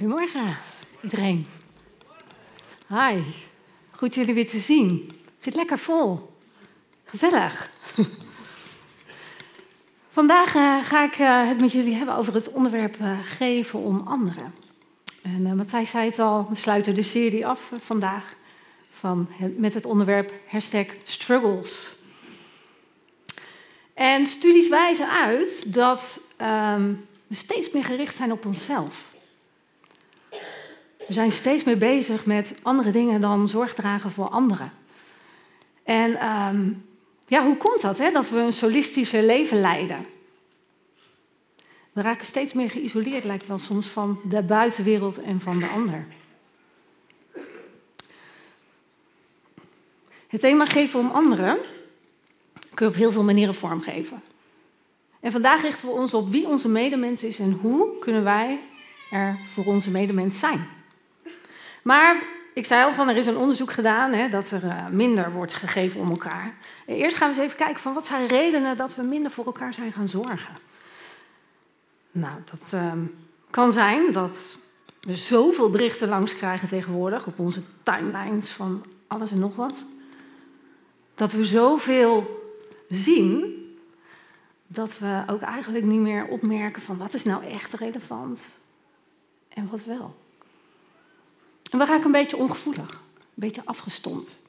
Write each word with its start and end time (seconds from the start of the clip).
Goedemorgen, 0.00 0.56
iedereen. 1.02 1.46
Hi, 2.88 3.22
goed 3.90 4.14
jullie 4.14 4.34
weer 4.34 4.48
te 4.48 4.58
zien. 4.58 5.04
Het 5.08 5.44
zit 5.44 5.54
lekker 5.54 5.78
vol. 5.78 6.32
Gezellig. 7.04 7.70
Vandaag 10.18 10.54
uh, 10.54 10.84
ga 10.84 11.04
ik 11.04 11.18
uh, 11.18 11.48
het 11.48 11.60
met 11.60 11.72
jullie 11.72 11.94
hebben 11.94 12.16
over 12.16 12.34
het 12.34 12.52
onderwerp 12.52 12.96
uh, 13.00 13.18
geven 13.24 13.78
om 13.78 14.00
anderen. 14.04 14.54
En 15.22 15.56
Matthijs 15.56 15.90
zei 15.90 16.06
het 16.06 16.18
al, 16.18 16.46
we 16.48 16.54
sluiten 16.54 16.94
de 16.94 17.02
serie 17.02 17.46
af 17.46 17.72
vandaag 17.78 18.34
van 18.90 19.28
met 19.56 19.74
het 19.74 19.86
onderwerp 19.86 20.32
hashtag 20.46 20.86
struggles. 21.04 21.96
En 23.94 24.26
studies 24.26 24.68
wijzen 24.68 25.10
uit 25.10 25.74
dat 25.74 26.20
um, 26.40 27.06
we 27.26 27.34
steeds 27.34 27.70
meer 27.70 27.84
gericht 27.84 28.16
zijn 28.16 28.32
op 28.32 28.46
onszelf. 28.46 29.09
We 31.10 31.16
zijn 31.16 31.32
steeds 31.32 31.64
meer 31.64 31.78
bezig 31.78 32.26
met 32.26 32.58
andere 32.62 32.90
dingen 32.90 33.20
dan 33.20 33.48
zorg 33.48 33.74
dragen 33.74 34.10
voor 34.10 34.28
anderen. 34.28 34.72
En 35.82 36.28
um, 36.28 36.84
ja, 37.26 37.44
hoe 37.44 37.56
komt 37.56 37.80
dat, 37.80 37.98
hè? 37.98 38.10
dat 38.10 38.28
we 38.28 38.38
een 38.38 38.52
solistische 38.52 39.24
leven 39.24 39.60
leiden? 39.60 40.06
We 41.92 42.02
raken 42.02 42.26
steeds 42.26 42.52
meer 42.52 42.70
geïsoleerd, 42.70 43.24
lijkt 43.24 43.46
wel 43.46 43.58
soms, 43.58 43.86
van 43.86 44.20
de 44.24 44.42
buitenwereld 44.42 45.20
en 45.22 45.40
van 45.40 45.58
de 45.58 45.66
ander. 45.66 46.06
Het 50.26 50.40
thema 50.40 50.66
geven 50.66 51.00
om 51.00 51.10
anderen 51.10 51.58
kun 52.74 52.86
je 52.86 52.92
op 52.92 52.98
heel 52.98 53.12
veel 53.12 53.24
manieren 53.24 53.54
vormgeven. 53.54 54.22
En 55.20 55.32
vandaag 55.32 55.62
richten 55.62 55.86
we 55.88 55.94
ons 55.94 56.14
op 56.14 56.30
wie 56.30 56.46
onze 56.46 56.68
medemens 56.68 57.24
is 57.24 57.38
en 57.38 57.52
hoe 57.52 57.98
kunnen 57.98 58.24
wij 58.24 58.60
er 59.10 59.36
voor 59.52 59.64
onze 59.64 59.90
medemens 59.90 60.38
zijn. 60.38 60.78
Maar 61.82 62.22
ik 62.54 62.66
zei 62.66 62.84
al 62.84 62.92
van 62.92 63.08
er 63.08 63.16
is 63.16 63.26
een 63.26 63.36
onderzoek 63.36 63.72
gedaan 63.72 64.12
hè, 64.12 64.28
dat 64.28 64.50
er 64.50 64.64
uh, 64.64 64.86
minder 64.86 65.32
wordt 65.32 65.54
gegeven 65.54 66.00
om 66.00 66.10
elkaar. 66.10 66.54
Eerst 66.86 67.16
gaan 67.16 67.28
we 67.30 67.34
eens 67.34 67.44
even 67.44 67.56
kijken 67.56 67.82
van 67.82 67.94
wat 67.94 68.06
zijn 68.06 68.26
redenen 68.26 68.76
dat 68.76 68.94
we 68.94 69.02
minder 69.02 69.30
voor 69.30 69.44
elkaar 69.44 69.74
zijn 69.74 69.92
gaan 69.92 70.08
zorgen. 70.08 70.54
Nou, 72.10 72.34
dat 72.50 72.72
uh, 72.74 72.92
kan 73.50 73.72
zijn 73.72 74.12
dat 74.12 74.58
we 75.00 75.14
zoveel 75.14 75.70
berichten 75.70 76.08
langs 76.08 76.36
krijgen 76.36 76.68
tegenwoordig 76.68 77.26
op 77.26 77.38
onze 77.38 77.62
timelines 77.82 78.50
van 78.50 78.84
alles 79.06 79.30
en 79.30 79.40
nog 79.40 79.56
wat. 79.56 79.86
Dat 81.14 81.32
we 81.32 81.44
zoveel 81.44 82.40
zien 82.88 83.54
dat 84.66 84.98
we 84.98 85.22
ook 85.26 85.40
eigenlijk 85.40 85.84
niet 85.84 86.00
meer 86.00 86.26
opmerken 86.26 86.82
van 86.82 86.96
wat 86.96 87.14
is 87.14 87.24
nou 87.24 87.44
echt 87.44 87.72
relevant 87.72 88.58
en 89.48 89.68
wat 89.70 89.84
wel. 89.84 90.16
En 91.70 91.78
we 91.78 91.84
raken 91.84 92.04
een 92.04 92.12
beetje 92.12 92.36
ongevoelig, 92.36 92.90
een 92.90 93.34
beetje 93.34 93.62
afgestomd. 93.64 94.40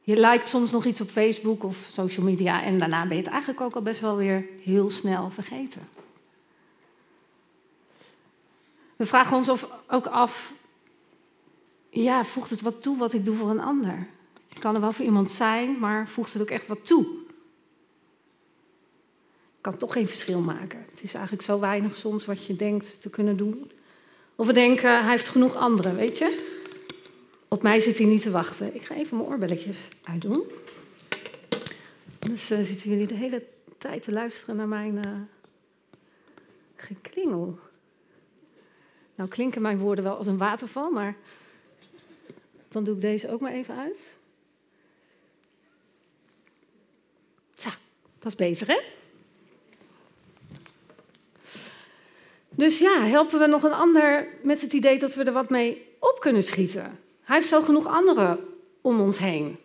Je 0.00 0.16
lijkt 0.16 0.48
soms 0.48 0.70
nog 0.70 0.84
iets 0.84 1.00
op 1.00 1.10
Facebook 1.10 1.64
of 1.64 1.88
social 1.90 2.24
media 2.24 2.62
en 2.62 2.78
daarna 2.78 3.06
ben 3.06 3.16
je 3.16 3.22
het 3.22 3.30
eigenlijk 3.32 3.60
ook 3.60 3.74
al 3.74 3.82
best 3.82 4.00
wel 4.00 4.16
weer 4.16 4.46
heel 4.62 4.90
snel 4.90 5.30
vergeten. 5.30 5.88
We 8.96 9.06
vragen 9.06 9.36
ons 9.36 9.66
ook 9.86 10.06
af, 10.06 10.52
ja, 11.90 12.24
voegt 12.24 12.50
het 12.50 12.60
wat 12.60 12.82
toe 12.82 12.98
wat 12.98 13.12
ik 13.12 13.24
doe 13.24 13.36
voor 13.36 13.50
een 13.50 13.60
ander? 13.60 14.06
Ik 14.48 14.60
kan 14.60 14.74
er 14.74 14.80
wel 14.80 14.92
voor 14.92 15.04
iemand 15.04 15.30
zijn, 15.30 15.78
maar 15.78 16.08
voegt 16.08 16.32
het 16.32 16.42
ook 16.42 16.50
echt 16.50 16.66
wat 16.66 16.86
toe? 16.86 17.06
Ik 19.56 19.64
kan 19.64 19.76
toch 19.76 19.92
geen 19.92 20.08
verschil 20.08 20.40
maken. 20.40 20.84
Het 20.90 21.02
is 21.02 21.14
eigenlijk 21.14 21.44
zo 21.44 21.60
weinig 21.60 21.96
soms 21.96 22.26
wat 22.26 22.44
je 22.44 22.56
denkt 22.56 23.00
te 23.00 23.10
kunnen 23.10 23.36
doen. 23.36 23.70
Of 24.40 24.46
we 24.46 24.52
denken, 24.52 25.02
hij 25.02 25.10
heeft 25.10 25.28
genoeg 25.28 25.56
anderen, 25.56 25.96
weet 25.96 26.18
je? 26.18 26.46
Op 27.48 27.62
mij 27.62 27.80
zit 27.80 27.98
hij 27.98 28.06
niet 28.06 28.22
te 28.22 28.30
wachten. 28.30 28.74
Ik 28.74 28.82
ga 28.82 28.94
even 28.94 29.16
mijn 29.16 29.28
oorbelletjes 29.28 29.88
uitdoen. 30.02 30.44
Dus 32.18 32.50
uh, 32.50 32.60
zitten 32.60 32.90
jullie 32.90 33.06
de 33.06 33.14
hele 33.14 33.46
tijd 33.78 34.02
te 34.02 34.12
luisteren 34.12 34.56
naar 34.56 34.68
mijn 34.68 34.94
uh, 34.94 35.20
geklingel. 36.76 37.58
Nou 39.14 39.28
klinken 39.28 39.62
mijn 39.62 39.78
woorden 39.78 40.04
wel 40.04 40.16
als 40.16 40.26
een 40.26 40.38
waterval, 40.38 40.90
maar 40.90 41.16
dan 42.68 42.84
doe 42.84 42.94
ik 42.94 43.00
deze 43.00 43.30
ook 43.30 43.40
maar 43.40 43.52
even 43.52 43.76
uit. 43.76 44.14
Zo, 47.54 47.68
dat 48.18 48.32
is 48.32 48.34
beter, 48.34 48.66
hè? 48.66 48.97
Dus 52.58 52.78
ja, 52.78 53.00
helpen 53.00 53.38
we 53.38 53.46
nog 53.46 53.62
een 53.62 53.72
ander 53.72 54.28
met 54.42 54.60
het 54.60 54.72
idee 54.72 54.98
dat 54.98 55.14
we 55.14 55.24
er 55.24 55.32
wat 55.32 55.50
mee 55.50 55.86
op 55.98 56.16
kunnen 56.20 56.42
schieten. 56.42 56.98
Hij 57.22 57.36
heeft 57.36 57.48
zo 57.48 57.62
genoeg 57.62 57.86
anderen 57.86 58.38
om 58.80 59.00
ons 59.00 59.18
heen, 59.18 59.56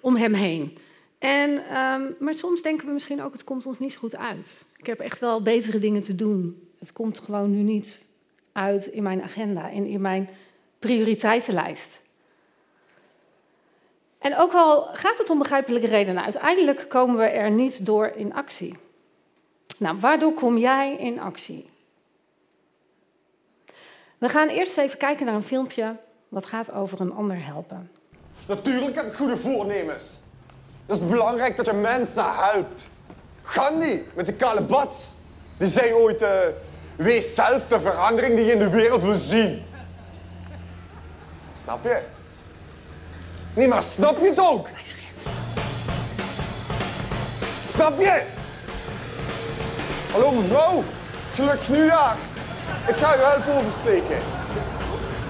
om 0.00 0.16
hem 0.16 0.32
heen. 0.32 0.78
En, 1.18 1.50
um, 1.50 2.16
maar 2.18 2.34
soms 2.34 2.62
denken 2.62 2.86
we 2.86 2.92
misschien 2.92 3.22
ook, 3.22 3.32
het 3.32 3.44
komt 3.44 3.66
ons 3.66 3.78
niet 3.78 3.92
zo 3.92 3.98
goed 3.98 4.16
uit. 4.16 4.64
Ik 4.76 4.86
heb 4.86 5.00
echt 5.00 5.18
wel 5.18 5.42
betere 5.42 5.78
dingen 5.78 6.02
te 6.02 6.14
doen. 6.14 6.68
Het 6.78 6.92
komt 6.92 7.18
gewoon 7.20 7.50
nu 7.50 7.62
niet 7.62 7.98
uit 8.52 8.86
in 8.86 9.02
mijn 9.02 9.22
agenda 9.22 9.70
en 9.70 9.86
in 9.86 10.00
mijn 10.00 10.30
prioriteitenlijst. 10.78 12.02
En 14.18 14.36
ook 14.36 14.52
al 14.52 14.88
gaat 14.92 15.18
het 15.18 15.30
om 15.30 15.38
begrijpelijke 15.38 15.86
redenen, 15.86 16.22
uiteindelijk 16.22 16.84
komen 16.88 17.16
we 17.16 17.24
er 17.24 17.50
niet 17.50 17.86
door 17.86 18.12
in 18.16 18.34
actie. 18.34 18.74
Nou, 19.78 19.98
waardoor 19.98 20.32
kom 20.32 20.58
jij 20.58 20.96
in 20.96 21.20
actie? 21.20 21.70
We 24.22 24.28
gaan 24.28 24.48
eerst 24.48 24.78
even 24.78 24.98
kijken 24.98 25.26
naar 25.26 25.34
een 25.34 25.42
filmpje 25.42 25.96
wat 26.28 26.46
gaat 26.46 26.72
over 26.72 27.00
een 27.00 27.12
ander 27.12 27.44
helpen. 27.44 27.90
Natuurlijk 28.46 28.96
heb 28.96 29.06
ik 29.06 29.14
goede 29.14 29.36
voornemens. 29.36 30.04
Het 30.86 30.96
is 30.96 31.08
belangrijk 31.08 31.56
dat 31.56 31.66
je 31.66 31.72
mensen 31.72 32.24
helpt. 32.26 32.88
Gandhi 33.42 34.02
met 34.14 34.26
de 34.26 34.32
kale 34.32 34.62
bats. 34.62 35.12
Die 35.56 35.68
zei 35.68 35.92
ooit, 35.92 36.22
uh, 36.22 36.30
wees 36.96 37.34
zelf 37.34 37.68
de 37.68 37.80
verandering 37.80 38.36
die 38.36 38.44
je 38.44 38.52
in 38.52 38.58
de 38.58 38.70
wereld 38.70 39.02
wil 39.02 39.14
zien. 39.14 39.62
Snap 41.62 41.84
je? 41.84 42.00
Nee, 43.54 43.68
maar 43.68 43.82
snap 43.82 44.18
je 44.18 44.28
het 44.28 44.40
ook? 44.40 44.68
Snap 47.74 47.98
je? 47.98 48.22
Hallo 50.12 50.30
mevrouw, 50.30 50.82
gelukkig 51.34 51.68
nieuwjaar. 51.68 52.16
Ik 52.86 52.96
ga 52.96 53.16
u 53.16 53.20
helpen 53.20 53.54
oversteken. 53.54 54.18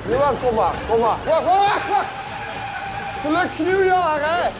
Jawel, 0.08 0.34
kom 0.44 0.54
maar, 0.54 0.74
kom 0.88 1.00
maar. 1.00 1.16
Wacht, 1.24 1.44
wacht, 1.44 1.58
wacht, 1.58 1.88
wacht. 1.88 2.10
Gelukkig 3.20 3.58
nieuwjaar, 3.58 4.18
hè. 4.20 4.50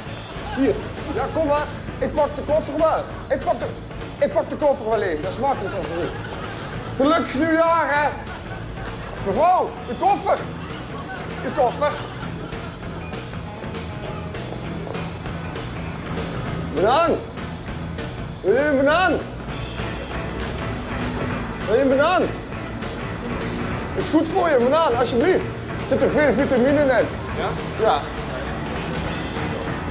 Hier, 0.56 0.75
ja, 1.15 1.25
kom 1.32 1.47
maar. 1.47 1.66
Ik 1.99 2.15
pak 2.15 2.37
de 2.37 2.43
koffer 2.43 2.78
wel. 2.78 3.05
Ik 3.28 3.44
pak 3.44 3.59
de, 3.59 3.66
ik 4.19 4.32
pak 4.32 4.50
de 4.50 4.56
koffer 4.56 4.88
wel 4.88 5.00
even, 5.00 5.22
dat 5.22 5.32
is 5.32 5.38
makkelijker 5.38 5.84
voor 5.84 6.03
u. 6.03 6.09
Gelukkig 6.97 7.34
nieuwjaar, 7.34 7.87
hè. 7.94 8.09
Mevrouw, 9.27 9.71
de 9.88 9.94
koffer. 9.99 10.38
De 11.43 11.50
koffer. 11.56 11.93
Banaan. 16.75 17.11
Wil 18.41 18.55
je 18.55 18.59
een 18.59 18.77
banaan? 18.77 19.12
Wil 21.66 21.75
je 21.75 21.82
een 21.82 21.88
banaan? 21.88 22.22
Het 24.02 24.10
is 24.10 24.18
goed 24.18 24.28
voor 24.28 24.48
je, 24.48 24.56
banaan, 24.56 24.96
alsjeblieft. 24.96 25.44
Er 25.80 25.88
zitten 25.88 26.10
veel 26.10 26.32
vitamine 26.32 26.80
in. 26.80 26.86
Ja? 26.86 27.48
Ja. 27.80 28.00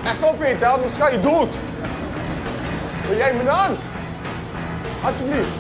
Echt 0.06 0.24
opeten, 0.24 0.72
anders 0.72 0.94
ga 0.94 1.08
je 1.08 1.20
dood. 1.20 1.56
Wil 3.08 3.18
jij 3.18 3.32
een 3.32 3.38
banaan? 3.38 3.76
Alsjeblieft. 5.06 5.52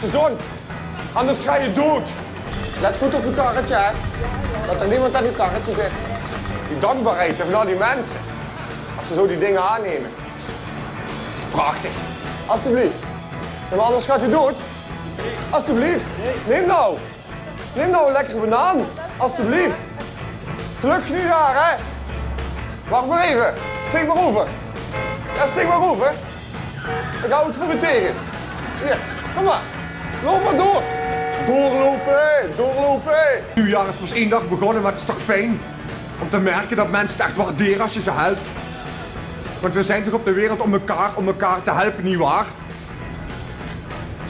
Gezond. 0.00 0.40
Anders 1.12 1.38
ga 1.44 1.56
je 1.56 1.72
dood. 1.72 2.08
Let 2.80 2.96
goed 2.96 3.14
op 3.14 3.24
je 3.24 3.32
karretje, 3.34 3.74
hè. 3.74 3.90
Dat 4.66 4.80
er 4.80 4.88
niemand 4.88 5.14
aan 5.14 5.22
die 5.22 5.32
karretje 5.32 5.72
zit. 5.72 5.92
Die 6.68 6.78
dankbaarheid 6.78 7.34
van 7.36 7.54
al 7.54 7.66
die 7.66 7.74
mensen. 7.74 8.20
Als 8.98 9.08
ze 9.08 9.14
zo 9.14 9.26
die 9.26 9.38
dingen 9.38 9.62
aannemen. 9.62 10.10
Dat 10.10 11.36
is 11.36 11.44
prachtig. 11.50 11.90
Alsjeblieft. 12.46 12.98
Maar 13.70 13.80
anders 13.80 14.04
gaat 14.04 14.20
je 14.20 14.28
dood. 14.28 14.56
Alsjeblieft. 15.50 16.04
Neem 16.46 16.66
nou. 16.66 16.96
Neem 17.74 17.90
nou 17.90 18.06
een 18.06 18.12
lekkere 18.12 18.38
banaan. 18.38 18.76
Alsjeblieft. 19.16 19.76
Gelukkig 20.80 21.10
nieuwjaar, 21.10 21.54
hè. 21.54 21.76
Wacht 22.88 23.06
maar 23.06 23.24
even. 23.24 23.54
Steek 23.88 24.06
maar 24.06 24.16
over. 24.16 24.46
Ja, 25.36 25.46
steek 25.46 25.68
maar 25.68 25.82
over. 25.82 26.12
Ik 27.24 27.30
hou 27.30 27.46
het 27.46 27.56
voor 27.56 27.66
je 27.72 27.78
tegen. 27.80 28.14
Hier, 28.82 28.98
kom 29.34 29.44
maar. 29.44 29.60
Loop 30.24 30.44
maar 30.44 30.56
door. 30.56 30.82
Doorlopen, 31.46 32.56
doorlopen. 32.56 33.44
Nieuwjaar 33.54 33.88
is 33.88 33.94
pas 33.94 34.12
één 34.12 34.28
dag 34.28 34.48
begonnen, 34.48 34.82
maar 34.82 34.92
het 34.92 35.00
is 35.00 35.06
toch 35.06 35.22
fijn 35.22 35.60
om 36.20 36.28
te 36.28 36.38
merken 36.38 36.76
dat 36.76 36.90
mensen 36.90 37.16
het 37.16 37.26
echt 37.26 37.36
waarderen 37.36 37.80
als 37.80 37.94
je 37.94 38.00
ze 38.00 38.10
helpt. 38.10 38.40
Want 39.60 39.74
we 39.74 39.82
zijn 39.82 40.04
toch 40.04 40.12
op 40.12 40.24
de 40.24 40.32
wereld 40.32 40.60
om 40.60 40.72
elkaar, 40.72 41.10
om 41.14 41.26
elkaar 41.26 41.62
te 41.62 41.70
helpen, 41.70 42.04
nietwaar? 42.04 42.44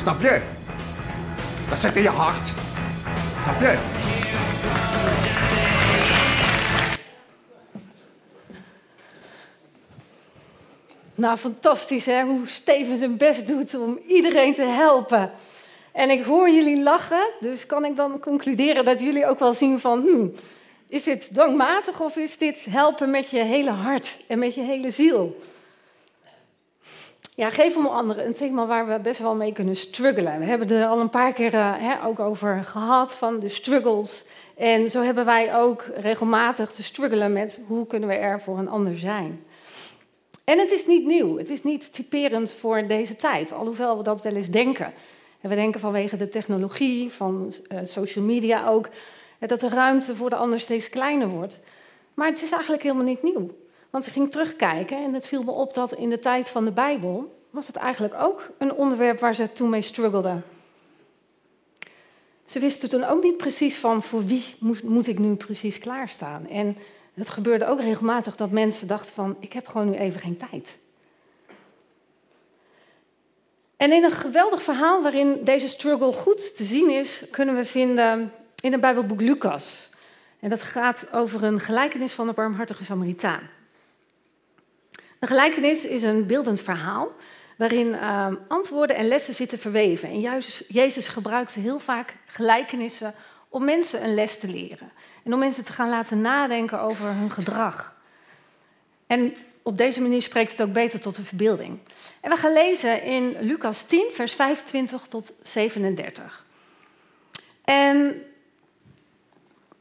Snap 0.00 0.20
je? 0.20 0.40
Dat 1.68 1.78
zit 1.78 1.96
in 1.96 2.02
je 2.02 2.08
hart. 2.08 2.50
Je? 3.56 3.78
Nou, 11.14 11.36
fantastisch 11.36 12.06
hè, 12.06 12.22
hoe 12.22 12.46
Steven 12.46 12.98
zijn 12.98 13.16
best 13.16 13.46
doet 13.46 13.74
om 13.74 13.98
iedereen 14.06 14.54
te 14.54 14.62
helpen. 14.62 15.30
En 15.92 16.10
ik 16.10 16.24
hoor 16.24 16.50
jullie 16.50 16.82
lachen, 16.82 17.28
dus 17.40 17.66
kan 17.66 17.84
ik 17.84 17.96
dan 17.96 18.20
concluderen 18.20 18.84
dat 18.84 19.00
jullie 19.00 19.26
ook 19.26 19.38
wel 19.38 19.54
zien 19.54 19.80
van... 19.80 20.00
Hmm, 20.00 20.32
is 20.88 21.02
dit 21.02 21.30
dwangmatig 21.32 22.00
of 22.00 22.16
is 22.16 22.38
dit 22.38 22.66
helpen 22.70 23.10
met 23.10 23.30
je 23.30 23.42
hele 23.42 23.70
hart 23.70 24.16
en 24.26 24.38
met 24.38 24.54
je 24.54 24.60
hele 24.60 24.90
ziel? 24.90 25.36
Ja, 27.38 27.50
geef 27.50 27.76
om 27.76 27.86
anderen 27.86 28.26
een 28.26 28.32
thema 28.32 28.66
waar 28.66 28.86
we 28.86 28.98
best 28.98 29.20
wel 29.20 29.34
mee 29.34 29.52
kunnen 29.52 29.76
struggelen. 29.76 30.38
We 30.38 30.44
hebben 30.44 30.70
er 30.70 30.86
al 30.86 31.00
een 31.00 31.10
paar 31.10 31.32
keer 31.32 31.54
uh, 31.54 31.74
hè, 31.76 32.06
ook 32.06 32.18
over 32.18 32.64
gehad, 32.64 33.14
van 33.14 33.38
de 33.38 33.48
struggles. 33.48 34.24
En 34.56 34.90
zo 34.90 35.02
hebben 35.02 35.24
wij 35.24 35.56
ook 35.56 35.84
regelmatig 35.96 36.72
te 36.72 36.82
struggelen 36.82 37.32
met 37.32 37.60
hoe 37.66 37.86
kunnen 37.86 38.08
we 38.08 38.14
er 38.14 38.40
voor 38.40 38.58
een 38.58 38.68
ander 38.68 38.98
zijn. 38.98 39.44
En 40.44 40.58
het 40.58 40.72
is 40.72 40.86
niet 40.86 41.04
nieuw, 41.04 41.38
het 41.38 41.50
is 41.50 41.62
niet 41.62 41.92
typerend 41.92 42.52
voor 42.52 42.86
deze 42.86 43.16
tijd, 43.16 43.52
alhoewel 43.52 43.96
we 43.96 44.02
dat 44.02 44.22
wel 44.22 44.34
eens 44.34 44.50
denken. 44.50 44.92
En 45.40 45.48
we 45.48 45.54
denken 45.54 45.80
vanwege 45.80 46.16
de 46.16 46.28
technologie, 46.28 47.12
van 47.12 47.52
uh, 47.72 47.78
social 47.82 48.24
media 48.24 48.68
ook, 48.68 48.88
dat 49.38 49.60
de 49.60 49.68
ruimte 49.68 50.16
voor 50.16 50.30
de 50.30 50.36
ander 50.36 50.60
steeds 50.60 50.88
kleiner 50.88 51.28
wordt. 51.28 51.60
Maar 52.14 52.28
het 52.28 52.42
is 52.42 52.50
eigenlijk 52.50 52.82
helemaal 52.82 53.04
niet 53.04 53.22
nieuw. 53.22 53.50
Want 53.98 54.10
ze 54.10 54.16
ging 54.16 54.30
terugkijken 54.30 54.96
en 55.04 55.14
het 55.14 55.26
viel 55.26 55.42
me 55.42 55.50
op 55.50 55.74
dat 55.74 55.92
in 55.92 56.10
de 56.10 56.18
tijd 56.18 56.48
van 56.48 56.64
de 56.64 56.70
Bijbel 56.70 57.42
was 57.50 57.66
het 57.66 57.76
eigenlijk 57.76 58.14
ook 58.14 58.50
een 58.58 58.72
onderwerp 58.72 59.20
waar 59.20 59.34
ze 59.34 59.52
toen 59.52 59.70
mee 59.70 59.82
struggelden. 59.82 60.44
Ze 62.44 62.58
wisten 62.58 62.88
toen 62.88 63.04
ook 63.04 63.22
niet 63.22 63.36
precies 63.36 63.76
van 63.76 64.02
voor 64.02 64.24
wie 64.24 64.54
moet, 64.58 64.82
moet 64.82 65.06
ik 65.06 65.18
nu 65.18 65.34
precies 65.34 65.78
klaarstaan. 65.78 66.48
En 66.48 66.76
het 67.14 67.28
gebeurde 67.30 67.66
ook 67.66 67.80
regelmatig 67.80 68.36
dat 68.36 68.50
mensen 68.50 68.88
dachten 68.88 69.14
van 69.14 69.36
ik 69.40 69.52
heb 69.52 69.66
gewoon 69.66 69.90
nu 69.90 69.96
even 69.96 70.20
geen 70.20 70.36
tijd. 70.36 70.78
En 73.76 73.92
in 73.92 74.04
een 74.04 74.10
geweldig 74.10 74.62
verhaal 74.62 75.02
waarin 75.02 75.44
deze 75.44 75.68
struggle 75.68 76.12
goed 76.12 76.56
te 76.56 76.64
zien 76.64 76.90
is, 76.90 77.24
kunnen 77.30 77.56
we 77.56 77.64
vinden 77.64 78.32
in 78.60 78.72
het 78.72 78.80
Bijbelboek 78.80 79.20
Lucas. 79.20 79.90
En 80.40 80.48
dat 80.48 80.62
gaat 80.62 81.08
over 81.12 81.44
een 81.44 81.60
gelijkenis 81.60 82.12
van 82.12 82.26
de 82.26 82.32
barmhartige 82.32 82.84
Samaritaan. 82.84 83.56
Een 85.18 85.28
gelijkenis 85.28 85.86
is 85.86 86.02
een 86.02 86.26
beeldend 86.26 86.60
verhaal 86.60 87.10
waarin 87.56 87.86
uh, 87.86 88.26
antwoorden 88.48 88.96
en 88.96 89.08
lessen 89.08 89.34
zitten 89.34 89.58
verweven. 89.58 90.08
En 90.08 90.20
juist 90.20 90.64
Jezus 90.68 91.08
gebruikte 91.08 91.60
heel 91.60 91.78
vaak 91.78 92.16
gelijkenissen 92.26 93.14
om 93.48 93.64
mensen 93.64 94.04
een 94.04 94.14
les 94.14 94.38
te 94.38 94.48
leren. 94.48 94.92
En 95.24 95.32
om 95.32 95.38
mensen 95.38 95.64
te 95.64 95.72
gaan 95.72 95.88
laten 95.88 96.20
nadenken 96.20 96.80
over 96.80 97.06
hun 97.06 97.30
gedrag. 97.30 97.96
En 99.06 99.34
op 99.62 99.78
deze 99.78 100.00
manier 100.00 100.22
spreekt 100.22 100.50
het 100.50 100.62
ook 100.62 100.72
beter 100.72 101.00
tot 101.00 101.16
de 101.16 101.24
verbeelding. 101.24 101.78
En 102.20 102.30
we 102.30 102.36
gaan 102.36 102.52
lezen 102.52 103.02
in 103.02 103.36
Lucas 103.40 103.86
10, 103.86 104.10
vers 104.12 104.32
25 104.32 105.06
tot 105.06 105.34
37. 105.42 106.44
En. 107.64 108.22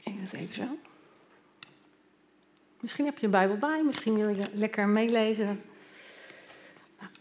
Even 0.04 0.54
zo. 0.54 0.63
Misschien 2.79 3.06
heb 3.06 3.18
je 3.18 3.25
een 3.25 3.31
Bijbel 3.31 3.57
bij, 3.57 3.83
misschien 3.83 4.15
wil 4.15 4.29
je 4.29 4.50
lekker 4.53 4.88
meelezen. 4.88 5.62
Nou, 7.00 7.12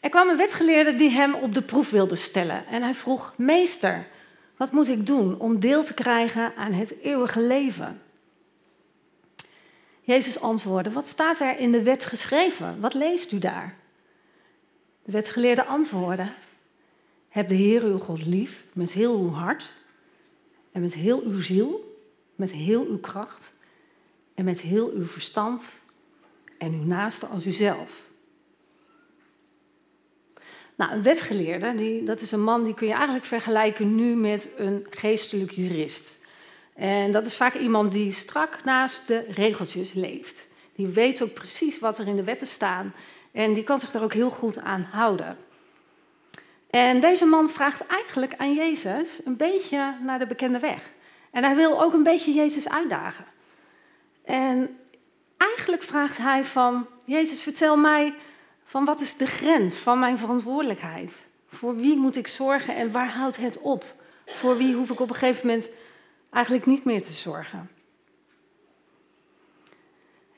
er 0.00 0.10
kwam 0.10 0.28
een 0.28 0.36
wetgeleerde 0.36 0.94
die 0.94 1.10
hem 1.10 1.34
op 1.34 1.54
de 1.54 1.62
proef 1.62 1.90
wilde 1.90 2.14
stellen. 2.14 2.66
En 2.66 2.82
hij 2.82 2.94
vroeg: 2.94 3.34
Meester, 3.36 4.06
wat 4.56 4.72
moet 4.72 4.88
ik 4.88 5.06
doen 5.06 5.38
om 5.38 5.60
deel 5.60 5.84
te 5.84 5.94
krijgen 5.94 6.52
aan 6.56 6.72
het 6.72 6.98
eeuwige 6.98 7.40
leven? 7.40 8.02
Jezus 10.00 10.40
antwoordde: 10.40 10.90
Wat 10.90 11.08
staat 11.08 11.40
er 11.40 11.58
in 11.58 11.72
de 11.72 11.82
wet 11.82 12.04
geschreven? 12.04 12.80
Wat 12.80 12.94
leest 12.94 13.32
u 13.32 13.38
daar? 13.38 13.76
De 15.02 15.12
wetgeleerde 15.12 15.64
antwoordde: 15.64 16.32
Heb 17.28 17.48
de 17.48 17.54
Heer 17.54 17.82
uw 17.82 17.98
God 17.98 18.26
lief 18.26 18.64
met 18.72 18.92
heel 18.92 19.18
uw 19.18 19.30
hart 19.30 19.74
en 20.72 20.80
met 20.80 20.94
heel 20.94 21.22
uw 21.22 21.40
ziel, 21.40 21.98
met 22.34 22.50
heel 22.50 22.86
uw 22.86 22.98
kracht 22.98 23.51
en 24.34 24.44
met 24.44 24.60
heel 24.60 24.90
uw 24.90 25.06
verstand 25.06 25.72
en 26.58 26.72
uw 26.72 26.84
naaste 26.84 27.26
als 27.26 27.46
uzelf. 27.46 28.10
Nou, 30.74 30.92
een 30.92 31.02
wetgeleerde, 31.02 31.74
die, 31.74 32.02
dat 32.02 32.20
is 32.20 32.32
een 32.32 32.42
man 32.42 32.64
die 32.64 32.74
kun 32.74 32.86
je 32.86 32.92
eigenlijk 32.92 33.24
vergelijken 33.24 33.94
nu 33.94 34.14
met 34.16 34.48
een 34.56 34.86
geestelijk 34.90 35.50
jurist. 35.50 36.18
En 36.74 37.12
dat 37.12 37.26
is 37.26 37.36
vaak 37.36 37.54
iemand 37.54 37.92
die 37.92 38.12
strak 38.12 38.64
naast 38.64 39.06
de 39.06 39.24
regeltjes 39.28 39.92
leeft. 39.92 40.48
Die 40.74 40.86
weet 40.86 41.22
ook 41.22 41.32
precies 41.32 41.78
wat 41.78 41.98
er 41.98 42.06
in 42.06 42.16
de 42.16 42.24
wetten 42.24 42.46
staan 42.46 42.94
en 43.32 43.54
die 43.54 43.64
kan 43.64 43.78
zich 43.78 43.90
daar 43.90 44.02
ook 44.02 44.12
heel 44.12 44.30
goed 44.30 44.58
aan 44.58 44.88
houden. 44.90 45.36
En 46.70 47.00
deze 47.00 47.24
man 47.24 47.50
vraagt 47.50 47.86
eigenlijk 47.86 48.34
aan 48.36 48.54
Jezus 48.54 49.20
een 49.24 49.36
beetje 49.36 49.96
naar 50.04 50.18
de 50.18 50.26
bekende 50.26 50.58
weg. 50.58 50.90
En 51.30 51.44
hij 51.44 51.54
wil 51.54 51.82
ook 51.82 51.92
een 51.92 52.02
beetje 52.02 52.32
Jezus 52.32 52.68
uitdagen. 52.68 53.24
En 54.24 54.78
eigenlijk 55.36 55.82
vraagt 55.82 56.18
hij 56.18 56.44
van, 56.44 56.86
Jezus, 57.04 57.42
vertel 57.42 57.76
mij 57.76 58.14
van 58.64 58.84
wat 58.84 59.00
is 59.00 59.16
de 59.16 59.26
grens 59.26 59.78
van 59.78 59.98
mijn 59.98 60.18
verantwoordelijkheid? 60.18 61.26
Voor 61.46 61.76
wie 61.76 61.96
moet 61.96 62.16
ik 62.16 62.26
zorgen 62.26 62.76
en 62.76 62.92
waar 62.92 63.08
houdt 63.08 63.36
het 63.36 63.60
op? 63.60 63.94
Voor 64.26 64.56
wie 64.56 64.74
hoef 64.74 64.90
ik 64.90 65.00
op 65.00 65.08
een 65.08 65.14
gegeven 65.14 65.46
moment 65.46 65.70
eigenlijk 66.30 66.66
niet 66.66 66.84
meer 66.84 67.02
te 67.02 67.12
zorgen? 67.12 67.70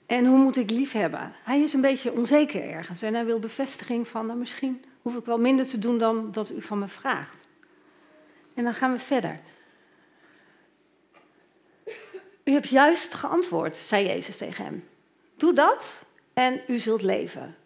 En 0.06 0.26
hoe 0.26 0.38
moet 0.38 0.56
ik 0.56 0.70
lief 0.70 0.92
hebben? 0.92 1.32
Hij 1.42 1.60
is 1.60 1.72
een 1.72 1.80
beetje 1.80 2.12
onzeker 2.12 2.70
ergens 2.70 3.02
en 3.02 3.14
hij 3.14 3.24
wil 3.24 3.38
bevestiging 3.38 4.08
van, 4.08 4.26
nou, 4.26 4.38
misschien 4.38 4.84
hoef 5.02 5.16
ik 5.16 5.24
wel 5.24 5.38
minder 5.38 5.66
te 5.66 5.78
doen 5.78 5.98
dan 5.98 6.32
dat 6.32 6.50
u 6.50 6.62
van 6.62 6.78
me 6.78 6.88
vraagt. 6.88 7.46
En 8.54 8.64
dan 8.64 8.74
gaan 8.74 8.92
we 8.92 8.98
verder. 8.98 9.34
U 12.44 12.52
hebt 12.52 12.68
juist 12.68 13.14
geantwoord, 13.14 13.76
zei 13.76 14.06
Jezus 14.06 14.36
tegen 14.36 14.64
hem. 14.64 14.88
Doe 15.36 15.52
dat 15.52 16.10
en 16.32 16.60
u 16.68 16.78
zult 16.78 17.02
leven. 17.02 17.56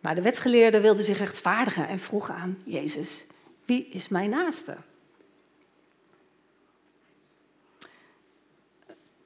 Maar 0.00 0.14
de 0.14 0.22
wetgeleerde 0.22 0.80
wilde 0.80 1.02
zich 1.02 1.18
rechtvaardigen 1.18 1.88
en 1.88 1.98
vroeg 1.98 2.30
aan 2.30 2.58
Jezus: 2.64 3.24
Wie 3.64 3.88
is 3.88 4.08
mijn 4.08 4.30
naaste? 4.30 4.76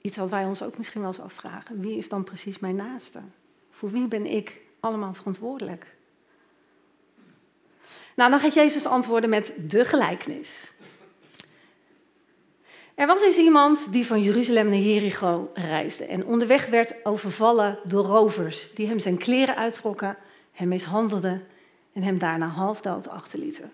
Iets 0.01 0.17
wat 0.17 0.29
wij 0.29 0.45
ons 0.45 0.63
ook 0.63 0.79
misschien 0.79 1.01
wel 1.01 1.11
eens 1.11 1.21
afvragen: 1.21 1.81
Wie 1.81 1.97
is 1.97 2.09
dan 2.09 2.25
precies 2.25 2.59
mijn 2.59 2.77
naaste? 2.77 3.21
Voor 3.71 3.91
wie 3.91 4.09
ben 4.09 4.27
ik 4.27 4.61
allemaal 4.81 5.15
verantwoordelijk? 5.15 5.97
Nou, 8.17 8.31
dan 8.31 8.39
gaat 8.39 8.55
Jezus 8.55 8.87
antwoorden 8.87 9.31
met 9.31 9.55
de 9.69 9.85
gelijkenis. 9.85 10.71
Er 12.99 13.07
was 13.07 13.23
eens 13.23 13.37
iemand 13.37 13.93
die 13.93 14.07
van 14.07 14.23
Jeruzalem 14.23 14.69
naar 14.69 14.79
Jericho 14.79 15.51
reisde 15.55 16.05
en 16.05 16.27
onderweg 16.27 16.67
werd 16.67 16.95
overvallen 17.03 17.79
door 17.85 18.05
rovers 18.05 18.75
die 18.75 18.87
hem 18.87 18.99
zijn 18.99 19.19
kleren 19.19 19.57
uittrokken, 19.57 20.17
hem 20.53 20.69
mishandelden 20.69 21.47
en 21.93 22.03
hem 22.03 22.19
daarna 22.19 22.47
halfdood 22.47 23.09
achterlieten. 23.09 23.71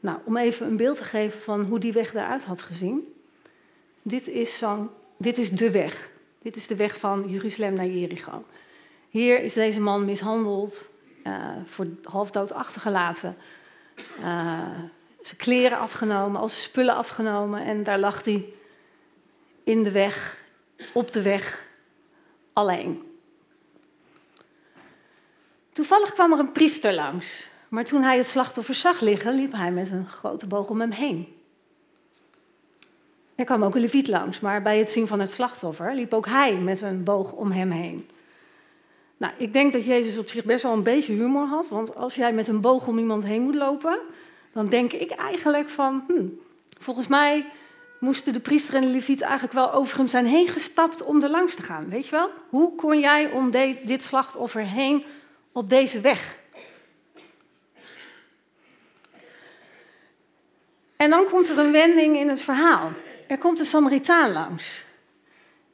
Nou, 0.00 0.18
om 0.24 0.36
even 0.36 0.66
een 0.66 0.76
beeld 0.76 0.96
te 0.96 1.04
geven 1.04 1.40
van 1.40 1.60
hoe 1.60 1.78
die 1.78 1.92
weg 1.92 2.14
eruit 2.14 2.44
had 2.44 2.62
gezien. 2.62 3.12
Dit 4.02 4.28
is, 4.28 4.64
dit 5.16 5.38
is 5.38 5.50
de 5.50 5.70
weg. 5.70 6.10
Dit 6.42 6.56
is 6.56 6.66
de 6.66 6.76
weg 6.76 6.98
van 6.98 7.24
Jeruzalem 7.28 7.74
naar 7.74 7.86
Jericho. 7.86 8.44
Hier 9.08 9.42
is 9.42 9.52
deze 9.52 9.80
man 9.80 10.04
mishandeld, 10.04 10.90
uh, 11.24 11.46
voor 11.64 11.86
halfdood 12.02 12.52
achtergelaten. 12.52 13.36
Uh, 14.20 14.68
zijn 15.22 15.36
kleren 15.36 15.78
afgenomen, 15.78 16.40
al 16.40 16.48
zijn 16.48 16.60
spullen 16.60 16.94
afgenomen. 16.94 17.64
En 17.64 17.82
daar 17.82 17.98
lag 17.98 18.24
hij 18.24 18.52
in 19.64 19.82
de 19.82 19.90
weg, 19.90 20.36
op 20.92 21.12
de 21.12 21.22
weg, 21.22 21.68
alleen. 22.52 23.02
Toevallig 25.72 26.12
kwam 26.12 26.32
er 26.32 26.38
een 26.38 26.52
priester 26.52 26.94
langs. 26.94 27.48
Maar 27.68 27.84
toen 27.84 28.02
hij 28.02 28.16
het 28.16 28.26
slachtoffer 28.26 28.74
zag 28.74 29.00
liggen, 29.00 29.34
liep 29.34 29.52
hij 29.52 29.72
met 29.72 29.90
een 29.90 30.08
grote 30.08 30.46
boog 30.46 30.68
om 30.68 30.80
hem 30.80 30.90
heen. 30.90 31.34
Er 33.34 33.44
kwam 33.44 33.64
ook 33.64 33.74
een 33.74 33.80
leviet 33.80 34.08
langs, 34.08 34.40
maar 34.40 34.62
bij 34.62 34.78
het 34.78 34.90
zien 34.90 35.06
van 35.06 35.20
het 35.20 35.30
slachtoffer 35.30 35.94
liep 35.94 36.14
ook 36.14 36.26
hij 36.26 36.54
met 36.54 36.80
een 36.80 37.04
boog 37.04 37.32
om 37.32 37.50
hem 37.50 37.70
heen. 37.70 38.08
Nou, 39.16 39.32
ik 39.36 39.52
denk 39.52 39.72
dat 39.72 39.84
Jezus 39.84 40.18
op 40.18 40.28
zich 40.28 40.44
best 40.44 40.62
wel 40.62 40.72
een 40.72 40.82
beetje 40.82 41.12
humor 41.12 41.46
had, 41.46 41.68
want 41.68 41.96
als 41.96 42.14
jij 42.14 42.32
met 42.32 42.48
een 42.48 42.60
boog 42.60 42.86
om 42.86 42.98
iemand 42.98 43.24
heen 43.24 43.42
moet 43.42 43.54
lopen, 43.54 43.98
dan 44.52 44.66
denk 44.66 44.92
ik 44.92 45.10
eigenlijk 45.10 45.68
van, 45.68 46.04
hmm, 46.06 46.40
volgens 46.78 47.06
mij 47.06 47.46
moesten 48.00 48.32
de 48.32 48.40
priester 48.40 48.74
en 48.74 48.80
de 48.80 48.86
leviet 48.86 49.20
eigenlijk 49.20 49.52
wel 49.52 49.72
over 49.72 49.96
hem 49.96 50.06
zijn 50.06 50.26
heen 50.26 50.48
gestapt 50.48 51.02
om 51.02 51.22
er 51.22 51.30
langs 51.30 51.54
te 51.54 51.62
gaan. 51.62 51.88
Weet 51.88 52.04
je 52.04 52.10
wel? 52.10 52.30
Hoe 52.48 52.74
kon 52.74 53.00
jij 53.00 53.30
om 53.30 53.50
dit 53.84 54.02
slachtoffer 54.02 54.62
heen 54.62 55.04
op 55.52 55.68
deze 55.68 56.00
weg? 56.00 56.38
En 60.96 61.10
dan 61.10 61.24
komt 61.24 61.48
er 61.48 61.58
een 61.58 61.72
wending 61.72 62.16
in 62.16 62.28
het 62.28 62.40
verhaal. 62.40 62.90
Er 63.28 63.38
komt 63.38 63.58
een 63.58 63.64
Samaritaan 63.64 64.32
langs. 64.32 64.84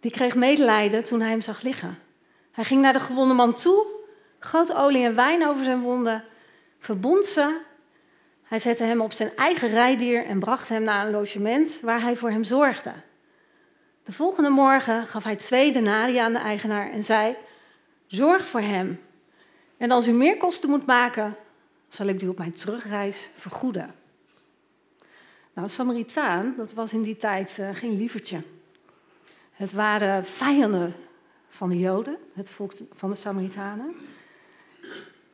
Die 0.01 0.11
kreeg 0.11 0.35
medelijden 0.35 1.05
toen 1.05 1.21
hij 1.21 1.31
hem 1.31 1.41
zag 1.41 1.63
liggen. 1.63 1.99
Hij 2.53 2.65
ging 2.65 2.81
naar 2.81 2.93
de 2.93 3.01
gewonde 3.01 3.35
man 3.35 3.55
toe, 3.55 3.87
goot 4.39 4.75
olie 4.75 5.05
en 5.05 5.15
wijn 5.15 5.47
over 5.47 5.65
zijn 5.65 5.81
wonden, 5.81 6.25
verbond 6.79 7.25
ze. 7.25 7.59
Hij 8.47 8.59
zette 8.59 8.85
hem 8.85 9.01
op 9.01 9.13
zijn 9.13 9.31
eigen 9.37 9.69
rijdier 9.69 10.25
en 10.25 10.39
bracht 10.39 10.69
hem 10.69 10.83
naar 10.83 11.07
een 11.07 11.13
logement 11.13 11.81
waar 11.81 12.01
hij 12.01 12.17
voor 12.17 12.31
hem 12.31 12.45
zorgde. 12.45 12.93
De 14.05 14.13
volgende 14.13 14.51
morgen 14.51 15.07
gaf 15.07 15.25
hij 15.25 15.37
twee 15.37 15.73
denarii 15.73 16.17
aan 16.17 16.33
de 16.33 16.39
eigenaar 16.39 16.91
en 16.91 17.05
zei: 17.05 17.37
Zorg 18.07 18.47
voor 18.47 18.61
hem. 18.61 19.01
En 19.77 19.91
als 19.91 20.09
u 20.09 20.13
meer 20.13 20.37
kosten 20.37 20.69
moet 20.69 20.87
maken, 20.87 21.37
zal 21.89 22.07
ik 22.07 22.23
u 22.23 22.29
op 22.29 22.39
mijn 22.39 22.53
terugreis 22.53 23.29
vergoeden. 23.37 23.95
Nou, 25.53 25.69
Samaritaan, 25.69 26.55
dat 26.57 26.73
was 26.73 26.93
in 26.93 27.03
die 27.03 27.17
tijd 27.17 27.57
uh, 27.61 27.69
geen 27.73 27.97
lievertje. 27.97 28.41
Het 29.53 29.73
waren 29.73 30.25
vijanden 30.25 30.95
van 31.49 31.69
de 31.69 31.79
Joden, 31.79 32.17
het 32.35 32.51
volk 32.51 32.73
van 32.93 33.11
de 33.11 33.17
Samaritanen. 33.17 33.95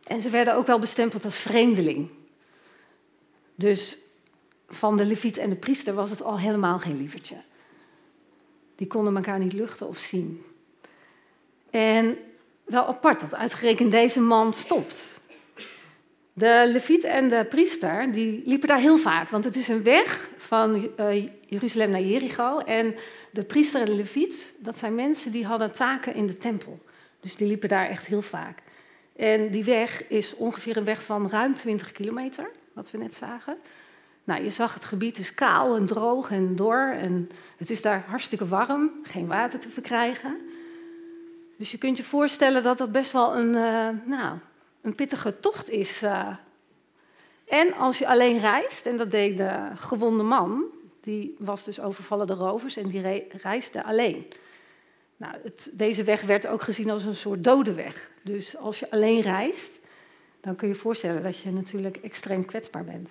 En 0.05 0.21
ze 0.21 0.31
werden 0.31 0.55
ook 0.55 0.67
wel 0.67 0.79
bestempeld 0.79 1.25
als 1.25 1.37
vreemdeling. 1.37 2.11
Dus 3.55 3.97
van 4.69 4.97
de 4.97 5.05
leviet 5.05 5.37
en 5.37 5.51
de 5.51 5.57
priester 5.57 5.95
was 5.95 6.11
het 6.11 6.23
al 6.23 6.39
helemaal 6.39 6.79
geen 6.79 6.97
lievertje. 6.97 7.37
Die 8.77 8.87
konden 8.87 9.17
elkaar 9.17 9.39
niet 9.39 9.53
luchten 9.53 9.89
of 9.89 9.99
zien. 9.99 10.45
En 11.71 12.19
wel 12.65 12.87
apart 12.87 13.21
dat 13.21 13.35
uitgerekend 13.35 13.91
deze 13.91 14.21
man 14.21 14.55
stopt. 14.55 15.21
De 16.33 16.63
leviet 16.67 17.05
en 17.05 17.29
de 17.29 17.47
priester 17.49 18.13
die 18.13 18.43
liepen 18.47 18.69
daar 18.69 18.79
heel 18.79 18.99
vaak, 18.99 19.29
want 19.29 19.45
het 19.45 19.57
is 19.57 19.69
een 19.69 19.83
weg 19.83 20.31
van 20.37 20.91
uh, 21.01 21.29
Jeruzalem 21.47 21.91
naar 21.91 22.01
Jericho. 22.01 22.59
En 22.59 22.95
de 23.31 23.45
priester 23.45 23.81
en 23.81 23.87
de 23.87 23.95
leviet, 23.95 24.55
dat 24.59 24.79
zijn 24.79 24.95
mensen 24.95 25.33
die 25.33 25.47
hadden 25.47 25.73
taken 25.73 26.15
in 26.15 26.27
de 26.27 26.37
tempel. 26.37 26.81
Dus 27.21 27.37
die 27.37 27.49
liepen 27.49 27.69
daar 27.69 27.89
echt 27.89 28.07
heel 28.07 28.23
vaak. 28.23 28.59
En 29.17 29.51
die 29.51 29.65
weg 29.65 30.09
is 30.09 30.35
ongeveer 30.35 30.77
een 30.77 30.85
weg 30.85 31.03
van 31.03 31.31
ruim 31.31 31.55
20 31.55 31.93
kilometer, 31.93 32.51
wat 32.75 32.91
we 32.91 32.99
net 32.99 33.15
zagen. 33.15 33.57
Nou, 34.25 34.43
je 34.43 34.51
zag 34.51 34.75
het 34.75 34.85
gebied 34.85 35.19
is 35.19 35.35
kaal 35.35 35.77
en 35.77 35.87
droog 35.87 36.31
en 36.31 36.57
dor 36.57 36.93
en 36.93 37.31
het 37.57 37.71
is 37.71 37.83
daar 37.83 38.05
hartstikke 38.09 38.49
warm, 38.49 38.91
geen 39.03 39.27
water 39.27 39.59
te 39.59 39.69
verkrijgen. 39.69 40.37
Dus 41.57 41.71
je 41.71 41.79
kunt 41.79 41.97
je 41.97 42.05
voorstellen 42.05 42.63
dat 42.63 42.79
dat 42.79 42.93
best 42.93 43.13
wel 43.13 43.37
een, 43.37 43.55
uh, 43.55 43.89
nou, 44.05 44.39
een 44.81 44.95
pittige 44.95 45.41
tocht 45.41 45.71
is. 45.71 46.03
Uh. 46.03 46.29
En 47.47 47.75
als 47.75 47.99
je 47.99 48.09
alleen 48.09 48.41
reist, 48.41 48.87
en 48.87 48.97
dat 48.97 49.11
deed 49.11 49.37
de 49.37 49.71
gewonde 49.75 50.23
man, 50.23 50.65
die 51.01 51.37
was 51.39 51.65
dus 51.65 51.81
overvallen 51.81 52.27
door 52.27 52.37
rovers 52.37 52.77
en 52.77 52.89
die 52.89 53.27
reisde 53.43 53.85
alleen. 53.85 54.27
Nou, 55.17 55.35
deze 55.73 56.05
weg 56.05 56.23
werd 56.23 56.47
ook 56.47 56.63
gezien 56.63 56.91
als 56.91 57.05
een 57.05 57.15
soort 57.15 57.45
dode 57.45 57.75
weg. 57.75 58.11
Dus 58.23 58.57
als 58.57 58.79
je 58.79 58.91
alleen 58.91 59.21
reist, 59.21 59.79
dan 60.43 60.57
kun 60.57 60.69
je 60.69 60.75
je 60.75 60.81
voorstellen 60.81 61.23
dat 61.23 61.39
je 61.39 61.51
natuurlijk 61.51 61.97
extreem 61.97 62.45
kwetsbaar 62.45 62.85
bent. 62.85 63.11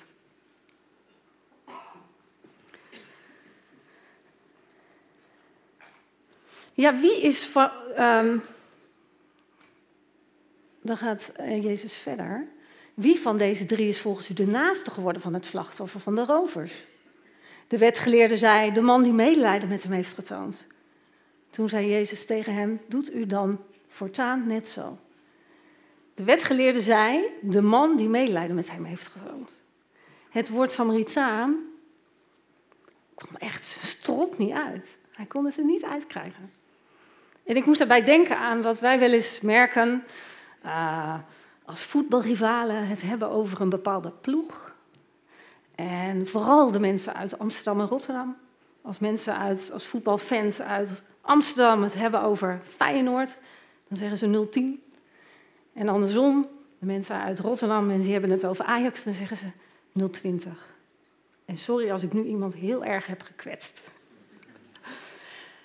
Ja, 6.74 7.00
wie 7.00 7.22
is 7.22 7.46
van. 7.46 7.70
Um, 8.00 8.42
dan 10.82 10.98
gaat 10.98 11.34
eh, 11.36 11.64
Jezus 11.64 11.94
verder. 11.94 12.48
Wie 12.94 13.20
van 13.20 13.38
deze 13.38 13.66
drie 13.66 13.88
is 13.88 14.00
volgens 14.00 14.30
u 14.30 14.34
de 14.34 14.48
naaste 14.48 14.92
geworden 14.92 15.22
van 15.22 15.34
het 15.34 15.46
slachtoffer 15.46 16.00
van 16.00 16.16
de 16.16 16.26
rovers? 16.26 16.86
De 17.68 17.78
wetgeleerde 17.78 18.38
zei: 18.38 18.72
De 18.72 18.82
man 18.82 19.04
die 19.04 19.14
medelijden 19.14 19.70
met 19.70 19.84
hem 19.84 19.92
heeft 19.92 20.14
getoond. 20.14 20.68
Toen 21.50 21.70
zei 21.70 21.90
Jezus 21.90 22.26
tegen 22.26 22.54
hem: 22.54 22.82
Doet 22.88 23.14
u 23.14 23.26
dan 23.26 23.64
voortaan 23.88 24.48
net 24.48 24.68
zo. 24.68 24.98
De 26.22 26.28
wetgeleerde 26.28 26.82
zei: 26.82 27.26
De 27.42 27.62
man 27.62 27.96
die 27.96 28.10
medelijden 28.10 28.56
met 28.56 28.72
hem 28.72 28.84
heeft 28.84 29.08
getoond. 29.08 29.62
Het 30.30 30.50
woord 30.50 30.72
Samaritaan 30.72 31.56
kwam 33.16 33.36
echt 33.36 33.64
strot 33.64 34.38
niet 34.38 34.52
uit. 34.52 34.98
Hij 35.12 35.26
kon 35.26 35.46
het 35.46 35.58
er 35.58 35.66
niet 35.66 35.84
uitkrijgen. 35.84 36.52
En 37.44 37.56
ik 37.56 37.66
moest 37.66 37.78
daarbij 37.78 38.04
denken 38.04 38.38
aan 38.38 38.62
wat 38.62 38.80
wij 38.80 39.00
wel 39.00 39.12
eens 39.12 39.42
merken 39.42 40.04
uh, 40.66 41.16
als 41.66 41.82
voetbalrivalen 41.82 42.88
het 42.88 43.02
hebben 43.02 43.30
over 43.30 43.62
een 43.62 43.70
bepaalde 43.70 44.12
ploeg. 44.12 44.76
En 45.76 46.28
vooral 46.28 46.72
de 46.72 46.80
mensen 46.80 47.14
uit 47.14 47.40
Amsterdam 47.40 47.80
en 47.80 47.88
Rotterdam. 47.88 48.38
Als 48.82 49.00
mensen 49.00 49.38
uit, 49.38 49.70
als 49.74 49.86
voetbalfans 49.86 50.62
uit 50.62 51.04
Amsterdam 51.22 51.84
het 51.84 51.94
hebben 51.94 52.22
over 52.22 52.60
Feyenoord, 52.64 53.38
dan 53.88 53.98
zeggen 53.98 54.18
ze 54.18 54.50
010. 54.50 54.84
En 55.74 55.90
andersom, 55.90 56.48
de 56.80 56.86
mensen 56.86 57.16
uit 57.16 57.40
Rotterdam 57.40 57.92
en 57.92 58.02
die 58.02 58.12
hebben 58.12 58.30
het 58.30 58.46
over 58.46 58.66
Ajax, 58.66 59.04
dan 59.04 59.14
zeggen 59.14 59.38
ze 59.38 59.46
020. 60.10 60.74
En 61.46 61.58
sorry 61.58 61.92
als 61.92 62.04
ik 62.04 62.14
nu 62.14 62.24
iemand 62.24 62.56
heel 62.56 62.86
erg 62.86 63.08
heb 63.08 63.22
gekwetst. 63.22 63.82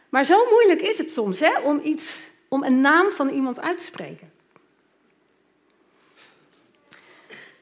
Maar 0.09 0.25
zo 0.25 0.51
moeilijk 0.51 0.81
is 0.81 0.99
het 0.99 1.11
soms 1.11 1.41
hè, 1.41 1.59
om, 1.59 1.81
iets, 1.85 2.29
om 2.49 2.63
een 2.63 2.81
naam 2.81 3.11
van 3.11 3.29
iemand 3.29 3.61
uit 3.61 3.79
te 3.79 3.85
spreken. 3.85 4.31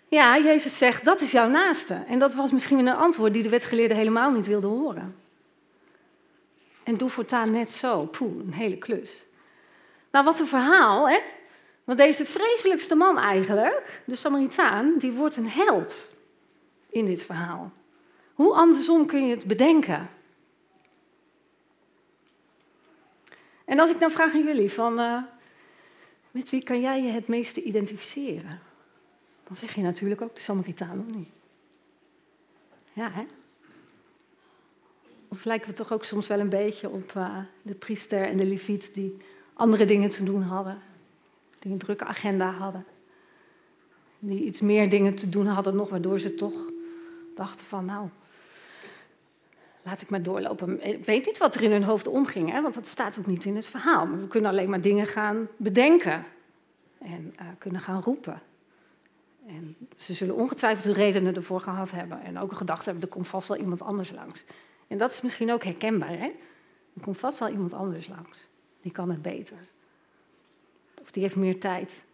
Ja, 0.08 0.38
Jezus 0.38 0.78
zegt, 0.78 1.04
dat 1.04 1.20
is 1.20 1.30
jouw 1.30 1.48
naaste. 1.48 2.04
En 2.06 2.18
dat 2.18 2.34
was 2.34 2.50
misschien 2.50 2.78
een 2.78 2.94
antwoord 2.94 3.32
die 3.32 3.42
de 3.42 3.48
wetgeleerde 3.48 3.94
helemaal 3.94 4.30
niet 4.30 4.46
wilde 4.46 4.66
horen. 4.66 5.16
En 6.82 6.96
doe 6.96 7.10
voortaan 7.10 7.50
net 7.50 7.72
zo. 7.72 8.06
Poeh, 8.06 8.44
een 8.46 8.52
hele 8.52 8.78
klus. 8.78 9.24
Nou, 10.10 10.24
wat 10.24 10.38
een 10.38 10.46
verhaal, 10.46 11.08
hè? 11.08 11.18
Want 11.84 11.98
deze 11.98 12.26
vreselijkste 12.26 12.94
man 12.94 13.18
eigenlijk, 13.18 14.02
de 14.06 14.16
Samaritaan, 14.16 14.94
die 14.98 15.12
wordt 15.12 15.36
een 15.36 15.48
held 15.48 16.08
in 16.88 17.04
dit 17.04 17.22
verhaal. 17.22 17.72
Hoe 18.34 18.54
andersom 18.54 19.06
kun 19.06 19.26
je 19.26 19.34
het 19.34 19.46
bedenken? 19.46 20.10
En 23.64 23.78
als 23.78 23.90
ik 23.90 24.00
dan 24.00 24.10
vraag 24.10 24.34
aan 24.34 24.44
jullie 24.44 24.72
van, 24.72 25.00
uh, 25.00 25.22
met 26.30 26.50
wie 26.50 26.62
kan 26.62 26.80
jij 26.80 27.02
je 27.02 27.10
het 27.10 27.28
meeste 27.28 27.62
identificeren? 27.62 28.60
Dan 29.46 29.56
zeg 29.56 29.74
je 29.74 29.82
natuurlijk 29.82 30.20
ook 30.20 30.34
de 30.34 30.40
Samaritaan, 30.40 31.04
of 31.08 31.14
niet? 31.14 31.28
Ja, 32.92 33.10
hè? 33.10 33.24
Of 35.28 35.44
lijken 35.44 35.68
we 35.68 35.74
toch 35.74 35.92
ook 35.92 36.04
soms 36.04 36.26
wel 36.26 36.40
een 36.40 36.48
beetje 36.48 36.88
op 36.88 37.12
uh, 37.16 37.38
de 37.62 37.74
priester 37.74 38.28
en 38.28 38.36
de 38.36 38.44
leviet 38.44 38.94
die 38.94 39.16
andere 39.54 39.84
dingen 39.84 40.10
te 40.10 40.24
doen 40.24 40.42
hadden, 40.42 40.82
die 41.64 41.72
een 41.72 41.78
drukke 41.78 42.04
agenda 42.04 42.50
hadden, 42.50 42.84
die 44.18 44.44
iets 44.44 44.60
meer 44.60 44.88
dingen 44.88 45.14
te 45.14 45.28
doen 45.28 45.46
hadden 45.46 45.76
nog, 45.76 45.88
waardoor 45.88 46.18
ze 46.18 46.34
toch 46.34 46.54
dachten 47.34 47.64
van, 47.64 47.84
nou, 47.84 48.08
laat 49.82 50.00
ik 50.00 50.10
maar 50.10 50.22
doorlopen. 50.22 50.86
Ik 50.86 51.04
weet 51.04 51.26
niet 51.26 51.38
wat 51.38 51.54
er 51.54 51.62
in 51.62 51.70
hun 51.70 51.84
hoofd 51.84 52.06
omging, 52.06 52.50
hè, 52.50 52.62
want 52.62 52.74
dat 52.74 52.88
staat 52.88 53.18
ook 53.18 53.26
niet 53.26 53.44
in 53.44 53.56
het 53.56 53.66
verhaal. 53.66 54.06
Maar 54.06 54.20
we 54.20 54.28
kunnen 54.28 54.50
alleen 54.50 54.70
maar 54.70 54.80
dingen 54.80 55.06
gaan 55.06 55.48
bedenken 55.56 56.24
en 56.98 57.34
uh, 57.40 57.46
kunnen 57.58 57.80
gaan 57.80 58.02
roepen. 58.02 58.42
En 59.46 59.76
ze 59.96 60.12
zullen 60.12 60.34
ongetwijfeld 60.34 60.84
hun 60.84 61.04
redenen 61.04 61.34
ervoor 61.34 61.60
gehad 61.60 61.90
hebben 61.90 62.22
en 62.22 62.38
ook 62.38 62.52
gedacht 62.52 62.84
hebben, 62.84 63.02
er 63.02 63.08
komt 63.08 63.28
vast 63.28 63.48
wel 63.48 63.56
iemand 63.56 63.82
anders 63.82 64.12
langs. 64.12 64.44
En 64.86 64.98
dat 64.98 65.10
is 65.10 65.20
misschien 65.20 65.52
ook 65.52 65.64
herkenbaar, 65.64 66.18
hè? 66.18 66.28
Er 66.94 67.02
komt 67.02 67.18
vast 67.18 67.38
wel 67.38 67.48
iemand 67.48 67.72
anders 67.72 68.08
langs. 68.08 68.46
Die 68.80 68.92
kan 68.92 69.10
het 69.10 69.22
beter. 69.22 69.58
Of 71.04 71.10
die 71.10 71.22
heeft 71.22 71.36
meer 71.36 71.60
tijd. 71.60 72.04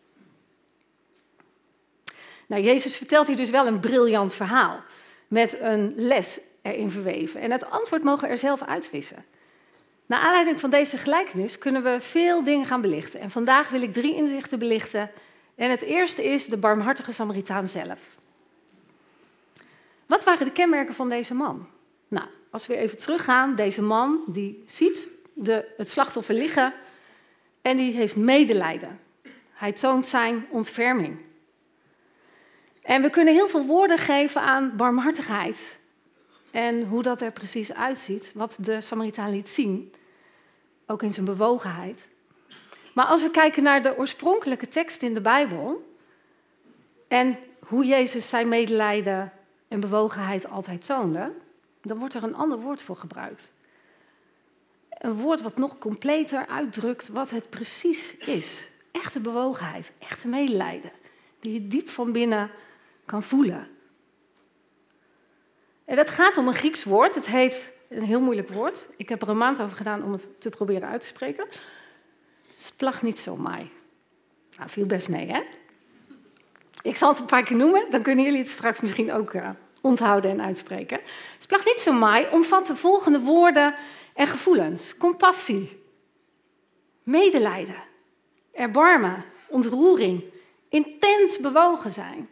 Nou, 2.46 2.62
Jezus 2.62 2.96
vertelt 2.96 3.26
hier 3.26 3.36
dus 3.36 3.50
wel 3.50 3.66
een 3.66 3.80
briljant 3.80 4.34
verhaal. 4.34 4.82
Met 5.28 5.60
een 5.60 5.92
les 5.96 6.40
erin 6.62 6.90
verweven. 6.90 7.40
En 7.40 7.50
het 7.50 7.70
antwoord 7.70 8.02
mogen 8.02 8.22
we 8.22 8.28
er 8.28 8.38
zelf 8.38 8.62
uitvissen. 8.62 9.24
Naar 10.06 10.20
aanleiding 10.20 10.60
van 10.60 10.70
deze 10.70 10.98
gelijkenis 10.98 11.58
kunnen 11.58 11.82
we 11.82 12.00
veel 12.00 12.44
dingen 12.44 12.66
gaan 12.66 12.80
belichten. 12.80 13.20
En 13.20 13.30
vandaag 13.30 13.68
wil 13.68 13.82
ik 13.82 13.92
drie 13.92 14.14
inzichten 14.14 14.58
belichten. 14.58 15.10
En 15.54 15.70
het 15.70 15.82
eerste 15.82 16.24
is 16.24 16.46
de 16.46 16.56
barmhartige 16.56 17.12
Samaritaan 17.12 17.68
zelf. 17.68 17.98
Wat 20.06 20.24
waren 20.24 20.44
de 20.44 20.52
kenmerken 20.52 20.94
van 20.94 21.08
deze 21.08 21.34
man? 21.34 21.68
Nou, 22.08 22.26
als 22.50 22.66
we 22.66 22.76
even 22.76 22.98
teruggaan, 22.98 23.54
deze 23.54 23.82
man 23.82 24.20
die 24.26 24.62
ziet 24.66 25.08
de, 25.32 25.64
het 25.76 25.88
slachtoffer 25.88 26.34
liggen 26.34 26.74
en 27.62 27.76
die 27.76 27.92
heeft 27.92 28.16
medelijden. 28.16 29.00
Hij 29.52 29.72
toont 29.72 30.06
zijn 30.06 30.46
ontferming. 30.50 31.18
En 32.82 33.02
we 33.02 33.10
kunnen 33.10 33.34
heel 33.34 33.48
veel 33.48 33.66
woorden 33.66 33.98
geven 33.98 34.40
aan 34.42 34.76
barmhartigheid. 34.76 35.78
En 36.50 36.84
hoe 36.86 37.02
dat 37.02 37.20
er 37.20 37.32
precies 37.32 37.72
uitziet, 37.74 38.32
wat 38.34 38.58
de 38.60 38.80
Samaritaan 38.80 39.30
liet 39.30 39.48
zien, 39.48 39.92
ook 40.86 41.02
in 41.02 41.12
zijn 41.12 41.26
bewogenheid. 41.26 42.08
Maar 42.94 43.06
als 43.06 43.22
we 43.22 43.30
kijken 43.30 43.62
naar 43.62 43.82
de 43.82 43.98
oorspronkelijke 43.98 44.68
tekst 44.68 45.02
in 45.02 45.14
de 45.14 45.20
Bijbel 45.20 45.94
en 47.08 47.38
hoe 47.66 47.84
Jezus 47.84 48.28
zijn 48.28 48.48
medelijden 48.48 49.32
en 49.68 49.80
bewogenheid 49.80 50.48
altijd 50.48 50.86
toonde, 50.86 51.32
dan 51.82 51.98
wordt 51.98 52.14
er 52.14 52.22
een 52.22 52.34
ander 52.34 52.58
woord 52.58 52.82
voor 52.82 52.96
gebruikt. 52.96 53.52
Een 55.00 55.12
woord 55.12 55.42
wat 55.42 55.56
nog 55.56 55.78
completer 55.78 56.46
uitdrukt 56.46 57.08
wat 57.08 57.30
het 57.30 57.50
precies 57.50 58.16
is. 58.16 58.68
Echte 58.92 59.20
bewogenheid, 59.20 59.92
echte 59.98 60.28
medelijden, 60.28 60.90
die 61.40 61.52
je 61.52 61.66
diep 61.66 61.88
van 61.88 62.12
binnen 62.12 62.50
kan 63.04 63.22
voelen. 63.22 63.68
En 65.84 65.96
dat 65.96 66.10
gaat 66.10 66.36
om 66.36 66.48
een 66.48 66.54
Grieks 66.54 66.84
woord. 66.84 67.14
Het 67.14 67.26
heet 67.26 67.76
een 67.88 68.04
heel 68.04 68.20
moeilijk 68.20 68.50
woord. 68.50 68.86
Ik 68.96 69.08
heb 69.08 69.22
er 69.22 69.28
een 69.28 69.36
maand 69.36 69.60
over 69.60 69.76
gedaan 69.76 70.04
om 70.04 70.12
het 70.12 70.28
te 70.38 70.50
proberen 70.50 70.88
uit 70.88 71.00
te 71.00 71.06
spreken. 71.06 71.46
Splagnitsomai. 72.56 73.70
Nou, 74.56 74.70
viel 74.70 74.86
best 74.86 75.08
mee, 75.08 75.30
hè? 75.30 75.42
Ik 76.82 76.96
zal 76.96 77.08
het 77.08 77.18
een 77.18 77.26
paar 77.26 77.42
keer 77.42 77.56
noemen, 77.56 77.90
dan 77.90 78.02
kunnen 78.02 78.24
jullie 78.24 78.38
het 78.38 78.48
straks 78.48 78.80
misschien 78.80 79.12
ook 79.12 79.32
uh, 79.32 79.50
onthouden 79.80 80.30
en 80.30 80.42
uitspreken. 80.42 81.00
Splagnitsomai 81.38 82.28
omvat 82.30 82.66
de 82.66 82.76
volgende 82.76 83.20
woorden 83.20 83.74
en 84.20 84.26
gevoelens: 84.26 84.96
compassie, 84.96 85.82
medelijden, 87.02 87.82
erbarmen, 88.52 89.24
ontroering, 89.48 90.24
intens 90.68 91.38
bewogen 91.38 91.90
zijn, 91.90 92.28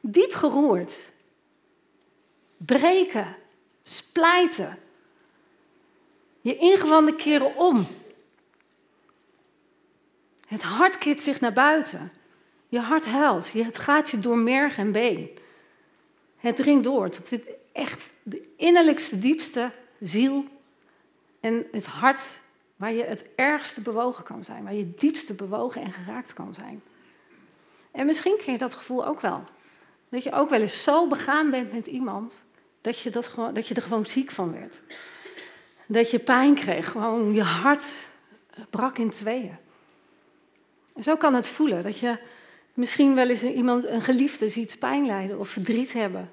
diep 0.00 0.32
geroerd, 0.32 1.10
breken, 2.56 3.36
splijten, 3.82 4.78
je 6.40 6.56
ingewanden 6.56 7.16
keren 7.16 7.56
om. 7.56 7.86
Het 10.46 10.62
hart 10.62 10.98
keert 10.98 11.22
zich 11.22 11.40
naar 11.40 11.52
buiten. 11.52 12.12
Je 12.68 12.80
hart 12.80 13.06
huilt. 13.06 13.52
Het 13.52 13.78
gaat 13.78 14.10
je 14.10 14.20
door 14.20 14.38
merg 14.38 14.78
en 14.78 14.92
been. 14.92 15.30
Het 16.36 16.56
dringt 16.56 16.84
door 16.84 17.10
tot 17.10 17.30
het 17.30 17.44
echt 17.72 18.12
de 18.22 18.48
innerlijkste, 18.56 19.18
diepste 19.18 19.70
ziel 20.00 20.44
en 21.40 21.66
het 21.72 21.86
hart 21.86 22.40
waar 22.76 22.92
je 22.92 23.04
het 23.04 23.28
ergste 23.36 23.80
bewogen 23.80 24.24
kan 24.24 24.44
zijn, 24.44 24.64
waar 24.64 24.74
je 24.74 24.94
diepste 24.94 25.34
bewogen 25.34 25.82
en 25.82 25.92
geraakt 25.92 26.32
kan 26.32 26.54
zijn. 26.54 26.82
En 27.90 28.06
misschien 28.06 28.38
ken 28.44 28.52
je 28.52 28.58
dat 28.58 28.74
gevoel 28.74 29.06
ook 29.06 29.20
wel. 29.20 29.42
Dat 30.08 30.22
je 30.22 30.32
ook 30.32 30.50
wel 30.50 30.60
eens 30.60 30.82
zo 30.82 31.06
begaan 31.06 31.50
bent 31.50 31.72
met 31.72 31.86
iemand 31.86 32.42
dat 32.80 32.98
je, 32.98 33.10
dat 33.10 33.26
gewoon, 33.26 33.54
dat 33.54 33.68
je 33.68 33.74
er 33.74 33.82
gewoon 33.82 34.06
ziek 34.06 34.30
van 34.30 34.52
werd. 34.52 34.82
Dat 35.86 36.10
je 36.10 36.18
pijn 36.18 36.54
kreeg, 36.54 36.90
gewoon 36.90 37.32
je 37.32 37.42
hart 37.42 38.08
brak 38.70 38.98
in 38.98 39.10
tweeën. 39.10 39.56
En 40.94 41.02
zo 41.02 41.16
kan 41.16 41.34
het 41.34 41.48
voelen 41.48 41.82
dat 41.82 41.98
je 41.98 42.18
misschien 42.74 43.14
wel 43.14 43.28
eens 43.28 43.42
iemand, 43.42 43.84
een 43.84 44.02
geliefde 44.02 44.48
ziet 44.48 44.78
pijn 44.78 45.06
lijden 45.06 45.38
of 45.38 45.48
verdriet 45.48 45.92
hebben. 45.92 46.32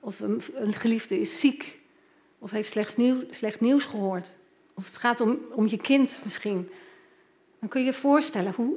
Of 0.00 0.20
een, 0.20 0.42
een 0.54 0.72
geliefde 0.72 1.20
is 1.20 1.40
ziek 1.40 1.78
of 2.44 2.50
heeft 2.50 2.70
slecht, 2.70 2.96
nieuw, 2.96 3.22
slecht 3.30 3.60
nieuws 3.60 3.84
gehoord. 3.84 4.36
Of 4.74 4.86
het 4.86 4.96
gaat 4.96 5.20
om, 5.20 5.38
om 5.50 5.68
je 5.68 5.76
kind 5.76 6.18
misschien. 6.22 6.70
Dan 7.60 7.68
kun 7.68 7.80
je 7.80 7.86
je 7.86 7.92
voorstellen 7.92 8.52
hoe 8.52 8.76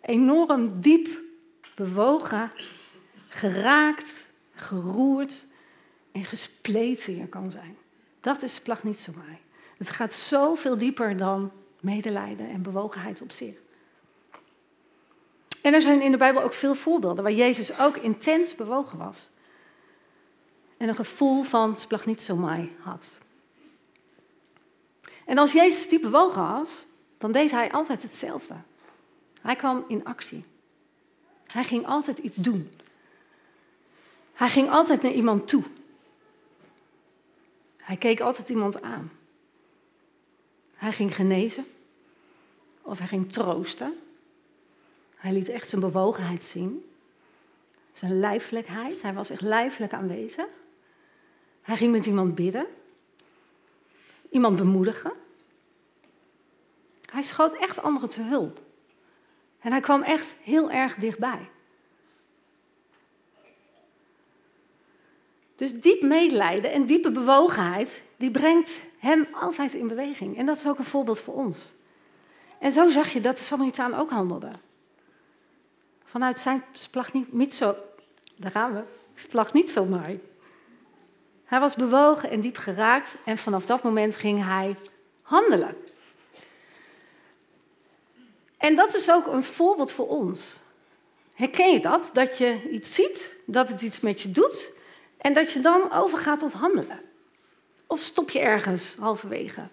enorm 0.00 0.80
diep 0.80 1.08
bewogen, 1.74 2.50
geraakt, 3.28 4.26
geroerd 4.54 5.44
en 6.12 6.24
gespleten 6.24 7.16
je 7.16 7.26
kan 7.26 7.50
zijn. 7.50 7.76
Dat 8.20 8.42
is 8.42 8.62
mij. 8.64 9.40
Het 9.76 9.90
gaat 9.90 10.12
zoveel 10.12 10.78
dieper 10.78 11.16
dan 11.16 11.52
medelijden 11.80 12.48
en 12.48 12.62
bewogenheid 12.62 13.22
op 13.22 13.30
zich. 13.30 13.54
En 15.62 15.74
er 15.74 15.82
zijn 15.82 16.02
in 16.02 16.10
de 16.10 16.16
Bijbel 16.16 16.42
ook 16.42 16.54
veel 16.54 16.74
voorbeelden 16.74 17.24
waar 17.24 17.32
Jezus 17.32 17.78
ook 17.78 17.96
intens 17.96 18.54
bewogen 18.54 18.98
was. 18.98 19.30
En 20.82 20.88
een 20.88 20.94
gevoel 20.94 21.42
van 21.42 21.76
splagnitsomai 21.76 22.76
had. 22.80 23.18
En 25.24 25.38
als 25.38 25.52
Jezus 25.52 25.88
diep 25.88 26.02
bewogen 26.02 26.42
was, 26.42 26.84
dan 27.18 27.32
deed 27.32 27.50
hij 27.50 27.72
altijd 27.72 28.02
hetzelfde. 28.02 28.54
Hij 29.40 29.56
kwam 29.56 29.84
in 29.88 30.04
actie. 30.04 30.44
Hij 31.46 31.64
ging 31.64 31.86
altijd 31.86 32.18
iets 32.18 32.36
doen. 32.36 32.70
Hij 34.32 34.48
ging 34.48 34.70
altijd 34.70 35.02
naar 35.02 35.12
iemand 35.12 35.48
toe. 35.48 35.62
Hij 37.76 37.96
keek 37.96 38.20
altijd 38.20 38.48
iemand 38.48 38.82
aan. 38.82 39.12
Hij 40.74 40.92
ging 40.92 41.14
genezen. 41.14 41.66
Of 42.82 42.98
hij 42.98 43.06
ging 43.06 43.32
troosten. 43.32 43.98
Hij 45.14 45.32
liet 45.32 45.48
echt 45.48 45.68
zijn 45.68 45.80
bewogenheid 45.80 46.44
zien. 46.44 46.90
Zijn 47.92 48.18
lijfelijkheid. 48.18 49.02
Hij 49.02 49.14
was 49.14 49.30
echt 49.30 49.40
lijfelijk 49.40 49.92
aanwezig. 49.92 50.46
Hij 51.62 51.76
ging 51.76 51.92
met 51.92 52.06
iemand 52.06 52.34
bidden. 52.34 52.66
Iemand 54.30 54.56
bemoedigen. 54.56 55.12
Hij 57.10 57.22
schoot 57.22 57.52
echt 57.52 57.82
anderen 57.82 58.08
te 58.08 58.22
hulp. 58.22 58.60
En 59.60 59.70
hij 59.70 59.80
kwam 59.80 60.02
echt 60.02 60.34
heel 60.42 60.70
erg 60.70 60.94
dichtbij. 60.94 61.50
Dus 65.56 65.80
diep 65.80 66.02
medelijden 66.02 66.72
en 66.72 66.86
diepe 66.86 67.10
bewogenheid, 67.10 68.02
die 68.16 68.30
brengt 68.30 68.80
hem 68.98 69.26
altijd 69.32 69.74
in 69.74 69.88
beweging. 69.88 70.36
En 70.36 70.46
dat 70.46 70.56
is 70.56 70.66
ook 70.66 70.78
een 70.78 70.84
voorbeeld 70.84 71.20
voor 71.20 71.34
ons. 71.34 71.72
En 72.58 72.72
zo 72.72 72.90
zag 72.90 73.08
je 73.08 73.20
dat 73.20 73.36
de 73.36 73.42
Samaritaan 73.42 73.94
ook 73.94 74.10
handelde. 74.10 74.50
Vanuit 76.04 76.38
zijn 76.38 76.64
splag 76.72 77.12
niet, 77.30 77.54
zo, 77.54 77.74
daar 78.36 78.50
gaan 78.50 78.72
we, 78.72 78.82
splag 79.14 79.52
niet 79.52 79.70
zo 79.70 79.84
mooi. 79.84 80.20
Hij 81.52 81.60
was 81.60 81.74
bewogen 81.74 82.30
en 82.30 82.40
diep 82.40 82.56
geraakt 82.56 83.16
en 83.24 83.38
vanaf 83.38 83.66
dat 83.66 83.82
moment 83.82 84.16
ging 84.16 84.44
hij 84.44 84.76
handelen. 85.22 85.76
En 88.56 88.74
dat 88.74 88.94
is 88.94 89.10
ook 89.10 89.26
een 89.26 89.44
voorbeeld 89.44 89.92
voor 89.92 90.08
ons. 90.08 90.56
Herken 91.34 91.72
je 91.72 91.80
dat? 91.80 92.10
Dat 92.12 92.38
je 92.38 92.70
iets 92.70 92.94
ziet, 92.94 93.34
dat 93.46 93.68
het 93.68 93.82
iets 93.82 94.00
met 94.00 94.20
je 94.20 94.30
doet 94.30 94.72
en 95.18 95.32
dat 95.32 95.52
je 95.52 95.60
dan 95.60 95.92
overgaat 95.92 96.38
tot 96.38 96.52
handelen. 96.52 97.00
Of 97.86 98.00
stop 98.00 98.30
je 98.30 98.38
ergens 98.38 98.96
halverwege? 98.96 99.68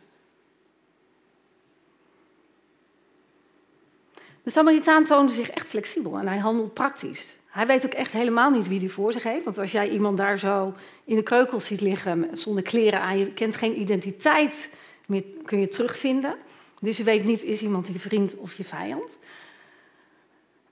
De 4.44 4.50
Samaritaan 4.50 5.04
toonde 5.04 5.34
zich 5.34 5.50
echt 5.50 5.68
flexibel 5.68 6.18
en 6.18 6.28
hij 6.28 6.38
handelt 6.38 6.74
praktisch. 6.74 7.38
Hij 7.49 7.67
weet 7.67 7.85
ook 7.85 7.93
echt 7.93 8.12
helemaal 8.12 8.49
niet 8.49 8.67
wie 8.67 8.79
hij 8.79 8.89
voor 8.89 9.13
zich 9.13 9.23
heeft. 9.23 9.43
Want 9.43 9.57
als 9.57 9.71
jij 9.71 9.89
iemand 9.89 10.17
daar 10.17 10.39
zo 10.39 10.73
in 11.05 11.15
de 11.15 11.23
kreukels 11.23 11.65
ziet 11.65 11.81
liggen 11.81 12.29
zonder 12.33 12.63
kleren 12.63 13.01
aan, 13.01 13.17
je 13.17 13.31
kent 13.31 13.55
geen 13.55 13.79
identiteit 13.79 14.69
meer, 15.05 15.23
kun 15.45 15.59
je 15.59 15.67
terugvinden. 15.67 16.35
Dus 16.81 16.97
je 16.97 17.03
weet 17.03 17.23
niet, 17.23 17.43
is 17.43 17.62
iemand 17.62 17.88
je 17.88 17.99
vriend 17.99 18.35
of 18.38 18.53
je 18.53 18.63
vijand. 18.63 19.17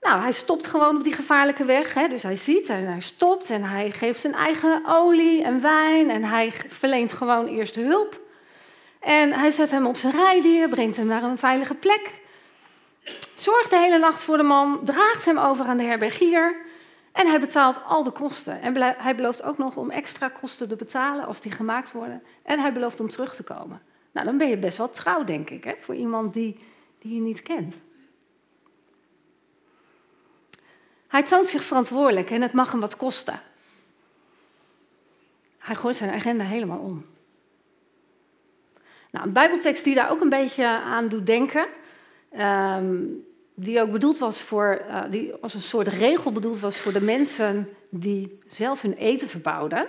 Nou, 0.00 0.20
hij 0.20 0.32
stopt 0.32 0.66
gewoon 0.66 0.96
op 0.96 1.04
die 1.04 1.12
gevaarlijke 1.12 1.64
weg. 1.64 1.94
Hè? 1.94 2.08
Dus 2.08 2.22
hij 2.22 2.36
ziet 2.36 2.68
en 2.68 2.86
hij 2.86 3.00
stopt 3.00 3.50
en 3.50 3.62
hij 3.62 3.90
geeft 3.90 4.20
zijn 4.20 4.34
eigen 4.34 4.82
olie 4.86 5.42
en 5.42 5.60
wijn 5.60 6.10
en 6.10 6.24
hij 6.24 6.52
verleent 6.68 7.12
gewoon 7.12 7.46
eerst 7.46 7.74
hulp. 7.74 8.20
En 9.00 9.32
hij 9.32 9.50
zet 9.50 9.70
hem 9.70 9.86
op 9.86 9.96
zijn 9.96 10.12
rijdier, 10.12 10.68
brengt 10.68 10.96
hem 10.96 11.06
naar 11.06 11.22
een 11.22 11.38
veilige 11.38 11.74
plek. 11.74 12.20
Zorgt 13.34 13.70
de 13.70 13.76
hele 13.76 13.98
nacht 13.98 14.24
voor 14.24 14.36
de 14.36 14.42
man, 14.42 14.80
draagt 14.84 15.24
hem 15.24 15.38
over 15.38 15.66
aan 15.66 15.76
de 15.76 15.82
herbergier 15.82 16.56
en 17.12 17.26
hij 17.26 17.40
betaalt 17.40 17.84
al 17.84 18.02
de 18.02 18.10
kosten. 18.10 18.60
En 18.60 18.76
hij 18.98 19.16
belooft 19.16 19.42
ook 19.42 19.58
nog 19.58 19.76
om 19.76 19.90
extra 19.90 20.28
kosten 20.28 20.68
te 20.68 20.76
betalen 20.76 21.26
als 21.26 21.40
die 21.40 21.52
gemaakt 21.52 21.92
worden. 21.92 22.22
En 22.42 22.60
hij 22.60 22.72
belooft 22.72 23.00
om 23.00 23.08
terug 23.08 23.34
te 23.34 23.42
komen. 23.42 23.82
Nou, 24.12 24.26
dan 24.26 24.38
ben 24.38 24.48
je 24.48 24.58
best 24.58 24.78
wel 24.78 24.90
trouw, 24.90 25.24
denk 25.24 25.50
ik, 25.50 25.64
hè, 25.64 25.74
voor 25.78 25.94
iemand 25.94 26.34
die, 26.34 26.58
die 26.98 27.14
je 27.14 27.20
niet 27.20 27.42
kent. 27.42 27.76
Hij 31.08 31.22
toont 31.22 31.46
zich 31.46 31.62
verantwoordelijk 31.62 32.30
en 32.30 32.42
het 32.42 32.52
mag 32.52 32.70
hem 32.70 32.80
wat 32.80 32.96
kosten. 32.96 33.40
Hij 35.58 35.74
gooit 35.74 35.96
zijn 35.96 36.14
agenda 36.14 36.44
helemaal 36.44 36.78
om. 36.78 37.06
Nou, 39.10 39.26
een 39.26 39.32
Bijbeltekst 39.32 39.84
die 39.84 39.94
daar 39.94 40.10
ook 40.10 40.20
een 40.20 40.28
beetje 40.28 40.66
aan 40.66 41.08
doet 41.08 41.26
denken, 41.26 41.66
ehm, 42.30 43.04
die 43.60 43.80
ook 43.80 43.90
bedoeld 43.90 44.18
was 44.18 44.42
voor, 44.42 44.84
uh, 44.88 45.02
die 45.10 45.34
als 45.34 45.54
een 45.54 45.60
soort 45.60 45.88
regel 45.88 46.32
bedoeld 46.32 46.60
was 46.60 46.76
voor 46.76 46.92
de 46.92 47.00
mensen 47.00 47.68
die 47.90 48.38
zelf 48.46 48.82
hun 48.82 48.92
eten 48.92 49.28
verbouwden, 49.28 49.86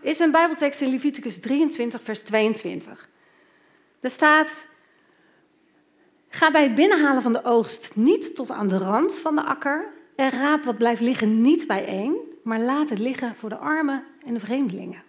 is 0.00 0.18
een 0.18 0.30
Bijbeltekst 0.30 0.80
in 0.80 0.90
Leviticus 0.90 1.40
23, 1.40 2.02
vers 2.02 2.20
22. 2.22 3.08
Er 4.00 4.10
staat: 4.10 4.66
Ga 6.28 6.50
bij 6.50 6.62
het 6.62 6.74
binnenhalen 6.74 7.22
van 7.22 7.32
de 7.32 7.44
oogst 7.44 7.90
niet 7.94 8.34
tot 8.34 8.50
aan 8.50 8.68
de 8.68 8.78
rand 8.78 9.14
van 9.14 9.34
de 9.34 9.42
akker 9.42 9.86
en 10.16 10.30
raap 10.30 10.64
wat 10.64 10.78
blijft 10.78 11.00
liggen 11.00 11.40
niet 11.40 11.66
bijeen, 11.66 12.16
maar 12.42 12.60
laat 12.60 12.88
het 12.88 12.98
liggen 12.98 13.34
voor 13.36 13.48
de 13.48 13.56
armen 13.56 14.04
en 14.24 14.34
de 14.34 14.40
vreemdelingen. 14.40 15.02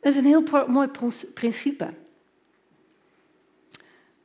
Dat 0.00 0.12
is 0.12 0.16
een 0.16 0.24
heel 0.24 0.66
mooi 0.66 0.88
principe. 1.34 1.88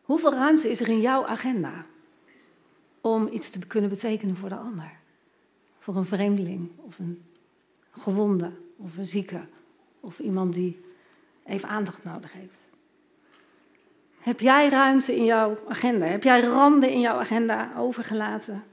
Hoeveel 0.09 0.33
ruimte 0.33 0.69
is 0.69 0.79
er 0.79 0.87
in 0.87 1.01
jouw 1.01 1.25
agenda 1.25 1.85
om 3.01 3.27
iets 3.31 3.49
te 3.49 3.67
kunnen 3.67 3.89
betekenen 3.89 4.37
voor 4.37 4.49
de 4.49 4.55
ander? 4.55 4.91
voor 5.79 5.95
een 5.95 6.05
vreemdeling 6.05 6.69
of 6.75 6.99
een 6.99 7.23
gewonde 7.91 8.51
of 8.77 8.97
een 8.97 9.05
zieke 9.05 9.41
of 9.99 10.19
iemand 10.19 10.53
die 10.53 10.81
even 11.45 11.69
aandacht 11.69 12.03
nodig 12.03 12.33
heeft? 12.33 12.67
Heb 14.19 14.39
jij 14.39 14.69
ruimte 14.69 15.15
in 15.15 15.25
jouw 15.25 15.57
agenda? 15.67 16.05
Heb 16.05 16.23
jij 16.23 16.41
randen 16.41 16.89
in 16.89 16.99
jouw 16.99 17.19
agenda 17.19 17.71
overgelaten? 17.77 18.63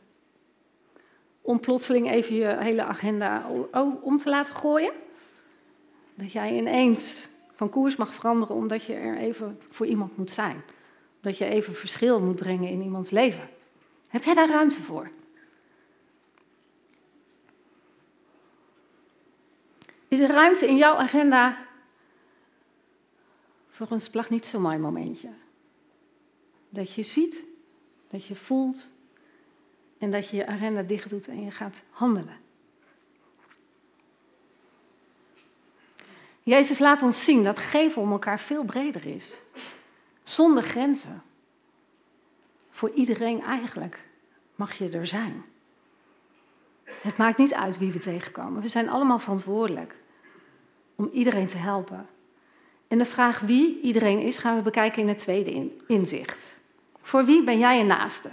Om 1.42 1.60
plotseling 1.60 2.10
even 2.10 2.34
je 2.34 2.56
hele 2.58 2.84
agenda 2.84 3.50
om 4.00 4.18
te 4.18 4.28
laten 4.28 4.54
gooien? 4.54 4.92
Dat 6.14 6.32
jij 6.32 6.56
ineens 6.56 7.28
van 7.54 7.70
koers 7.70 7.96
mag 7.96 8.14
veranderen 8.14 8.56
omdat 8.56 8.84
je 8.84 8.94
er 8.94 9.16
even 9.16 9.58
voor 9.70 9.86
iemand 9.86 10.16
moet 10.16 10.30
zijn. 10.30 10.62
Dat 11.26 11.38
je 11.38 11.44
even 11.44 11.74
verschil 11.74 12.20
moet 12.20 12.36
brengen 12.36 12.68
in 12.68 12.82
iemands 12.82 13.10
leven. 13.10 13.48
Heb 14.08 14.24
jij 14.24 14.34
daar 14.34 14.48
ruimte 14.48 14.82
voor? 14.82 15.10
Is 20.08 20.20
er 20.20 20.30
ruimte 20.30 20.66
in 20.66 20.76
jouw 20.76 20.94
agenda 20.94 21.66
voor 23.70 23.90
een 23.90 24.00
splag 24.00 24.30
niet 24.30 24.46
zo 24.46 24.60
mooi 24.60 24.78
momentje? 24.78 25.28
Dat 26.68 26.94
je 26.94 27.02
ziet, 27.02 27.44
dat 28.10 28.24
je 28.24 28.36
voelt 28.36 28.90
en 29.98 30.10
dat 30.10 30.28
je 30.28 30.36
je 30.36 30.46
agenda 30.46 30.82
dicht 30.82 31.08
doet 31.08 31.28
en 31.28 31.44
je 31.44 31.50
gaat 31.50 31.82
handelen. 31.90 32.40
Jezus 36.42 36.78
laat 36.78 37.02
ons 37.02 37.24
zien 37.24 37.44
dat 37.44 37.58
geven 37.58 38.02
om 38.02 38.12
elkaar 38.12 38.40
veel 38.40 38.64
breder 38.64 39.06
is. 39.06 39.36
Zonder 40.28 40.62
grenzen. 40.62 41.22
Voor 42.70 42.90
iedereen 42.90 43.42
eigenlijk 43.42 44.08
mag 44.54 44.72
je 44.72 44.88
er 44.88 45.06
zijn. 45.06 45.44
Het 46.84 47.16
maakt 47.16 47.38
niet 47.38 47.54
uit 47.54 47.78
wie 47.78 47.92
we 47.92 47.98
tegenkomen. 47.98 48.62
We 48.62 48.68
zijn 48.68 48.88
allemaal 48.88 49.18
verantwoordelijk 49.18 49.94
om 50.94 51.10
iedereen 51.12 51.46
te 51.46 51.56
helpen. 51.56 52.06
En 52.88 52.98
de 52.98 53.04
vraag 53.04 53.40
wie 53.40 53.80
iedereen 53.80 54.20
is, 54.20 54.38
gaan 54.38 54.56
we 54.56 54.62
bekijken 54.62 55.02
in 55.02 55.08
het 55.08 55.18
tweede 55.18 55.70
inzicht. 55.86 56.60
Voor 57.02 57.24
wie 57.24 57.42
ben 57.42 57.58
jij 57.58 57.80
een 57.80 57.86
naaste? 57.86 58.30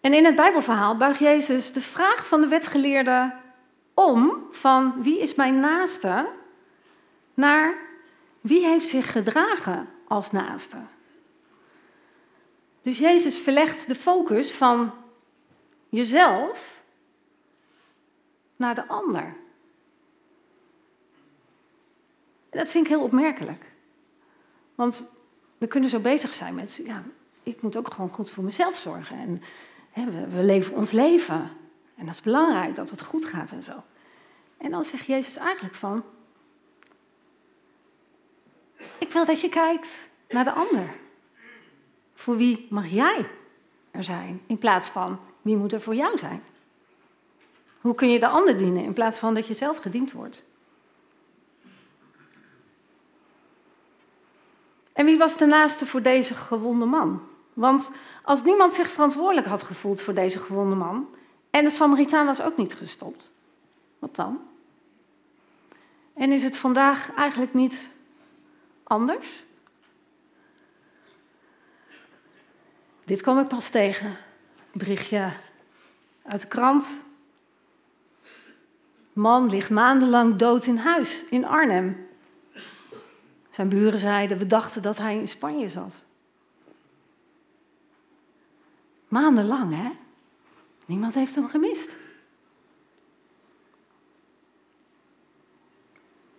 En 0.00 0.14
in 0.14 0.24
het 0.24 0.34
Bijbelverhaal 0.34 0.96
buigt 0.96 1.18
Jezus 1.18 1.72
de 1.72 1.80
vraag 1.80 2.26
van 2.26 2.40
de 2.40 2.48
wetgeleerde 2.48 3.34
om 3.94 4.46
van 4.50 5.02
wie 5.02 5.20
is 5.20 5.34
mijn 5.34 5.60
naaste 5.60 6.28
naar 7.34 7.86
wie 8.40 8.66
heeft 8.66 8.88
zich 8.88 9.12
gedragen 9.12 9.88
als 10.08 10.30
naaste. 10.30 10.76
Dus 12.82 12.98
Jezus 12.98 13.38
verlegt 13.38 13.86
de 13.86 13.94
focus 13.94 14.52
van 14.52 14.92
jezelf 15.88 16.82
naar 18.56 18.74
de 18.74 18.86
ander. 18.86 19.36
Dat 22.50 22.70
vind 22.70 22.84
ik 22.84 22.90
heel 22.90 23.02
opmerkelijk. 23.02 23.64
Want 24.74 25.16
we 25.58 25.66
kunnen 25.66 25.90
zo 25.90 25.98
bezig 25.98 26.32
zijn 26.32 26.54
met, 26.54 26.80
ja, 26.84 27.02
ik 27.42 27.62
moet 27.62 27.76
ook 27.76 27.92
gewoon 27.92 28.10
goed 28.10 28.30
voor 28.30 28.44
mezelf 28.44 28.76
zorgen. 28.76 29.18
En 29.18 29.42
hè, 29.90 30.04
we, 30.04 30.28
we 30.28 30.42
leven 30.42 30.74
ons 30.74 30.90
leven. 30.90 31.50
En 31.94 32.06
dat 32.06 32.14
is 32.14 32.20
belangrijk, 32.20 32.74
dat 32.74 32.90
het 32.90 33.02
goed 33.02 33.24
gaat 33.24 33.50
en 33.50 33.62
zo. 33.62 33.82
En 34.56 34.70
dan 34.70 34.84
zegt 34.84 35.06
Jezus 35.06 35.36
eigenlijk 35.36 35.74
van, 35.74 36.04
ik 38.98 39.12
wil 39.12 39.24
dat 39.24 39.40
je 39.40 39.48
kijkt 39.48 40.08
naar 40.28 40.44
de 40.44 40.52
ander. 40.52 40.96
Voor 42.14 42.36
wie 42.36 42.66
mag 42.70 42.88
jij 42.88 43.28
er 43.90 44.04
zijn, 44.04 44.40
in 44.46 44.58
plaats 44.58 44.88
van 44.88 45.20
wie 45.42 45.56
moet 45.56 45.72
er 45.72 45.80
voor 45.80 45.94
jou 45.94 46.18
zijn? 46.18 46.42
Hoe 47.80 47.94
kun 47.94 48.10
je 48.10 48.18
de 48.18 48.28
ander 48.28 48.56
dienen 48.56 48.84
in 48.84 48.92
plaats 48.92 49.18
van 49.18 49.34
dat 49.34 49.46
je 49.46 49.54
zelf 49.54 49.78
gediend 49.78 50.12
wordt? 50.12 50.42
En 54.92 55.04
wie 55.04 55.18
was 55.18 55.36
de 55.36 55.46
naaste 55.46 55.86
voor 55.86 56.02
deze 56.02 56.34
gewonde 56.34 56.84
man? 56.84 57.22
Want 57.52 57.92
als 58.22 58.42
niemand 58.42 58.72
zich 58.72 58.88
verantwoordelijk 58.88 59.46
had 59.46 59.62
gevoeld 59.62 60.00
voor 60.00 60.14
deze 60.14 60.38
gewonde 60.38 60.74
man, 60.74 61.08
en 61.50 61.64
de 61.64 61.70
Samaritaan 61.70 62.26
was 62.26 62.42
ook 62.42 62.56
niet 62.56 62.74
gestopt, 62.74 63.30
wat 63.98 64.16
dan? 64.16 64.40
En 66.14 66.32
is 66.32 66.42
het 66.42 66.56
vandaag 66.56 67.14
eigenlijk 67.14 67.54
niet 67.54 67.88
anders? 68.88 69.44
Dit 73.04 73.20
kwam 73.20 73.38
ik 73.38 73.48
pas 73.48 73.70
tegen. 73.70 74.08
Een 74.08 74.78
berichtje 74.78 75.32
uit 76.22 76.40
de 76.40 76.48
krant. 76.48 77.04
Man 79.12 79.50
ligt 79.50 79.70
maandenlang 79.70 80.36
dood 80.36 80.66
in 80.66 80.76
huis 80.76 81.24
in 81.30 81.44
Arnhem. 81.44 82.08
Zijn 83.50 83.68
buren 83.68 83.98
zeiden, 83.98 84.38
we 84.38 84.46
dachten 84.46 84.82
dat 84.82 84.98
hij 84.98 85.18
in 85.18 85.28
Spanje 85.28 85.68
zat. 85.68 86.04
Maandenlang, 89.08 89.74
hè? 89.74 89.90
Niemand 90.86 91.14
heeft 91.14 91.34
hem 91.34 91.48
gemist. 91.48 91.96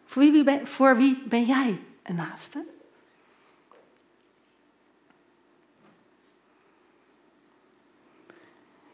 Voor 0.06 0.22
wie, 0.22 0.44
ben, 0.44 0.68
voor 0.68 0.98
wie 0.98 1.24
ben 1.28 1.46
jij 1.46 1.80
een 2.10 2.16
naaste? 2.16 2.66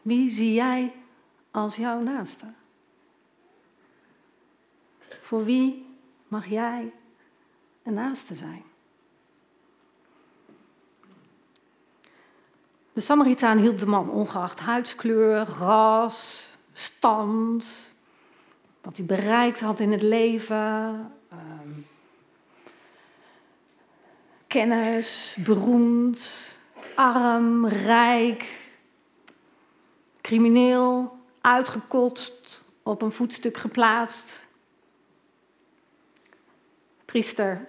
Wie 0.02 0.30
zie 0.30 0.52
jij 0.52 0.94
als 1.50 1.76
jouw 1.76 2.00
naaste? 2.00 2.52
Voor 5.20 5.44
wie 5.44 5.96
mag 6.28 6.46
jij 6.46 6.92
een 7.82 7.94
naaste 7.94 8.34
zijn? 8.34 8.64
De 12.92 13.00
Samaritaan 13.00 13.58
hielp 13.58 13.78
de 13.78 13.86
man 13.86 14.10
ongeacht 14.10 14.60
huidskleur, 14.60 15.46
ras, 15.46 16.48
stand, 16.72 17.94
wat 18.80 18.96
hij 18.96 19.06
bereikt 19.06 19.60
had 19.60 19.80
in 19.80 19.92
het 19.92 20.02
leven, 20.02 21.12
kennis, 24.56 25.36
beroemd, 25.44 26.56
arm, 26.94 27.66
rijk, 27.66 28.70
crimineel, 30.20 31.18
uitgekotst, 31.40 32.62
op 32.82 33.02
een 33.02 33.12
voetstuk 33.12 33.56
geplaatst, 33.56 34.46
priester 37.04 37.68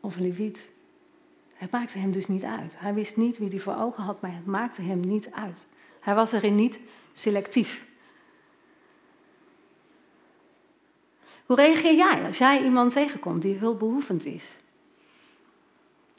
of 0.00 0.16
leviet. 0.16 0.70
Het 1.54 1.70
maakte 1.70 1.98
hem 1.98 2.12
dus 2.12 2.26
niet 2.26 2.44
uit. 2.44 2.74
Hij 2.78 2.94
wist 2.94 3.16
niet 3.16 3.38
wie 3.38 3.48
hij 3.48 3.58
voor 3.58 3.76
ogen 3.76 4.02
had, 4.02 4.20
maar 4.20 4.34
het 4.34 4.46
maakte 4.46 4.82
hem 4.82 5.00
niet 5.00 5.30
uit. 5.32 5.66
Hij 6.00 6.14
was 6.14 6.32
erin 6.32 6.54
niet 6.54 6.78
selectief. 7.12 7.86
Hoe 11.46 11.56
reageer 11.56 11.94
jij 11.94 12.24
als 12.26 12.38
jij 12.38 12.62
iemand 12.62 12.92
tegenkomt 12.92 13.42
die 13.42 13.56
hulpbehoevend 13.56 14.24
is? 14.24 14.56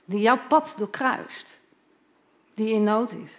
Die 0.08 0.22
jouw 0.22 0.40
pad 0.48 0.76
doorkruist? 0.78 1.60
Die 2.54 2.70
in 2.70 2.84
nood 2.84 3.12
is? 3.12 3.34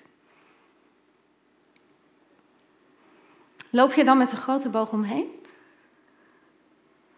Loop 3.71 3.93
je 3.93 4.05
dan 4.05 4.19
met 4.19 4.33
een 4.33 4.39
grote 4.39 4.69
boog 4.69 4.93
omheen? 4.93 5.45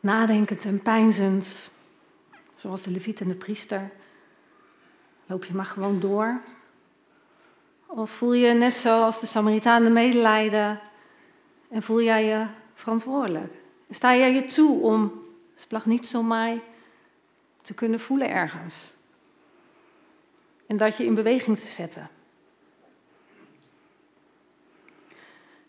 Nadenkend 0.00 0.64
en 0.64 0.82
pijnzend, 0.82 1.70
zoals 2.56 2.82
de 2.82 2.90
leviet 2.90 3.20
en 3.20 3.28
de 3.28 3.34
priester. 3.34 3.90
Loop 5.26 5.44
je 5.44 5.54
maar 5.54 5.64
gewoon 5.64 6.00
door? 6.00 6.40
Of 7.86 8.10
voel 8.10 8.32
je 8.32 8.52
net 8.52 8.74
zoals 8.74 9.20
de 9.20 9.26
Samaritaan 9.26 9.84
de 9.84 9.90
medelijden 9.90 10.80
en 11.68 11.82
voel 11.82 12.02
jij 12.02 12.24
je 12.24 12.46
verantwoordelijk? 12.74 13.52
Sta 13.90 14.16
jij 14.16 14.32
je 14.32 14.44
toe 14.44 14.82
om, 14.82 15.22
splag 15.54 15.86
niet 15.86 16.06
zo 16.06 16.22
mij, 16.22 16.62
te 17.62 17.74
kunnen 17.74 18.00
voelen 18.00 18.30
ergens? 18.30 18.98
En 20.70 20.76
dat 20.76 20.96
je 20.96 21.04
in 21.04 21.14
beweging 21.14 21.58
te 21.58 21.66
zetten. 21.66 22.08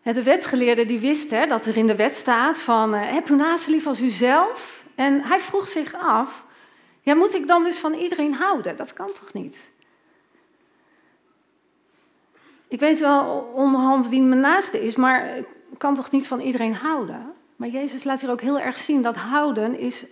De 0.04 0.24
wetgeleerde 0.24 0.86
die 0.86 1.00
wist 1.00 1.30
hè, 1.30 1.48
dat 1.48 1.66
er 1.66 1.78
in 1.78 1.88
de 1.88 1.96
wet 1.96 2.16
staat 2.16 2.60
van 2.60 2.94
eh, 2.94 3.12
heb 3.14 3.28
uw 3.28 3.36
naaste 3.36 3.72
lief 3.72 3.88
als 3.88 4.02
uzelf. 4.02 4.84
En 4.96 5.22
hij 5.22 5.40
vroeg 5.40 5.68
zich 5.68 5.94
af, 5.94 6.46
ja, 7.02 7.16
moet 7.16 7.34
ik 7.34 7.48
dan 7.48 7.64
dus 7.64 7.78
van 7.78 7.94
iedereen 7.94 8.34
houden? 8.34 8.78
Dat 8.78 8.94
kan 8.94 9.12
toch 9.14 9.34
niet? 9.34 9.58
Ik 12.68 12.80
weet 12.80 13.00
wel 13.00 13.52
onderhand 13.54 14.10
wie 14.10 14.22
mijn 14.22 14.42
naaste 14.42 14.86
is, 14.86 14.96
maar 14.96 15.38
ik 15.38 15.46
kan 15.78 15.96
toch 15.96 16.12
niet 16.12 16.28
van 16.28 16.40
iedereen 16.40 16.76
houden? 16.76 17.34
Maar 17.56 17.70
Jezus 17.70 18.04
laat 18.04 18.22
hier 18.22 18.32
ook 18.32 18.42
heel 18.42 18.60
erg 18.60 18.78
zien 18.78 19.02
dat 19.02 19.16
houden 19.16 19.80
is 19.80 20.06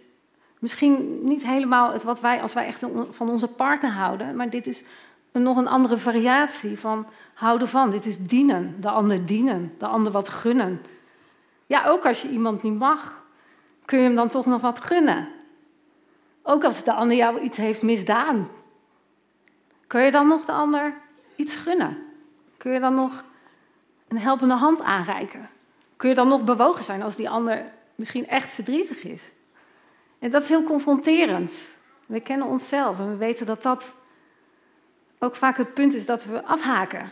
misschien 0.59 1.23
niet 1.23 1.45
helemaal 1.45 1.91
het 1.91 2.03
wat 2.03 2.19
wij, 2.19 2.41
als 2.41 2.53
wij 2.53 2.65
echt 2.65 2.85
van 3.09 3.29
onze 3.29 3.47
partner 3.47 3.91
houden, 3.91 4.35
maar 4.35 4.49
dit 4.49 4.67
is 4.67 4.83
nog 5.31 5.57
een 5.57 5.67
andere 5.67 5.97
variatie 5.97 6.79
van 6.79 7.07
houden 7.33 7.67
van. 7.67 7.91
Dit 7.91 8.05
is 8.05 8.17
dienen, 8.17 8.75
de 8.79 8.89
ander 8.89 9.25
dienen, 9.25 9.73
de 9.77 9.87
ander 9.87 10.11
wat 10.11 10.29
gunnen. 10.29 10.81
Ja, 11.65 11.85
ook 11.85 12.05
als 12.05 12.21
je 12.21 12.29
iemand 12.29 12.63
niet 12.63 12.79
mag, 12.79 13.23
kun 13.85 13.97
je 13.97 14.03
hem 14.03 14.15
dan 14.15 14.27
toch 14.27 14.45
nog 14.45 14.61
wat 14.61 14.79
gunnen. 14.79 15.27
Ook 16.43 16.63
als 16.63 16.83
de 16.83 16.93
ander 16.93 17.17
jou 17.17 17.39
iets 17.39 17.57
heeft 17.57 17.81
misdaan, 17.81 18.49
kun 19.87 20.01
je 20.01 20.11
dan 20.11 20.27
nog 20.27 20.45
de 20.45 20.51
ander 20.51 20.93
iets 21.35 21.55
gunnen? 21.55 21.97
Kun 22.57 22.71
je 22.71 22.79
dan 22.79 22.95
nog 22.95 23.23
een 24.07 24.19
helpende 24.19 24.53
hand 24.53 24.81
aanreiken? 24.81 25.49
Kun 25.95 26.09
je 26.09 26.15
dan 26.15 26.27
nog 26.27 26.43
bewogen 26.43 26.83
zijn 26.83 27.01
als 27.01 27.15
die 27.15 27.29
ander 27.29 27.71
misschien 27.95 28.27
echt 28.27 28.51
verdrietig 28.51 29.03
is? 29.03 29.31
En 30.19 30.31
dat 30.31 30.43
is 30.43 30.49
heel 30.49 30.63
confronterend. 30.63 31.77
We 32.05 32.19
kennen 32.19 32.47
onszelf 32.47 32.99
en 32.99 33.09
we 33.09 33.15
weten 33.15 33.45
dat 33.45 33.61
dat 33.61 33.95
ook 35.19 35.35
vaak 35.35 35.57
het 35.57 35.73
punt 35.73 35.93
is 35.93 36.05
dat 36.05 36.23
we 36.25 36.43
afhaken. 36.43 37.11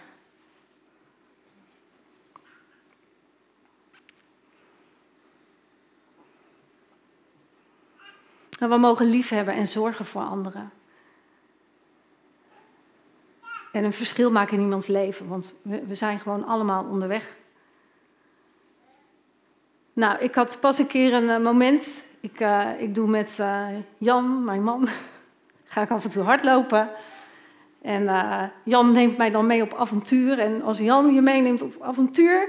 En 8.60 8.70
we 8.70 8.78
mogen 8.78 9.06
liefhebben 9.06 9.54
en 9.54 9.68
zorgen 9.68 10.06
voor 10.06 10.22
anderen. 10.22 10.72
En 13.72 13.84
een 13.84 13.94
verschil 13.94 14.32
maken 14.32 14.58
in 14.58 14.64
iemands 14.64 14.88
leven, 14.88 15.28
want 15.28 15.54
we, 15.62 15.86
we 15.86 15.96
zijn 15.96 16.20
gewoon 16.20 16.46
allemaal 16.46 16.86
onderweg. 16.86 17.38
Nou, 19.94 20.20
ik 20.20 20.36
had 20.36 20.60
pas 20.60 20.78
een 20.78 20.88
keer 20.88 21.14
een 21.14 21.30
eh, 21.30 21.40
moment. 21.40 22.07
Ik, 22.20 22.40
uh, 22.40 22.70
ik 22.78 22.96
doe 22.96 23.08
met 23.08 23.38
uh, 23.42 23.68
Jan, 23.98 24.44
mijn 24.44 24.64
man, 24.64 24.88
ga 25.66 25.82
ik 25.82 25.90
af 25.90 26.04
en 26.04 26.10
toe 26.10 26.24
hardlopen. 26.24 26.90
En 27.82 28.04
uh, 28.04 28.44
Jan 28.64 28.92
neemt 28.92 29.18
mij 29.18 29.32
dan 29.32 29.48
mee 29.48 29.62
op 29.62 29.74
avontuur. 29.74 30.40
En 30.40 30.62
als 30.62 30.78
Jan 30.78 31.14
je 31.14 31.22
meeneemt 31.22 31.62
op 31.62 31.76
avontuur, 31.82 32.48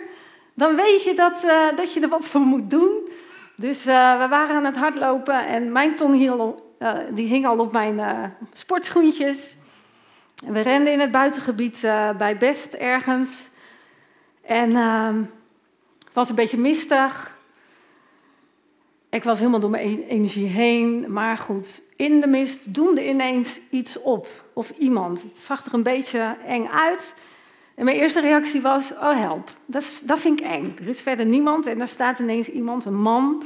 dan 0.55 0.77
weet 0.77 1.03
je 1.03 1.15
dat, 1.15 1.47
dat 1.77 1.93
je 1.93 2.01
er 2.01 2.09
wat 2.09 2.25
voor 2.25 2.41
moet 2.41 2.71
doen. 2.71 3.09
Dus 3.57 3.85
we 3.85 4.27
waren 4.31 4.57
aan 4.57 4.65
het 4.65 4.77
hardlopen 4.77 5.47
en 5.47 5.73
mijn 5.73 5.95
tong 5.95 6.13
die 7.11 7.27
hing 7.27 7.47
al 7.47 7.59
op 7.59 7.73
mijn 7.73 8.01
sportschoentjes. 8.53 9.57
En 10.47 10.53
we 10.53 10.61
renden 10.61 10.93
in 10.93 11.01
het 11.01 11.11
buitengebied 11.11 11.81
bij 12.19 12.37
Best 12.37 12.75
ergens. 12.75 13.51
En 14.43 14.77
ehm, 14.77 15.23
het 16.05 16.15
was 16.15 16.29
een 16.29 16.35
beetje 16.35 16.59
mistig. 16.59 17.38
Ik 19.11 19.25
was 19.25 19.39
helemaal 19.39 19.61
door 19.61 19.71
mijn 19.71 19.89
e- 19.89 20.07
energie 20.07 20.47
heen. 20.47 21.13
Maar 21.13 21.37
goed, 21.37 21.83
in 21.97 22.21
de 22.21 22.27
mist 22.27 22.75
doemde 22.75 23.09
ineens 23.09 23.61
iets 23.71 24.03
op. 24.03 24.27
Of 24.53 24.73
iemand. 24.79 25.23
Het 25.23 25.39
zag 25.39 25.67
er 25.67 25.75
een 25.75 25.83
beetje 25.83 26.37
eng 26.47 26.67
uit. 26.67 27.17
En 27.75 27.85
mijn 27.85 27.97
eerste 27.97 28.21
reactie 28.21 28.63
was, 28.63 28.93
oh 28.93 29.19
help, 29.19 29.51
dat, 29.67 30.03
dat 30.05 30.19
vind 30.19 30.41
ik 30.41 30.47
eng. 30.47 30.77
Er 30.81 30.89
is 30.89 31.01
verder 31.01 31.27
niemand 31.27 31.67
en 31.67 31.79
daar 31.79 31.89
staat 31.89 32.19
ineens 32.19 32.49
iemand, 32.49 32.85
een 32.85 33.01
man. 33.01 33.43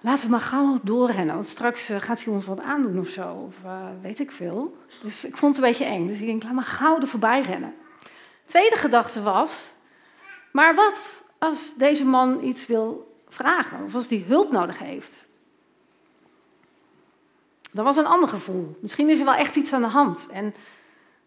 Laten 0.00 0.24
we 0.24 0.30
maar 0.30 0.40
gauw 0.40 0.80
doorrennen, 0.82 1.34
want 1.34 1.46
straks 1.46 1.88
eh, 1.88 2.00
gaat 2.00 2.24
hij 2.24 2.32
ons 2.32 2.46
wat 2.46 2.60
aandoen 2.60 2.98
of 2.98 3.08
zo. 3.08 3.32
Of 3.32 3.56
uh, 3.64 3.86
weet 4.02 4.20
ik 4.20 4.32
veel. 4.32 4.76
Dus 5.02 5.24
ik 5.24 5.36
vond 5.36 5.56
het 5.56 5.64
een 5.64 5.70
beetje 5.70 5.84
eng. 5.84 6.06
Dus 6.06 6.20
ik 6.20 6.26
denk, 6.26 6.42
laat 6.42 6.52
maar 6.52 6.64
gauw 6.64 7.00
er 7.00 7.06
voorbij 7.06 7.40
rennen. 7.40 7.74
Tweede 8.44 8.76
gedachte 8.76 9.22
was, 9.22 9.70
maar 10.52 10.74
wat 10.74 11.22
als 11.38 11.74
deze 11.76 12.04
man 12.04 12.44
iets 12.44 12.66
wil 12.66 13.09
vragen 13.34 13.84
of 13.84 13.94
als 13.94 14.08
die 14.08 14.24
hulp 14.26 14.50
nodig 14.50 14.78
heeft. 14.78 15.26
Dat 17.72 17.84
was 17.84 17.96
een 17.96 18.06
ander 18.06 18.28
gevoel. 18.28 18.76
Misschien 18.80 19.08
is 19.08 19.18
er 19.18 19.24
wel 19.24 19.34
echt 19.34 19.56
iets 19.56 19.72
aan 19.72 19.82
de 19.82 19.88
hand 19.88 20.28
en 20.32 20.54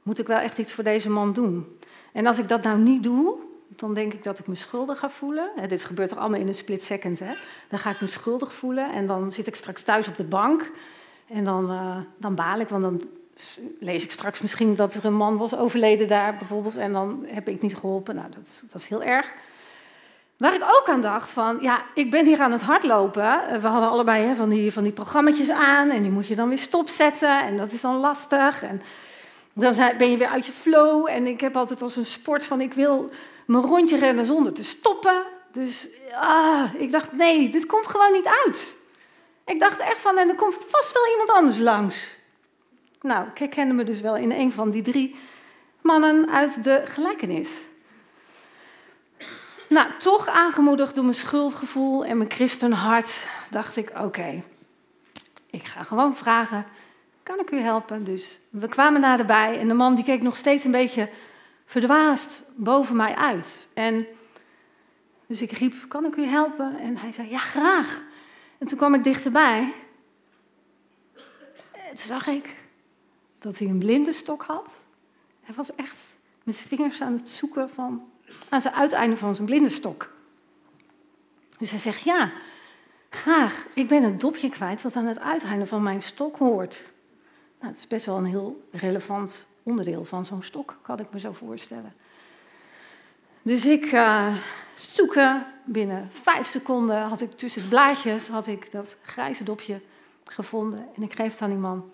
moet 0.04 0.20
ik 0.20 0.28
wel 0.28 0.38
echt 0.38 0.58
iets 0.58 0.74
voor 0.74 0.84
deze 0.84 1.10
man 1.10 1.34
doen. 1.34 1.80
En 2.12 2.26
als 2.26 2.40
ik 2.40 2.48
dat 2.48 2.64
nou 2.64 2.80
niet 2.80 3.04
doe, 3.04 3.38
dan 3.68 3.94
denk 3.94 4.14
ik 4.14 4.24
dat 4.24 4.40
ik 4.40 4.48
me 4.48 4.56
schuldig 4.56 5.00
ga 5.00 5.10
voelen. 5.10 5.52
dit 5.68 5.84
gebeurt 5.84 6.12
er 6.12 6.18
allemaal 6.18 6.40
in 6.40 6.48
een 6.48 6.56
split 6.56 6.84
second. 6.84 7.20
Hè? 7.20 7.34
Dan 7.70 7.80
ga 7.80 7.90
ik 7.90 8.02
me 8.02 8.08
schuldig 8.08 8.54
voelen 8.54 8.92
en 8.92 9.08
dan 9.08 9.32
zit 9.32 9.48
ik 9.48 9.56
straks 9.56 9.84
thuis 9.84 10.08
op 10.08 10.18
de 10.18 10.24
bank. 10.24 10.72
En 11.28 11.44
dan, 11.44 11.72
uh, 11.72 11.98
dan 12.18 12.36
baal 12.36 12.60
ik, 12.60 12.68
want 12.68 12.84
dan 12.84 13.02
lees 13.80 14.04
ik 14.04 14.12
straks 14.12 14.42
misschien 14.42 14.76
dat 14.76 14.94
er 14.94 15.06
een 15.06 15.16
man 15.16 15.38
was 15.38 15.56
overleden 15.56 16.08
daar 16.08 16.38
bijvoorbeeld. 16.38 16.76
En 16.76 16.92
dan 16.92 17.24
heb 17.28 17.48
ik 17.48 17.62
niet 17.62 17.76
geholpen. 17.76 18.16
Nou, 18.16 18.28
dat, 18.72 18.82
is 18.82 18.88
heel 18.88 19.04
erg. 19.04 19.34
Waar 20.44 20.54
ik 20.54 20.64
ook 20.64 20.90
aan 20.90 21.02
dacht 21.02 21.30
van, 21.30 21.58
ja, 21.62 21.84
ik 21.94 22.12
ben 22.12 22.26
hier 22.26 22.40
aan 22.40 22.52
het 22.52 22.62
hardlopen. 22.62 23.48
Eh, 23.48 23.62
we 23.62 23.68
hadden 23.68 23.90
allebei 23.90 24.26
hè, 24.26 24.36
van, 24.36 24.50
die, 24.50 24.72
van 24.72 24.84
die 24.84 24.92
programma's 24.92 25.50
aan 25.50 25.90
en 25.90 26.02
die 26.02 26.12
moet 26.12 26.28
je 26.28 26.36
dan 26.36 26.48
weer 26.48 26.58
stopzetten 26.58 27.42
en 27.44 27.58
dat 27.58 27.72
is 27.72 27.82
dan 27.82 27.96
lastig. 27.96 28.64
En 28.64 28.82
dan 29.54 29.76
ben 29.98 30.12
je 30.12 30.18
weer 30.18 30.28
uit 30.28 30.46
je 30.46 30.52
flow 30.52 31.10
en 31.10 31.28
ik 31.28 31.42
heb 31.42 31.58
altijd 31.58 31.82
als 31.82 31.96
een 31.96 32.06
sport 32.06 32.46
van, 32.46 32.62
ik 32.62 32.74
wil 32.74 33.10
mijn 33.46 33.64
rondje 33.64 33.98
rennen 33.98 34.26
zonder 34.26 34.54
te 34.54 34.64
stoppen. 34.64 35.24
Dus 35.52 35.88
ah, 36.14 36.64
ik 36.78 36.92
dacht, 36.92 37.12
nee, 37.12 37.50
dit 37.50 37.66
komt 37.66 37.88
gewoon 37.88 38.12
niet 38.12 38.28
uit. 38.46 38.76
Ik 39.46 39.60
dacht 39.60 39.80
echt 39.80 40.02
van, 40.02 40.18
en 40.18 40.30
er 40.30 40.36
komt 40.36 40.66
vast 40.70 40.94
wel 40.94 41.12
iemand 41.12 41.30
anders 41.30 41.58
langs. 41.58 42.16
Nou, 43.02 43.28
ik 43.28 43.38
herkende 43.38 43.74
me 43.74 43.84
dus 43.84 44.02
wel 44.02 44.16
in 44.16 44.32
een 44.32 44.52
van 44.52 44.72
die 44.72 44.82
drie 44.82 45.16
mannen 45.82 46.30
uit 46.30 46.64
de 46.64 46.82
gelijkenis. 46.86 47.50
Nou, 49.74 49.92
toch 49.98 50.28
aangemoedigd 50.28 50.96
door 50.96 51.04
mijn 51.04 51.16
schuldgevoel 51.16 52.06
en 52.06 52.18
mijn 52.18 52.32
christenhart, 52.32 53.28
dacht 53.50 53.78
ik: 53.78 53.92
oké, 54.00 54.44
ik 55.50 55.66
ga 55.66 55.84
gewoon 55.84 56.16
vragen: 56.16 56.66
kan 57.24 57.40
ik 57.40 57.52
u 57.52 57.60
helpen? 57.60 58.04
Dus 58.04 58.40
we 58.50 58.68
kwamen 58.68 59.02
naderbij 59.02 59.60
en 59.60 59.68
de 59.68 59.74
man 59.74 59.96
die 59.96 60.04
keek 60.04 60.22
nog 60.22 60.36
steeds 60.38 60.64
een 60.64 60.72
beetje 60.72 61.10
verdwaasd 61.66 62.44
boven 62.56 62.96
mij 62.96 63.16
uit. 63.16 63.68
En 63.74 64.06
dus 65.28 65.42
ik 65.42 65.52
riep: 65.52 65.74
kan 65.88 66.06
ik 66.06 66.16
u 66.16 66.24
helpen? 66.24 66.80
En 66.80 66.98
hij 66.98 67.12
zei: 67.12 67.30
ja, 67.30 67.38
graag. 67.38 68.02
En 68.58 68.68
toen 68.68 68.78
kwam 68.78 68.94
ik 68.94 69.04
dichterbij. 69.04 69.74
En 71.72 71.90
toen 71.90 71.98
zag 71.98 72.28
ik 72.28 72.56
dat 73.40 73.58
hij 73.58 73.68
een 73.68 73.80
blinde 73.80 74.14
stok 74.14 74.42
had. 74.42 74.80
Hij 75.42 75.56
was 75.56 75.76
echt 75.76 76.08
met 76.44 76.56
zijn 76.56 76.68
vingers 76.68 77.02
aan 77.02 77.14
het 77.14 77.30
zoeken 77.30 77.70
van 77.70 78.12
aan 78.50 78.62
zijn 78.62 78.74
uiteinde 78.74 79.18
van 79.18 79.36
zijn 79.36 79.48
blindenstok. 79.48 80.14
Dus 81.58 81.70
hij 81.70 81.80
zegt, 81.80 82.02
ja, 82.02 82.32
graag, 83.10 83.66
ik 83.74 83.88
ben 83.88 84.04
het 84.04 84.22
dopje 84.22 84.50
kwijt 84.50 84.82
wat 84.82 84.96
aan 84.96 85.06
het 85.06 85.20
uiteinde 85.20 85.66
van 85.66 85.84
mijn 85.84 86.04
stok 86.04 86.38
hoort. 86.38 86.92
Nou, 87.60 87.72
dat 87.74 87.82
is 87.82 87.88
best 87.88 88.06
wel 88.06 88.18
een 88.18 88.26
heel 88.26 88.68
relevant 88.72 89.48
onderdeel 89.64 90.06
van 90.06 90.26
zo'n 90.26 90.44
stok, 90.44 90.78
kan 90.82 91.00
ik 91.00 91.08
me 91.12 91.20
zo 91.20 91.32
voorstellen. 91.32 91.94
Dus 93.42 93.66
ik 93.66 93.92
uh, 93.92 94.36
zoeken, 94.74 95.46
binnen 95.64 96.08
vijf 96.12 96.48
seconden 96.48 97.02
had 97.02 97.22
ik 97.22 97.32
tussen 97.32 97.62
de 97.62 97.68
blaadjes 97.68 98.28
had 98.28 98.48
ik 98.48 98.72
dat 98.72 98.98
grijze 99.06 99.44
dopje 99.44 99.82
gevonden 100.24 100.88
en 100.96 101.04
ik 101.04 101.14
geef 101.14 101.32
het 101.32 101.42
aan 101.42 101.50
die 101.50 101.58
man. 101.58 101.92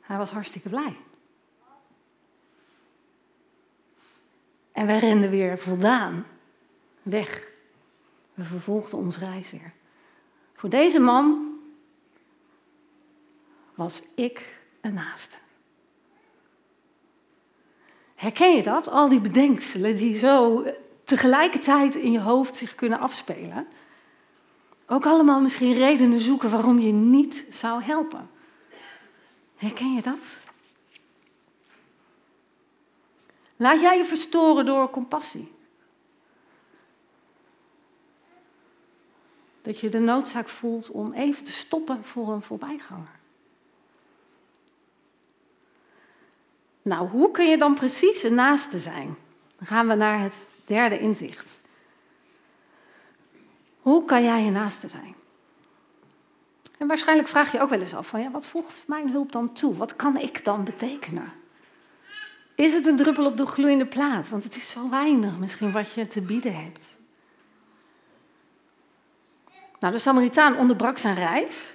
Hij 0.00 0.16
was 0.16 0.30
hartstikke 0.30 0.68
blij. 0.68 0.96
En 4.72 4.86
wij 4.86 4.98
renden 4.98 5.30
weer 5.30 5.58
voldaan 5.58 6.26
weg. 7.02 7.48
We 8.34 8.44
vervolgden 8.44 8.98
ons 8.98 9.18
reis 9.18 9.50
weer. 9.50 9.72
Voor 10.54 10.68
deze 10.68 10.98
man 10.98 11.56
was 13.74 14.02
ik 14.14 14.58
een 14.80 14.94
naaste. 14.94 15.36
Herken 18.14 18.56
je 18.56 18.62
dat? 18.62 18.88
Al 18.88 19.08
die 19.08 19.20
bedenkselen 19.20 19.96
die 19.96 20.18
zo 20.18 20.64
tegelijkertijd 21.04 21.94
in 21.94 22.12
je 22.12 22.20
hoofd 22.20 22.56
zich 22.56 22.74
kunnen 22.74 22.98
afspelen. 22.98 23.66
Ook 24.86 25.06
allemaal 25.06 25.40
misschien 25.40 25.74
redenen 25.74 26.18
zoeken 26.18 26.50
waarom 26.50 26.78
je 26.78 26.92
niet 26.92 27.46
zou 27.48 27.82
helpen. 27.82 28.30
Herken 29.56 29.94
je 29.94 30.02
dat? 30.02 30.38
Laat 33.62 33.80
jij 33.80 33.96
je 33.96 34.04
verstoren 34.04 34.66
door 34.66 34.90
compassie. 34.90 35.54
Dat 39.62 39.80
je 39.80 39.88
de 39.88 39.98
noodzaak 39.98 40.48
voelt 40.48 40.90
om 40.90 41.12
even 41.12 41.44
te 41.44 41.52
stoppen 41.52 42.04
voor 42.04 42.32
een 42.32 42.42
voorbijganger. 42.42 43.20
Nou, 46.82 47.08
hoe 47.08 47.30
kun 47.30 47.46
je 47.48 47.58
dan 47.58 47.74
precies 47.74 48.22
een 48.22 48.34
naaste 48.34 48.78
zijn? 48.78 49.16
Dan 49.56 49.66
gaan 49.66 49.88
we 49.88 49.94
naar 49.94 50.20
het 50.20 50.48
derde 50.66 50.98
inzicht. 50.98 51.68
Hoe 53.80 54.04
kan 54.04 54.22
jij 54.22 54.46
een 54.46 54.52
naaste 54.52 54.88
zijn? 54.88 55.14
En 56.78 56.86
waarschijnlijk 56.86 57.28
vraag 57.28 57.52
je 57.52 57.60
ook 57.60 57.70
wel 57.70 57.80
eens 57.80 57.94
af 57.94 58.06
van, 58.06 58.20
ja, 58.20 58.30
wat 58.30 58.46
voegt 58.46 58.84
mijn 58.86 59.10
hulp 59.10 59.32
dan 59.32 59.52
toe? 59.52 59.76
Wat 59.76 59.96
kan 59.96 60.18
ik 60.18 60.44
dan 60.44 60.64
betekenen? 60.64 61.41
Is 62.54 62.72
het 62.72 62.86
een 62.86 62.96
druppel 62.96 63.26
op 63.26 63.36
de 63.36 63.46
gloeiende 63.46 63.86
plaat? 63.86 64.28
Want 64.28 64.44
het 64.44 64.56
is 64.56 64.70
zo 64.70 64.90
weinig 64.90 65.38
misschien 65.38 65.72
wat 65.72 65.92
je 65.92 66.08
te 66.08 66.20
bieden 66.20 66.54
hebt. 66.54 66.98
Nou, 69.78 69.92
de 69.92 70.00
Samaritaan 70.00 70.56
onderbrak 70.56 70.98
zijn 70.98 71.14
reis. 71.14 71.74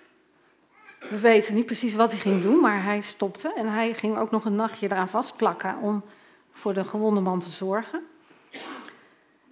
We 1.00 1.20
weten 1.20 1.56
niet 1.56 1.66
precies 1.66 1.96
wat 1.96 2.12
hij 2.12 2.20
ging 2.20 2.42
doen, 2.42 2.60
maar 2.60 2.84
hij 2.84 3.02
stopte 3.02 3.54
en 3.56 3.72
hij 3.72 3.94
ging 3.94 4.18
ook 4.18 4.32
nog 4.32 4.46
een 4.46 4.56
nachtje 4.56 4.92
eraan 4.92 5.10
vastplakken 5.10 5.78
om 5.82 6.04
voor 6.52 6.74
de 6.74 6.86
gewonde 6.86 7.22
man 7.22 7.40
te 7.40 7.50
zorgen. 7.50 8.02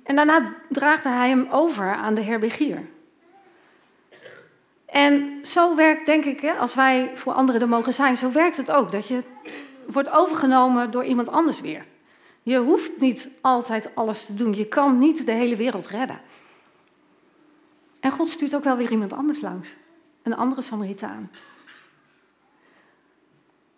En 0.03 0.15
daarna 0.15 0.53
draagde 0.69 1.09
hij 1.09 1.29
hem 1.29 1.47
over 1.51 1.93
aan 1.93 2.15
de 2.15 2.21
herbergier. 2.21 2.87
En 4.85 5.39
zo 5.45 5.75
werkt, 5.75 6.05
denk 6.05 6.25
ik, 6.25 6.55
als 6.59 6.75
wij 6.75 7.11
voor 7.13 7.33
anderen 7.33 7.61
er 7.61 7.69
mogen 7.69 7.93
zijn, 7.93 8.17
zo 8.17 8.31
werkt 8.31 8.57
het 8.57 8.71
ook. 8.71 8.91
Dat 8.91 9.07
je 9.07 9.23
wordt 9.87 10.11
overgenomen 10.11 10.91
door 10.91 11.03
iemand 11.03 11.29
anders 11.29 11.61
weer. 11.61 11.85
Je 12.43 12.57
hoeft 12.57 12.99
niet 12.99 13.29
altijd 13.41 13.95
alles 13.95 14.25
te 14.25 14.33
doen. 14.33 14.55
Je 14.55 14.65
kan 14.65 14.99
niet 14.99 15.25
de 15.25 15.31
hele 15.31 15.55
wereld 15.55 15.87
redden. 15.87 16.21
En 17.99 18.11
God 18.11 18.29
stuurt 18.29 18.55
ook 18.55 18.63
wel 18.63 18.77
weer 18.77 18.91
iemand 18.91 19.13
anders 19.13 19.41
langs. 19.41 19.69
Een 20.23 20.35
andere 20.35 20.61
Samaritaan. 20.61 21.31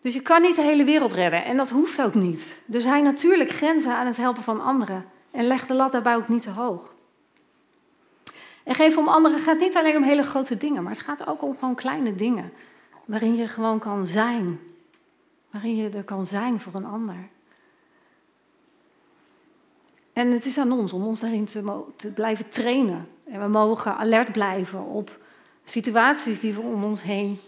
Dus 0.02 0.13
je 0.13 0.22
kan 0.22 0.41
niet 0.41 0.56
de 0.56 0.62
hele 0.62 0.84
wereld 0.84 1.12
redden 1.12 1.46
en 1.46 1.58
dat 1.58 1.70
hoeft 1.70 2.02
ook 2.02 2.13
niet. 2.13 2.62
Er 2.72 2.82
zijn 2.82 3.04
natuurlijk 3.04 3.50
grenzen 3.50 3.96
aan 3.96 4.06
het 4.06 4.17
helpen 4.17 4.43
van 4.43 4.62
anderen. 4.62 5.06
En 5.32 5.48
leg 5.48 5.67
de 5.67 5.74
lat 5.74 5.91
daarbij 5.91 6.15
ook 6.15 6.28
niet 6.28 6.41
te 6.41 6.50
hoog. 6.50 6.93
En 8.63 8.76
geven 8.76 9.00
om 9.00 9.08
anderen 9.08 9.39
gaat 9.39 9.60
niet 9.60 9.76
alleen 9.76 9.96
om 9.96 10.04
hele 10.04 10.24
grote 10.24 10.58
dingen, 10.58 10.84
maar 10.84 10.91
het 10.91 11.02
gaat 11.02 11.28
ook 11.28 11.41
om 11.41 11.58
gewoon 11.58 11.76
kleine 11.76 12.15
dingen. 12.15 12.54
Waarin 13.06 13.36
je 13.36 13.48
gewoon 13.48 13.80
kan 13.80 14.08
zijn. 14.08 14.60
Waarin 15.58 15.76
je 15.76 15.89
er 15.89 16.04
kan 16.04 16.26
zijn 16.26 16.60
voor 16.60 16.74
een 16.74 16.86
ander. 16.86 17.30
En 20.13 20.32
het 20.32 20.46
is 20.46 20.58
aan 20.58 20.72
ons 20.72 20.93
om 20.93 21.06
ons 21.06 21.20
daarin 21.20 21.46
te, 21.46 22.12
blijven 22.15 22.50
trainen. 22.50 23.08
En 23.24 23.41
we 23.41 23.48
mogen 23.48 23.98
alert 23.98 24.32
blijven 24.32 24.84
op 24.84 25.20
situaties 25.63 26.39
die 26.39 26.54
we 26.54 26.62
om 26.62 26.84
ons 26.84 27.02
heen 27.02 27.39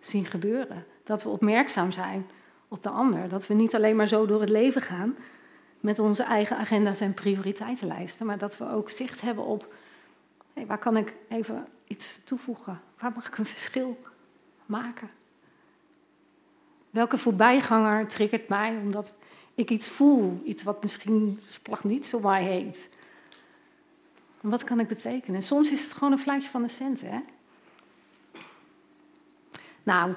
zien 0.00 0.24
gebeuren. 0.24 0.86
Dat 1.04 1.22
we 1.22 1.28
opmerkzaam 1.28 1.92
zijn 1.92 2.26
op 2.68 2.82
de 2.82 2.88
ander. 2.88 3.28
Dat 3.28 3.46
we 3.46 3.54
niet 3.54 3.74
alleen 3.74 3.96
maar 3.96 4.08
zo 4.08 4.26
door 4.26 4.40
het 4.40 4.50
leven 4.50 4.82
gaan 4.82 5.16
met 5.80 5.98
onze 5.98 6.22
eigen 6.22 6.56
agenda's 6.56 7.00
en 7.00 7.14
prioriteitenlijsten, 7.14 8.26
maar 8.26 8.38
dat 8.38 8.58
we 8.58 8.70
ook 8.70 8.90
zicht 8.90 9.20
hebben 9.20 9.44
op 9.44 9.74
hey, 10.52 10.66
waar 10.66 10.78
kan 10.78 10.96
ik 10.96 11.14
even 11.28 11.66
iets 11.86 12.18
toevoegen? 12.24 12.80
Waar 12.98 13.12
mag 13.14 13.26
ik 13.26 13.38
een 13.38 13.46
verschil 13.46 13.98
maken? 14.66 15.10
Welke 16.96 17.18
voorbijganger 17.18 18.06
triggert 18.06 18.48
mij 18.48 18.76
omdat 18.82 19.14
ik 19.54 19.70
iets 19.70 19.88
voel, 19.88 20.42
iets 20.44 20.62
wat 20.62 20.82
misschien 20.82 21.40
niet 21.82 22.06
zo 22.06 22.20
mij 22.20 22.42
heet? 22.42 22.88
Wat 24.40 24.64
kan 24.64 24.80
ik 24.80 24.88
betekenen? 24.88 25.42
Soms 25.42 25.70
is 25.70 25.82
het 25.82 25.92
gewoon 25.92 26.12
een 26.12 26.18
fluitje 26.18 26.48
van 26.48 26.62
de 26.62 26.68
centen, 26.68 27.08
hè? 27.08 27.18
Nou, 29.82 30.14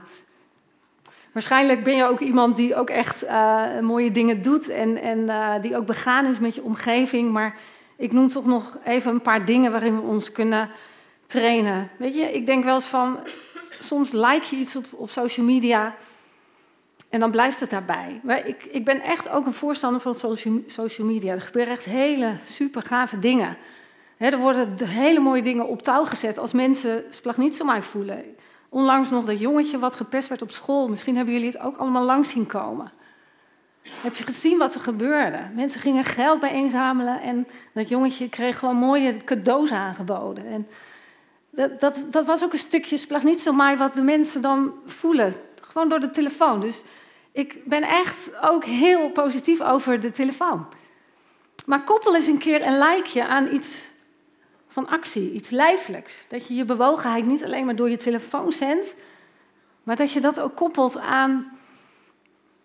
waarschijnlijk 1.32 1.84
ben 1.84 1.96
je 1.96 2.06
ook 2.06 2.20
iemand 2.20 2.56
die 2.56 2.76
ook 2.76 2.89
echt 2.89 3.24
uh, 3.24 3.80
mooie 3.80 4.12
dingen 4.12 4.42
doet 4.42 4.70
en, 4.70 5.02
en 5.02 5.20
uh, 5.20 5.62
die 5.62 5.78
ook 5.78 5.86
begaan 5.86 6.26
is 6.26 6.39
met 6.39 6.56
je 6.56 6.63
omgeving. 6.63 7.32
Maar 7.32 7.58
ik 7.96 8.12
noem 8.12 8.28
toch 8.28 8.46
nog 8.46 8.78
even 8.84 9.12
een 9.12 9.22
paar 9.22 9.46
dingen 9.46 9.72
waarin 9.72 9.96
we 9.96 10.08
ons 10.08 10.32
kunnen 10.32 10.70
trainen. 11.26 11.89
Weet 11.98 12.15
je, 12.15 12.34
ik 12.34 12.46
denk 12.46 12.63
wel 12.63 12.76
eens 12.76 12.86
van, 12.86 13.20
soms 13.80 14.12
like 14.12 14.48
je 14.50 14.56
iets 14.56 14.76
op, 14.76 14.86
op 14.92 15.10
social 15.10 15.46
media 15.46 15.96
en 17.10 17.19
dan 17.19 17.32
blijft 17.32 17.60
het 17.60 17.69
daarbij. 17.69 18.19
Maar 18.24 18.48
ik, 18.48 18.65
ik 18.65 18.86
ben 18.86 19.02
echt 19.02 19.30
ook 19.30 19.45
een 19.45 19.54
voorstander 19.54 20.02
van 20.02 20.15
social, 20.15 20.63
social 20.67 21.08
media. 21.08 21.34
Er 21.34 21.41
gebeuren 21.41 21.74
echt 21.74 21.86
hele 21.86 22.34
super 22.41 22.82
gave 22.82 23.19
dingen. 23.19 23.58
er 24.17 24.38
worden 24.38 24.76
hele 24.84 25.19
mooie 25.19 25.41
dingen 25.41 25.67
op 25.67 25.82
touw 25.82 26.06
gezet 26.06 26.38
als 26.38 26.54
mensen 26.54 27.04
mij 27.65 27.82
voelen. 27.82 28.36
Onlangs 28.69 29.10
nog 29.10 29.26
dat 29.26 29.39
jongetje 29.39 29.80
wat 29.80 29.95
gepest 29.95 30.30
werd 30.30 30.41
op 30.41 30.52
school. 30.52 30.89
Misschien 30.89 31.15
hebben 31.15 31.34
jullie 31.34 31.50
het 31.50 31.60
ook 31.60 31.78
allemaal 31.78 32.04
langs 32.04 32.30
zien 32.30 32.45
komen. 32.48 32.91
Heb 33.82 34.15
je 34.15 34.24
gezien 34.24 34.58
wat 34.58 34.76
er 34.76 34.82
gebeurde? 34.82 35.39
Mensen 35.54 35.82
gingen 35.82 36.04
geld 36.04 36.39
bijeenzamelen 36.39 37.22
en 37.22 37.48
dat 37.74 37.89
jongetje 37.89 38.30
kreeg 38.30 38.60
gewoon 38.60 38.76
mooie 38.76 39.24
cadeaus 39.24 39.72
aangeboden. 39.72 40.45
En 40.45 40.67
dat, 41.50 41.80
dat, 41.80 42.08
dat 42.12 42.26
was 42.26 42.43
ook 42.43 42.54
een 42.54 42.60
stukje 42.60 42.98
splag 42.98 43.24
niet 43.24 43.39
zo 43.39 43.54
mij 43.54 43.78
wat 43.78 43.93
de 43.93 44.02
mensen 44.02 44.41
dan 44.41 44.74
voelen. 44.86 45.34
Gewoon 45.62 45.89
door 45.89 46.00
de 46.00 46.10
telefoon. 46.10 46.60
Dus 46.60 46.84
ik 47.32 47.65
ben 47.65 47.84
echt 47.84 48.32
ook 48.42 48.63
heel 48.63 49.10
positief 49.10 49.62
over 49.62 50.00
de 50.00 50.12
telefoon. 50.12 50.68
Maar 51.65 51.84
koppel 51.84 52.15
eens 52.15 52.28
een 52.28 52.38
keer 52.38 52.65
een 52.65 52.78
likeje 52.78 53.28
aan 53.28 53.54
iets 53.54 53.89
van 54.68 54.88
actie, 54.88 55.32
iets 55.32 55.50
lijfelijks. 55.50 56.26
Dat 56.28 56.48
je 56.48 56.54
je 56.54 56.65
bewogenheid 56.65 57.26
niet 57.26 57.44
alleen 57.44 57.65
maar 57.65 57.76
door 57.76 57.89
je 57.89 57.98
telefoon 57.98 58.54
zendt, 58.54 58.96
maar 59.84 59.96
dat 59.96 60.12
je 60.12 60.22
dat 60.22 60.39
ook 60.39 60.56
koppelt 60.56 60.98
aan 60.98 61.58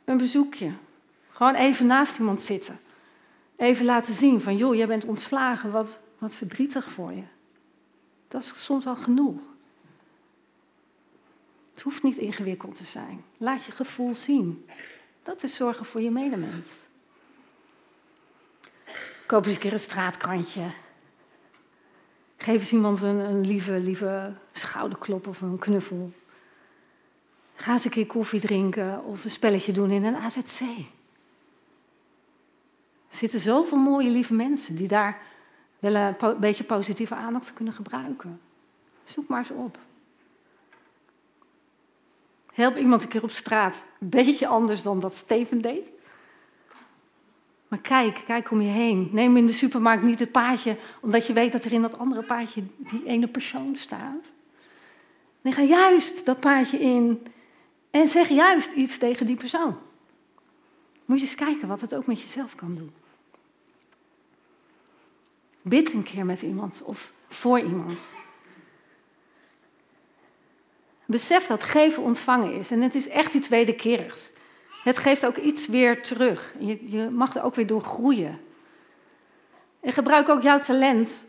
een 0.04 0.16
bezoekje. 0.16 0.70
Gewoon 1.32 1.54
even 1.54 1.86
naast 1.86 2.18
iemand 2.18 2.42
zitten. 2.42 2.78
Even 3.56 3.84
laten 3.84 4.14
zien 4.14 4.40
van, 4.40 4.56
joh, 4.56 4.74
jij 4.74 4.86
bent 4.86 5.04
ontslagen, 5.04 5.70
wat, 5.70 5.98
wat 6.18 6.34
verdrietig 6.34 6.92
voor 6.92 7.12
je. 7.12 7.22
Dat 8.28 8.42
is 8.42 8.64
soms 8.64 8.86
al 8.86 8.96
genoeg. 8.96 9.40
Het 11.74 11.82
hoeft 11.82 12.02
niet 12.02 12.18
ingewikkeld 12.18 12.74
te 12.74 12.84
zijn. 12.84 13.24
Laat 13.36 13.64
je 13.64 13.72
gevoel 13.72 14.14
zien. 14.14 14.66
Dat 15.22 15.42
is 15.42 15.56
zorgen 15.56 15.84
voor 15.84 16.00
je 16.00 16.10
medemens. 16.10 16.70
Koop 19.26 19.44
eens 19.44 19.54
een 19.54 19.60
keer 19.60 19.72
een 19.72 19.78
straatkrantje. 19.78 20.62
Geef 22.36 22.60
eens 22.60 22.72
iemand 22.72 23.02
een, 23.02 23.18
een 23.18 23.46
lieve, 23.46 23.80
lieve 23.80 24.32
schouderklop 24.52 25.26
of 25.26 25.40
een 25.40 25.58
knuffel. 25.58 26.12
Ga 27.54 27.72
eens 27.72 27.84
een 27.84 27.90
keer 27.90 28.06
koffie 28.06 28.40
drinken 28.40 29.04
of 29.04 29.24
een 29.24 29.30
spelletje 29.30 29.72
doen 29.72 29.90
in 29.90 30.04
een 30.04 30.16
AZC. 30.16 30.60
Er 33.08 33.20
zitten 33.20 33.40
zoveel 33.40 33.78
mooie, 33.78 34.10
lieve 34.10 34.34
mensen 34.34 34.76
die 34.76 34.88
daar 34.88 35.20
wel 35.78 35.94
een 35.94 36.40
beetje 36.40 36.64
positieve 36.64 37.14
aandacht 37.14 37.52
kunnen 37.52 37.74
gebruiken. 37.74 38.40
Zoek 39.04 39.28
maar 39.28 39.38
eens 39.38 39.50
op. 39.50 39.78
Help 42.54 42.76
iemand 42.76 43.02
een 43.02 43.08
keer 43.08 43.22
op 43.22 43.30
straat. 43.30 43.86
Een 44.00 44.08
beetje 44.08 44.46
anders 44.46 44.82
dan 44.82 45.00
dat 45.00 45.16
Steven 45.16 45.58
deed. 45.58 45.90
Maar 47.68 47.78
kijk, 47.78 48.22
kijk 48.24 48.50
om 48.50 48.60
je 48.60 48.70
heen. 48.70 49.08
Neem 49.12 49.36
in 49.36 49.46
de 49.46 49.52
supermarkt 49.52 50.02
niet 50.02 50.18
het 50.18 50.32
paadje 50.32 50.76
omdat 51.00 51.26
je 51.26 51.32
weet 51.32 51.52
dat 51.52 51.64
er 51.64 51.72
in 51.72 51.82
dat 51.82 51.98
andere 51.98 52.22
paadje 52.22 52.62
die 52.76 53.04
ene 53.04 53.28
persoon 53.28 53.76
staat. 53.76 54.24
Nee, 55.40 55.52
ga 55.52 55.62
juist 55.62 56.26
dat 56.26 56.40
paadje 56.40 56.78
in 56.78 57.26
en 57.90 58.08
zeg 58.08 58.28
juist 58.28 58.72
iets 58.72 58.98
tegen 58.98 59.26
die 59.26 59.36
persoon. 59.36 59.76
Moet 61.04 61.18
je 61.18 61.24
eens 61.24 61.34
kijken 61.34 61.68
wat 61.68 61.80
het 61.80 61.94
ook 61.94 62.06
met 62.06 62.20
jezelf 62.20 62.54
kan 62.54 62.74
doen. 62.74 62.92
Bid 65.62 65.92
een 65.92 66.02
keer 66.02 66.26
met 66.26 66.42
iemand 66.42 66.82
of 66.84 67.12
voor 67.28 67.58
iemand. 67.58 68.12
Besef 71.06 71.46
dat 71.46 71.62
geven 71.62 72.02
ontvangen 72.02 72.52
is 72.54 72.70
en 72.70 72.82
het 72.82 72.94
is 72.94 73.08
echt 73.08 73.34
iets 73.34 73.48
wederkerigs. 73.48 74.32
Het 74.84 74.98
geeft 74.98 75.26
ook 75.26 75.36
iets 75.36 75.66
weer 75.66 76.02
terug. 76.02 76.54
Je, 76.58 76.90
je 76.90 77.10
mag 77.10 77.34
er 77.34 77.42
ook 77.42 77.54
weer 77.54 77.66
door 77.66 77.80
groeien. 77.80 78.40
En 79.80 79.92
gebruik 79.92 80.28
ook 80.28 80.42
jouw 80.42 80.58
talent 80.58 81.26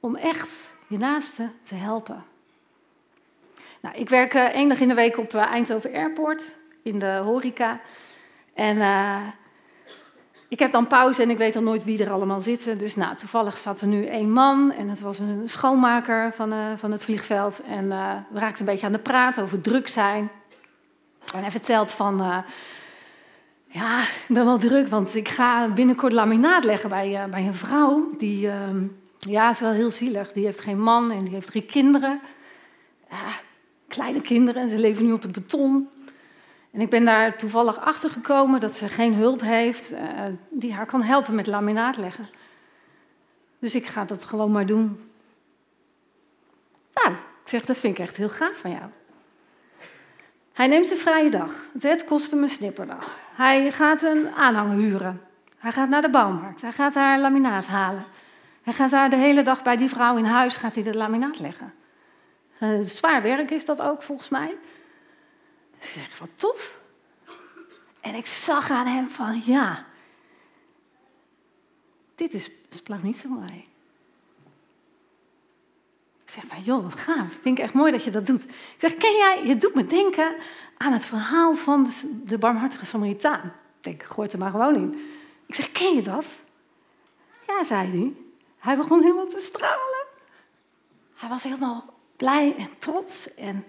om 0.00 0.16
echt 0.16 0.70
je 0.86 0.98
naaste 0.98 1.50
te 1.62 1.74
helpen. 1.74 2.24
Nou, 3.80 3.96
ik 3.96 4.08
werk 4.08 4.34
uh, 4.34 4.44
één 4.44 4.68
dag 4.68 4.80
in 4.80 4.88
de 4.88 4.94
week 4.94 5.18
op 5.18 5.34
uh, 5.34 5.42
Eindhoven 5.42 5.92
Airport 5.92 6.56
in 6.82 6.98
de 6.98 7.20
horeca. 7.24 7.80
En 8.54 8.76
uh, 8.76 9.26
ik 10.48 10.58
heb 10.58 10.70
dan 10.70 10.86
pauze 10.86 11.22
en 11.22 11.30
ik 11.30 11.38
weet 11.38 11.54
dan 11.54 11.64
nooit 11.64 11.84
wie 11.84 12.04
er 12.04 12.10
allemaal 12.10 12.40
zitten. 12.40 12.78
Dus 12.78 12.96
nou, 12.96 13.16
toevallig 13.16 13.58
zat 13.58 13.80
er 13.80 13.86
nu 13.86 14.06
één 14.06 14.32
man 14.32 14.72
en 14.72 14.88
het 14.88 15.00
was 15.00 15.18
een 15.18 15.48
schoonmaker 15.48 16.32
van, 16.34 16.52
uh, 16.52 16.66
van 16.76 16.92
het 16.92 17.04
vliegveld. 17.04 17.62
En 17.62 17.84
uh, 17.84 18.14
we 18.30 18.38
raakten 18.38 18.60
een 18.60 18.72
beetje 18.72 18.86
aan 18.86 18.92
de 18.92 18.98
praat 18.98 19.40
over 19.40 19.60
druk 19.60 19.88
zijn. 19.88 20.30
En 21.34 21.40
hij 21.40 21.50
vertelt 21.50 21.90
van, 21.90 22.20
uh, 22.20 22.38
ja, 23.66 24.02
ik 24.02 24.24
ben 24.28 24.44
wel 24.44 24.58
druk, 24.58 24.88
want 24.88 25.14
ik 25.14 25.28
ga 25.28 25.68
binnenkort 25.68 26.12
laminaat 26.12 26.64
leggen 26.64 26.88
bij, 26.88 27.26
bij 27.30 27.46
een 27.46 27.54
vrouw. 27.54 28.10
Die, 28.18 28.50
ehm, 28.50 28.86
ja, 29.18 29.50
is 29.50 29.60
wel 29.60 29.72
heel 29.72 29.90
zielig. 29.90 30.32
Die 30.32 30.44
heeft 30.44 30.60
geen 30.60 30.80
man 30.80 31.10
en 31.10 31.22
die 31.22 31.32
heeft 31.32 31.46
drie 31.46 31.62
kinderen. 31.62 32.20
kleine 33.88 34.20
kinderen 34.20 34.62
en 34.62 34.68
ze 34.68 34.78
leven 34.78 35.06
nu 35.06 35.12
op 35.12 35.22
het 35.22 35.32
beton. 35.32 35.88
En 36.70 36.80
ik 36.80 36.90
ben 36.90 37.04
daar 37.04 37.36
toevallig 37.36 37.78
achter 37.78 38.10
gekomen 38.10 38.60
dat 38.60 38.74
ze 38.74 38.88
geen 38.88 39.14
hulp 39.14 39.40
heeft 39.40 39.92
uh, 39.92 40.00
die 40.50 40.72
haar 40.72 40.86
kan 40.86 41.02
helpen 41.02 41.34
met 41.34 41.46
laminaat 41.46 41.96
leggen. 41.96 42.28
Dus 43.58 43.74
ik 43.74 43.86
ga 43.86 44.04
dat 44.04 44.24
gewoon 44.24 44.52
maar 44.52 44.66
doen. 44.66 45.10
Nou, 46.94 47.10
ik 47.10 47.48
zeg, 47.48 47.64
dat 47.64 47.78
vind 47.78 47.98
ik 47.98 48.04
echt 48.04 48.16
heel 48.16 48.28
gaaf 48.28 48.56
van 48.56 48.70
jou. 48.70 48.84
Hij 50.52 50.66
neemt 50.66 50.86
zijn 50.86 50.98
vrije 50.98 51.30
dag. 51.30 51.52
Het 51.80 52.04
kost 52.04 52.30
hem 52.30 52.42
een 52.42 52.48
snipperdag. 52.48 53.18
Hij 53.34 53.72
gaat 53.72 54.02
een 54.02 54.28
aanhanger 54.36 54.76
huren. 54.76 55.20
Hij 55.58 55.72
gaat 55.72 55.88
naar 55.88 56.02
de 56.02 56.10
bouwmarkt. 56.10 56.62
Hij 56.62 56.72
gaat 56.72 56.94
daar 56.94 57.18
laminaat 57.18 57.66
halen. 57.66 58.04
Hij 58.62 58.72
gaat 58.72 58.90
daar 58.90 59.10
de 59.10 59.16
hele 59.16 59.42
dag 59.42 59.62
bij 59.62 59.76
die 59.76 59.88
vrouw 59.88 60.16
in 60.16 60.24
huis 60.24 60.56
gaat 60.56 60.74
hij 60.74 60.82
de 60.82 60.96
laminaat 60.96 61.38
leggen. 61.38 61.74
Uh, 62.60 62.78
zwaar 62.82 63.22
werk 63.22 63.50
is 63.50 63.64
dat 63.64 63.82
ook 63.82 64.02
volgens 64.02 64.28
mij. 64.28 64.56
Ik 65.80 65.84
zeg, 65.84 66.18
wat 66.18 66.28
tof. 66.34 66.80
En 68.00 68.14
ik 68.14 68.26
zag 68.26 68.70
aan 68.70 68.86
hem 68.86 69.08
van, 69.08 69.42
ja, 69.44 69.86
dit 72.14 72.34
is 72.34 72.50
mij. 73.28 73.64
Ik 76.24 76.34
zeg 76.34 76.44
van, 76.46 76.62
joh, 76.62 76.82
wat 76.82 77.00
gaaf. 77.00 77.32
Vind 77.42 77.58
ik 77.58 77.64
echt 77.64 77.74
mooi 77.74 77.92
dat 77.92 78.04
je 78.04 78.10
dat 78.10 78.26
doet. 78.26 78.44
Ik 78.44 78.76
zeg, 78.78 78.94
ken 78.94 79.16
jij, 79.16 79.46
je 79.46 79.56
doet 79.56 79.74
me 79.74 79.86
denken 79.86 80.34
aan 80.76 80.92
het 80.92 81.06
verhaal 81.06 81.54
van 81.54 81.84
de, 81.84 82.22
de 82.24 82.38
barmhartige 82.38 82.86
Samaritaan. 82.86 83.44
Ik 83.44 83.84
denk, 83.84 84.02
gooi 84.02 84.28
er 84.28 84.38
maar 84.38 84.50
gewoon 84.50 84.74
in. 84.74 85.10
Ik 85.46 85.54
zeg, 85.54 85.72
ken 85.72 85.94
je 85.94 86.02
dat? 86.02 86.40
Ja, 87.46 87.64
zei 87.64 87.90
hij. 87.90 88.16
Hij 88.58 88.76
begon 88.76 89.02
helemaal 89.02 89.26
te 89.26 89.40
stralen. 89.40 90.06
Hij 91.14 91.28
was 91.28 91.42
helemaal 91.42 91.94
blij 92.16 92.54
en 92.56 92.68
trots. 92.78 93.34
En 93.34 93.64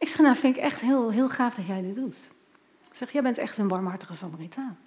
ik 0.00 0.08
zeg, 0.08 0.18
nou 0.18 0.36
vind 0.36 0.56
ik 0.56 0.62
echt 0.62 0.80
heel, 0.80 1.10
heel 1.10 1.28
gaaf 1.28 1.54
dat 1.54 1.66
jij 1.66 1.82
dit 1.82 1.94
doet. 1.94 2.30
Ik 2.88 2.94
zeg, 2.94 3.12
jij 3.12 3.22
bent 3.22 3.38
echt 3.38 3.58
een 3.58 3.68
barmhartige 3.68 4.14
Samaritaan. 4.14 4.78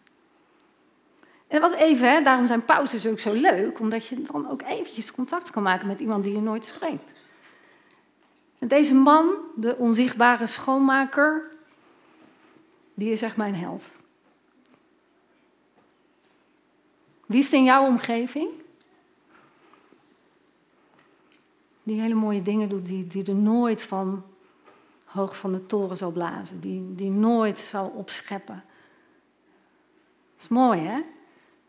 En 1.48 1.62
dat 1.62 1.72
was 1.72 1.80
even, 1.80 2.12
hè, 2.12 2.22
daarom 2.22 2.48
zijn 2.48 2.66
pauzes 2.66 3.08
ook 3.08 3.20
zo 3.20 3.34
leuk, 3.34 3.80
omdat 3.80 4.08
je 4.08 4.22
dan 4.22 4.50
ook 4.50 4.62
eventjes 4.62 5.12
contact 5.12 5.50
kan 5.50 5.64
maken 5.64 5.88
met 5.88 6.00
iemand 6.00 6.24
die 6.24 6.34
je 6.34 6.42
nooit 6.42 6.66
spreekt. 6.66 7.04
Deze 8.60 8.94
man, 8.94 9.36
de 9.56 9.76
onzichtbare 9.78 10.48
schoonmaker, 10.48 11.52
die 12.94 13.12
is 13.12 13.22
echt 13.22 13.38
mijn 13.38 13.56
held. 13.56 13.96
Wie 17.26 17.40
is 17.40 17.54
in 17.54 17.64
jouw 17.64 17.86
omgeving? 17.86 18.50
Die 21.84 22.02
hele 22.02 22.14
mooie 22.14 22.42
dingen 22.42 22.70
doet, 22.70 22.86
die, 22.86 23.08
die 23.08 23.26
er 23.26 23.36
nooit 23.36 23.84
van 23.84 24.24
hoog 25.14 25.38
van 25.38 25.52
de 25.52 25.66
toren 25.66 25.98
zal 25.98 26.12
blazen, 26.12 26.60
die, 26.60 26.96
die 26.96 27.10
nooit 27.10 27.58
zal 27.58 27.88
opscheppen. 27.88 28.64
Dat 30.36 30.44
is 30.44 30.48
mooi, 30.48 30.80
hè? 30.80 31.00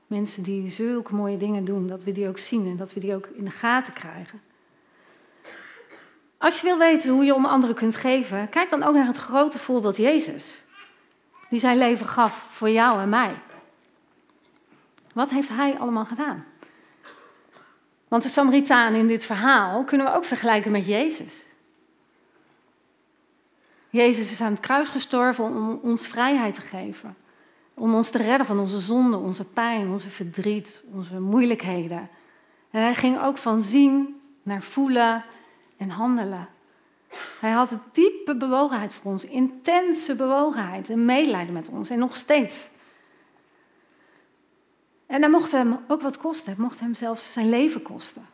Mensen 0.06 0.42
die 0.42 0.70
zulke 0.70 1.14
mooie 1.14 1.36
dingen 1.36 1.64
doen, 1.64 1.88
dat 1.88 2.02
we 2.02 2.12
die 2.12 2.28
ook 2.28 2.38
zien 2.38 2.66
en 2.66 2.76
dat 2.76 2.92
we 2.92 3.00
die 3.00 3.14
ook 3.14 3.26
in 3.26 3.44
de 3.44 3.50
gaten 3.50 3.92
krijgen. 3.92 4.40
Als 6.38 6.60
je 6.60 6.66
wil 6.66 6.78
weten 6.78 7.10
hoe 7.10 7.24
je 7.24 7.34
om 7.34 7.44
anderen 7.44 7.76
kunt 7.76 7.96
geven, 7.96 8.48
kijk 8.48 8.70
dan 8.70 8.82
ook 8.82 8.94
naar 8.94 9.06
het 9.06 9.16
grote 9.16 9.58
voorbeeld 9.58 9.96
Jezus. 9.96 10.62
Die 11.50 11.60
zijn 11.60 11.78
leven 11.78 12.06
gaf 12.06 12.46
voor 12.50 12.70
jou 12.70 13.00
en 13.00 13.08
mij. 13.08 13.34
Wat 15.12 15.30
heeft 15.30 15.48
hij 15.48 15.78
allemaal 15.78 16.04
gedaan? 16.04 16.44
Want 18.08 18.22
de 18.22 18.28
Samaritaan 18.28 18.94
in 18.94 19.06
dit 19.06 19.24
verhaal 19.24 19.84
kunnen 19.84 20.06
we 20.06 20.12
ook 20.12 20.24
vergelijken 20.24 20.72
met 20.72 20.86
Jezus. 20.86 21.44
Jezus 23.94 24.30
is 24.30 24.40
aan 24.40 24.50
het 24.52 24.60
kruis 24.60 24.88
gestorven 24.88 25.44
om 25.44 25.78
ons 25.82 26.06
vrijheid 26.06 26.54
te 26.54 26.60
geven. 26.60 27.16
Om 27.74 27.94
ons 27.94 28.10
te 28.10 28.18
redden 28.18 28.46
van 28.46 28.58
onze 28.58 28.78
zonde, 28.78 29.16
onze 29.16 29.44
pijn, 29.44 29.88
onze 29.88 30.08
verdriet, 30.08 30.82
onze 30.92 31.20
moeilijkheden. 31.20 32.08
En 32.70 32.82
hij 32.82 32.94
ging 32.94 33.20
ook 33.20 33.38
van 33.38 33.60
zien 33.60 34.20
naar 34.42 34.62
voelen 34.62 35.24
en 35.76 35.90
handelen. 35.90 36.48
Hij 37.40 37.50
had 37.50 37.70
een 37.70 37.80
diepe 37.92 38.36
bewogenheid 38.36 38.94
voor 38.94 39.10
ons, 39.10 39.24
intense 39.24 40.16
bewogenheid 40.16 40.90
en 40.90 41.04
medelijden 41.04 41.54
met 41.54 41.68
ons 41.68 41.90
en 41.90 41.98
nog 41.98 42.16
steeds. 42.16 42.68
En 45.06 45.20
dat 45.20 45.30
mocht 45.30 45.52
hem 45.52 45.78
ook 45.88 46.02
wat 46.02 46.18
kosten, 46.18 46.50
het 46.50 46.58
mocht 46.58 46.80
hem 46.80 46.94
zelfs 46.94 47.32
zijn 47.32 47.48
leven 47.48 47.82
kosten. 47.82 48.26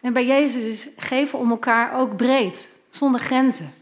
En 0.00 0.12
bij 0.12 0.26
Jezus 0.26 0.62
is 0.62 0.88
geven 0.96 1.38
om 1.38 1.50
elkaar 1.50 1.98
ook 1.98 2.16
breed, 2.16 2.76
zonder 2.90 3.20
grenzen. 3.20 3.72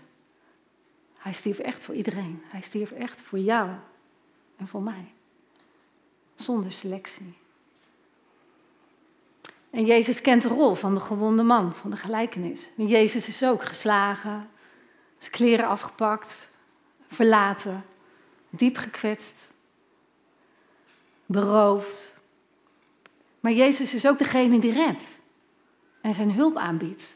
Hij 1.16 1.32
stierf 1.32 1.58
echt 1.58 1.84
voor 1.84 1.94
iedereen. 1.94 2.42
Hij 2.44 2.60
stierf 2.60 2.90
echt 2.90 3.22
voor 3.22 3.38
jou 3.38 3.70
en 4.56 4.66
voor 4.66 4.82
mij. 4.82 5.12
Zonder 6.34 6.72
selectie. 6.72 7.38
En 9.70 9.84
Jezus 9.84 10.20
kent 10.20 10.42
de 10.42 10.48
rol 10.48 10.74
van 10.74 10.94
de 10.94 11.00
gewonde 11.00 11.42
man, 11.42 11.74
van 11.74 11.90
de 11.90 11.96
gelijkenis. 11.96 12.70
En 12.76 12.86
Jezus 12.86 13.28
is 13.28 13.44
ook 13.44 13.64
geslagen, 13.64 14.50
zijn 15.18 15.32
kleren 15.32 15.66
afgepakt, 15.66 16.50
verlaten, 17.08 17.84
diep 18.50 18.76
gekwetst, 18.76 19.52
beroofd. 21.26 22.20
Maar 23.40 23.52
Jezus 23.52 23.94
is 23.94 24.06
ook 24.06 24.18
degene 24.18 24.58
die 24.58 24.72
redt 24.72 25.20
en 26.00 26.14
zijn 26.14 26.32
hulp 26.32 26.56
aanbiedt. 26.56 27.15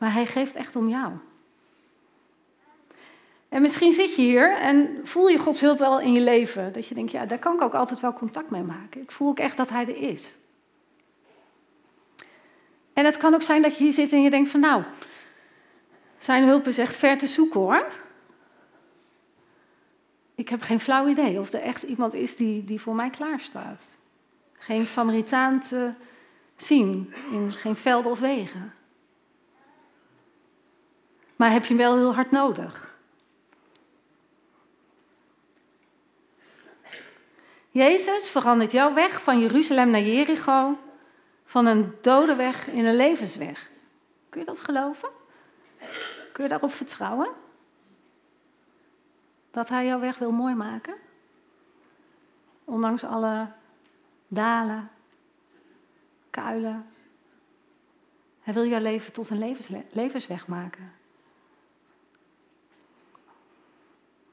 Maar 0.00 0.12
hij 0.12 0.26
geeft 0.26 0.54
echt 0.56 0.76
om 0.76 0.88
jou. 0.88 1.12
En 3.48 3.62
misschien 3.62 3.92
zit 3.92 4.16
je 4.16 4.22
hier 4.22 4.56
en 4.56 5.00
voel 5.02 5.28
je 5.28 5.38
Gods 5.38 5.60
hulp 5.60 5.78
wel 5.78 6.00
in 6.00 6.12
je 6.12 6.20
leven. 6.20 6.72
Dat 6.72 6.86
je 6.86 6.94
denkt, 6.94 7.10
ja, 7.10 7.26
daar 7.26 7.38
kan 7.38 7.54
ik 7.54 7.60
ook 7.60 7.74
altijd 7.74 8.00
wel 8.00 8.12
contact 8.12 8.50
mee 8.50 8.62
maken. 8.62 9.00
Ik 9.00 9.10
voel 9.10 9.28
ook 9.28 9.38
echt 9.38 9.56
dat 9.56 9.70
Hij 9.70 9.86
er 9.86 9.96
is. 9.96 10.32
En 12.92 13.04
het 13.04 13.16
kan 13.16 13.34
ook 13.34 13.42
zijn 13.42 13.62
dat 13.62 13.76
je 13.76 13.84
hier 13.84 13.92
zit 13.92 14.12
en 14.12 14.22
je 14.22 14.30
denkt 14.30 14.50
van, 14.50 14.60
nou, 14.60 14.82
zijn 16.18 16.44
hulp 16.44 16.66
is 16.66 16.78
echt 16.78 16.96
ver 16.96 17.18
te 17.18 17.26
zoeken 17.26 17.60
hoor. 17.60 17.86
Ik 20.34 20.48
heb 20.48 20.62
geen 20.62 20.80
flauw 20.80 21.06
idee 21.06 21.40
of 21.40 21.52
er 21.52 21.62
echt 21.62 21.82
iemand 21.82 22.14
is 22.14 22.36
die, 22.36 22.64
die 22.64 22.80
voor 22.80 22.94
mij 22.94 23.10
klaarstaat. 23.10 23.82
Geen 24.52 24.86
Samaritaan 24.86 25.60
te 25.60 25.92
zien 26.56 27.14
in 27.32 27.52
geen 27.52 27.76
velden 27.76 28.10
of 28.10 28.20
wegen. 28.20 28.79
Maar 31.40 31.52
heb 31.52 31.62
je 31.62 31.68
hem 31.68 31.76
wel 31.76 31.96
heel 31.96 32.14
hard 32.14 32.30
nodig? 32.30 32.98
Jezus 37.70 38.30
verandert 38.30 38.72
jouw 38.72 38.94
weg 38.94 39.22
van 39.22 39.40
Jeruzalem 39.40 39.90
naar 39.90 40.00
Jericho 40.00 40.78
van 41.44 41.66
een 41.66 41.94
dode 42.00 42.34
weg 42.34 42.68
in 42.68 42.84
een 42.84 42.96
levensweg. 42.96 43.70
Kun 44.28 44.40
je 44.40 44.46
dat 44.46 44.60
geloven? 44.60 45.08
Kun 46.32 46.42
je 46.42 46.48
daarop 46.48 46.72
vertrouwen? 46.72 47.28
Dat 49.50 49.68
Hij 49.68 49.86
jouw 49.86 50.00
weg 50.00 50.18
wil 50.18 50.32
mooi 50.32 50.54
maken? 50.54 50.94
Ondanks 52.64 53.04
alle 53.04 53.52
dalen, 54.28 54.90
kuilen. 56.30 56.86
Hij 58.40 58.54
wil 58.54 58.66
jouw 58.66 58.80
leven 58.80 59.12
tot 59.12 59.30
een 59.30 59.56
levensweg 59.90 60.46
maken. 60.46 60.98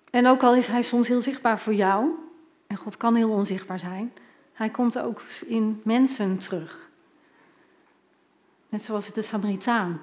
En 0.10 0.28
ook 0.28 0.44
al 0.44 0.56
is 0.56 0.68
Hij 0.68 0.82
soms 0.82 1.08
heel 1.08 1.22
zichtbaar 1.22 1.60
voor 1.60 1.74
jou, 1.74 2.10
en 2.68 2.78
God 2.78 2.98
kan 2.98 3.16
heel 3.16 3.30
onzichtbaar 3.30 3.80
zijn, 3.80 4.14
Hij 4.54 4.70
komt 4.70 5.00
ook 5.00 5.22
in 5.46 5.82
mensen 5.84 6.38
terug. 6.38 6.90
Net 8.70 8.84
zoals 8.84 9.14
de 9.14 9.22
Samaritaan. 9.22 10.02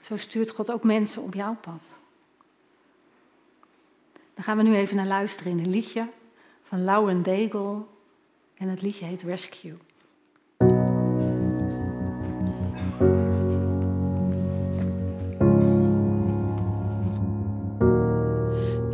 Zo 0.00 0.16
stuurt 0.16 0.50
God 0.50 0.70
ook 0.70 0.84
mensen 0.84 1.22
op 1.22 1.34
jouw 1.34 1.56
pad. 1.60 1.98
Dan 4.34 4.44
gaan 4.44 4.56
we 4.56 4.62
nu 4.62 4.74
even 4.74 4.96
naar 4.96 5.06
luisteren 5.06 5.52
in 5.52 5.58
een 5.58 5.70
liedje 5.70 6.08
van 6.62 6.84
Lauren 6.84 7.22
Daigle. 7.22 7.82
En 8.54 8.68
het 8.68 8.82
liedje 8.82 9.04
heet 9.04 9.22
Rescue. 9.22 9.76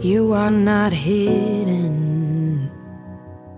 You 0.03 0.32
are 0.32 0.50
not 0.50 0.92
hidden. 0.92 2.68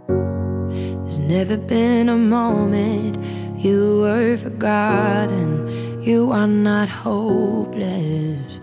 There's 0.07 1.18
never 1.18 1.57
been 1.57 2.11
a 2.11 2.18
moment 2.18 3.16
You 3.64 4.03
were 4.03 4.36
forgotten, 4.36 6.03
you 6.03 6.32
are 6.32 6.47
not 6.47 6.90
hopeless. 6.90 8.61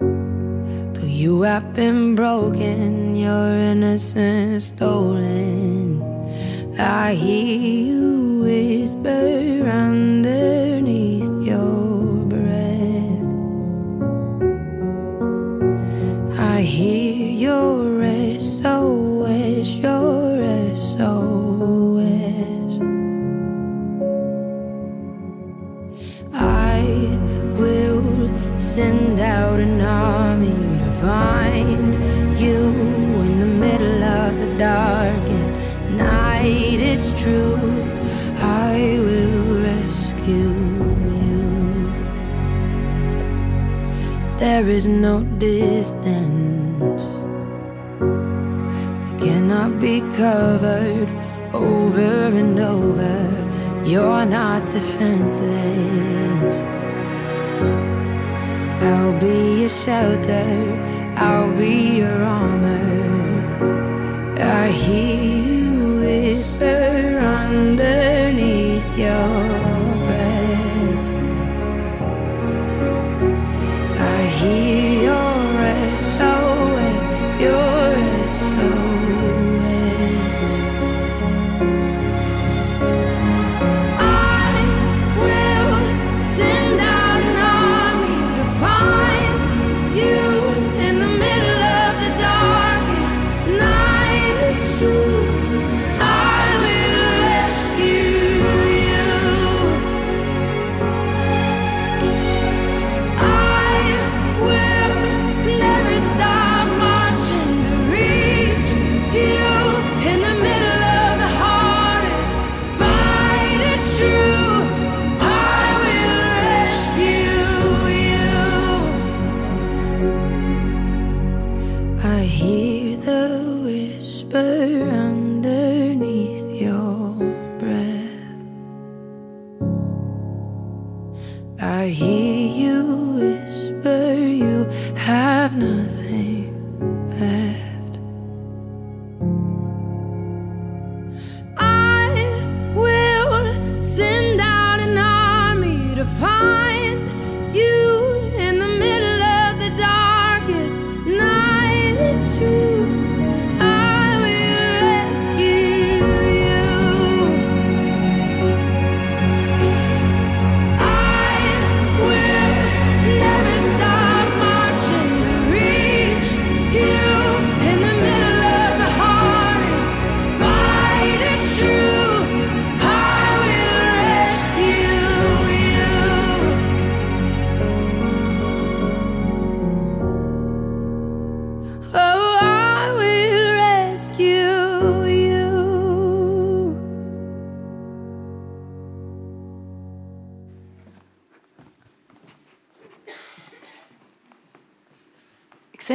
Though 0.00 1.06
you 1.22 1.40
have 1.42 1.72
been 1.72 2.14
broken, 2.14 3.16
your 3.16 3.56
innocence 3.56 4.66
stolen. 4.66 6.02
I 6.78 7.14
hear 7.14 7.56
you 7.88 8.42
whisper 8.42 9.35
no 45.06 45.22
distance 45.38 47.04
that 49.04 49.16
cannot 49.22 49.78
be 49.78 50.00
covered 50.22 51.08
over 51.52 52.14
and 52.42 52.58
over. 52.58 53.16
You're 53.84 54.26
not 54.38 54.60
defenseless. 54.72 56.54
I'll 58.90 59.16
be 59.26 59.60
your 59.60 59.74
shelter, 59.84 60.48
I'll 61.28 61.54
be 61.56 61.74
your 62.00 62.20
armor. 62.40 62.82
I 64.62 64.66
hear 64.82 65.18
you 65.50 66.00
whisper 66.00 67.18
underneath 67.44 68.88
your 68.98 69.75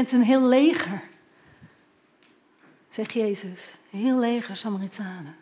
Zend 0.01 0.13
een 0.13 0.27
heel 0.27 0.47
leger, 0.47 1.01
zegt 2.89 3.13
Jezus. 3.13 3.77
Heel 3.89 4.17
leger 4.17 4.55
Samaritanen. 4.55 5.35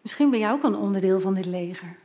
Misschien 0.00 0.30
ben 0.30 0.38
jij 0.38 0.50
ook 0.50 0.62
een 0.62 0.74
onderdeel 0.74 1.20
van 1.20 1.34
dit 1.34 1.46
leger. 1.46 1.96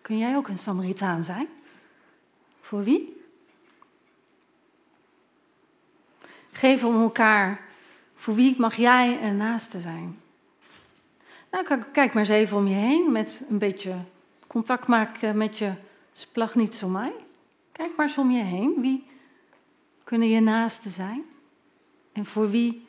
Kun 0.00 0.18
jij 0.18 0.36
ook 0.36 0.48
een 0.48 0.58
Samaritaan 0.58 1.24
zijn? 1.24 1.48
Voor 2.60 2.84
wie? 2.84 3.22
Geef 6.52 6.84
om 6.84 7.02
elkaar. 7.02 7.60
Voor 8.14 8.34
wie 8.34 8.54
mag 8.58 8.74
jij 8.74 9.22
een 9.22 9.36
naaste 9.36 9.80
zijn? 9.80 10.20
Nou, 11.50 11.82
kijk 11.92 12.12
maar 12.12 12.22
eens 12.22 12.28
even 12.28 12.56
om 12.56 12.66
je 12.66 12.74
heen 12.74 13.12
met 13.12 13.46
een 13.48 13.58
beetje 13.58 13.94
contact 14.48 14.86
maken 14.86 15.38
met 15.38 15.58
je 15.58 15.72
splag 16.12 16.54
niet 16.54 16.74
zo 16.74 16.88
mij. 16.88 17.12
Kijk 17.72 17.96
maar 17.96 18.06
eens 18.06 18.18
om 18.18 18.30
je 18.30 18.42
heen. 18.42 18.74
Wie 18.80 19.06
kunnen 20.04 20.28
je 20.28 20.40
naasten 20.40 20.90
zijn? 20.90 21.24
En 22.12 22.26
voor 22.26 22.50
wie 22.50 22.86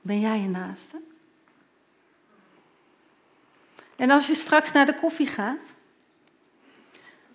ben 0.00 0.20
jij 0.20 0.40
je 0.40 0.48
naaste? 0.48 1.00
En 3.96 4.10
als 4.10 4.26
je 4.26 4.34
straks 4.34 4.72
naar 4.72 4.86
de 4.86 4.94
koffie 4.94 5.26
gaat, 5.26 5.74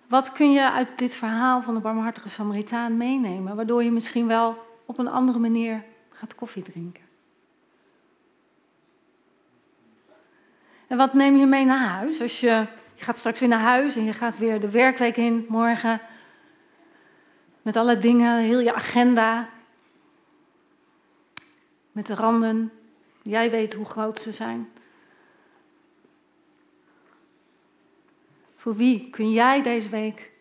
wat 0.08 0.32
kun 0.32 0.52
je 0.52 0.72
uit 0.72 0.98
dit 0.98 1.16
verhaal 1.16 1.62
van 1.62 1.74
de 1.74 1.80
barmhartige 1.80 2.30
Samaritaan 2.30 2.98
meenemen, 2.98 3.56
waardoor 3.56 3.84
je 3.84 3.92
misschien 3.92 4.28
wel 4.28 4.66
op 4.86 4.98
een 4.98 5.08
andere 5.08 5.40
manier 5.40 5.84
gaat 6.10 6.36
koffie 6.36 6.64
drinken? 6.64 7.04
En 10.88 10.98
wat 10.98 11.14
neem 11.14 11.36
je 11.36 11.46
mee 11.46 11.66
naar 11.66 11.88
huis? 11.88 12.22
Als 12.22 12.40
je, 12.40 12.66
je 13.04 13.10
gaat 13.10 13.18
straks 13.18 13.40
weer 13.40 13.50
naar 13.50 13.60
huis 13.60 13.96
en 13.96 14.04
je 14.04 14.14
gaat 14.14 14.38
weer 14.38 14.60
de 14.60 14.70
werkweek 14.70 15.18
in 15.18 15.46
morgen. 15.50 16.02
Met 17.62 17.76
alle 17.76 17.98
dingen, 17.98 18.38
heel 18.38 18.60
je 18.60 18.74
agenda. 18.74 19.50
Met 21.92 22.06
de 22.06 22.16
randen. 22.16 22.72
Jij 23.22 23.50
weet 23.50 23.74
hoe 23.74 23.86
groot 23.86 24.20
ze 24.20 24.32
zijn. 24.32 24.72
Voor 28.56 28.76
wie 28.76 29.10
kun 29.10 29.32
jij 29.32 29.62
deze 29.62 29.90
week 29.90 30.32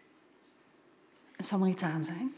een 1.36 1.44
Samaritaan 1.44 2.04
zijn? 2.04 2.34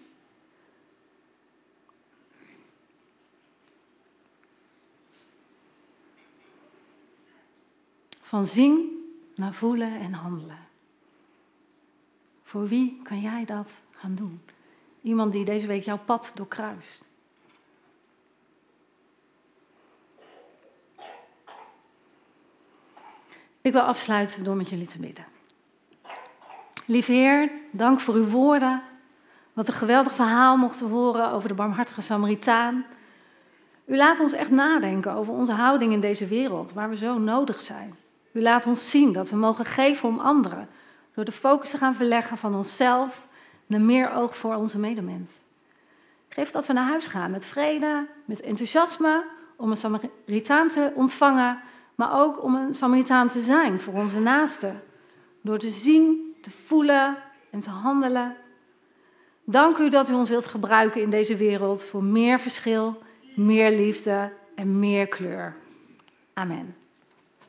Van 8.20 8.46
zien 8.46 8.93
naar 9.34 9.54
voelen 9.54 10.00
en 10.00 10.12
handelen. 10.12 10.58
Voor 12.42 12.68
wie 12.68 13.00
kan 13.02 13.20
jij 13.20 13.44
dat 13.44 13.80
gaan 13.92 14.14
doen? 14.14 14.42
Iemand 15.02 15.32
die 15.32 15.44
deze 15.44 15.66
week 15.66 15.84
jouw 15.84 15.98
pad 15.98 16.32
doorkruist. 16.34 17.04
Ik 23.60 23.72
wil 23.72 23.80
afsluiten 23.80 24.44
door 24.44 24.56
met 24.56 24.68
jullie 24.68 24.86
te 24.86 24.98
bidden. 24.98 25.24
Lieve 26.86 27.12
Heer, 27.12 27.50
dank 27.70 28.00
voor 28.00 28.14
uw 28.14 28.26
woorden. 28.26 28.82
Wat 29.52 29.68
een 29.68 29.74
geweldig 29.74 30.14
verhaal 30.14 30.56
mochten 30.56 30.88
horen 30.88 31.30
over 31.30 31.48
de 31.48 31.54
barmhartige 31.54 32.00
Samaritaan. 32.00 32.84
U 33.84 33.96
laat 33.96 34.20
ons 34.20 34.32
echt 34.32 34.50
nadenken 34.50 35.14
over 35.14 35.34
onze 35.34 35.52
houding 35.52 35.92
in 35.92 36.00
deze 36.00 36.26
wereld, 36.26 36.72
waar 36.72 36.88
we 36.88 36.96
zo 36.96 37.18
nodig 37.18 37.60
zijn. 37.60 37.94
U 38.34 38.42
laat 38.42 38.66
ons 38.66 38.90
zien 38.90 39.12
dat 39.12 39.30
we 39.30 39.36
mogen 39.36 39.64
geven 39.64 40.08
om 40.08 40.18
anderen, 40.18 40.68
door 41.14 41.24
de 41.24 41.32
focus 41.32 41.70
te 41.70 41.78
gaan 41.78 41.94
verleggen 41.94 42.38
van 42.38 42.54
onszelf 42.54 43.26
naar 43.66 43.80
meer 43.80 44.12
oog 44.12 44.36
voor 44.36 44.54
onze 44.54 44.78
medemens. 44.78 45.32
Geef 46.28 46.50
dat 46.50 46.66
we 46.66 46.72
naar 46.72 46.88
huis 46.88 47.06
gaan 47.06 47.30
met 47.30 47.46
vrede, 47.46 48.06
met 48.24 48.40
enthousiasme, 48.40 49.24
om 49.56 49.70
een 49.70 49.76
Samaritaan 49.76 50.68
te 50.68 50.92
ontvangen, 50.94 51.60
maar 51.94 52.20
ook 52.20 52.42
om 52.42 52.54
een 52.54 52.74
Samaritaan 52.74 53.28
te 53.28 53.40
zijn 53.40 53.80
voor 53.80 53.94
onze 53.94 54.20
naasten. 54.20 54.82
Door 55.40 55.58
te 55.58 55.68
zien, 55.68 56.34
te 56.42 56.50
voelen 56.50 57.16
en 57.50 57.60
te 57.60 57.70
handelen. 57.70 58.36
Dank 59.44 59.78
u 59.78 59.88
dat 59.88 60.08
u 60.10 60.12
ons 60.14 60.28
wilt 60.28 60.46
gebruiken 60.46 61.02
in 61.02 61.10
deze 61.10 61.36
wereld 61.36 61.84
voor 61.84 62.04
meer 62.04 62.40
verschil, 62.40 63.02
meer 63.34 63.70
liefde 63.70 64.32
en 64.54 64.78
meer 64.78 65.06
kleur. 65.06 65.56
Amen. 66.32 66.83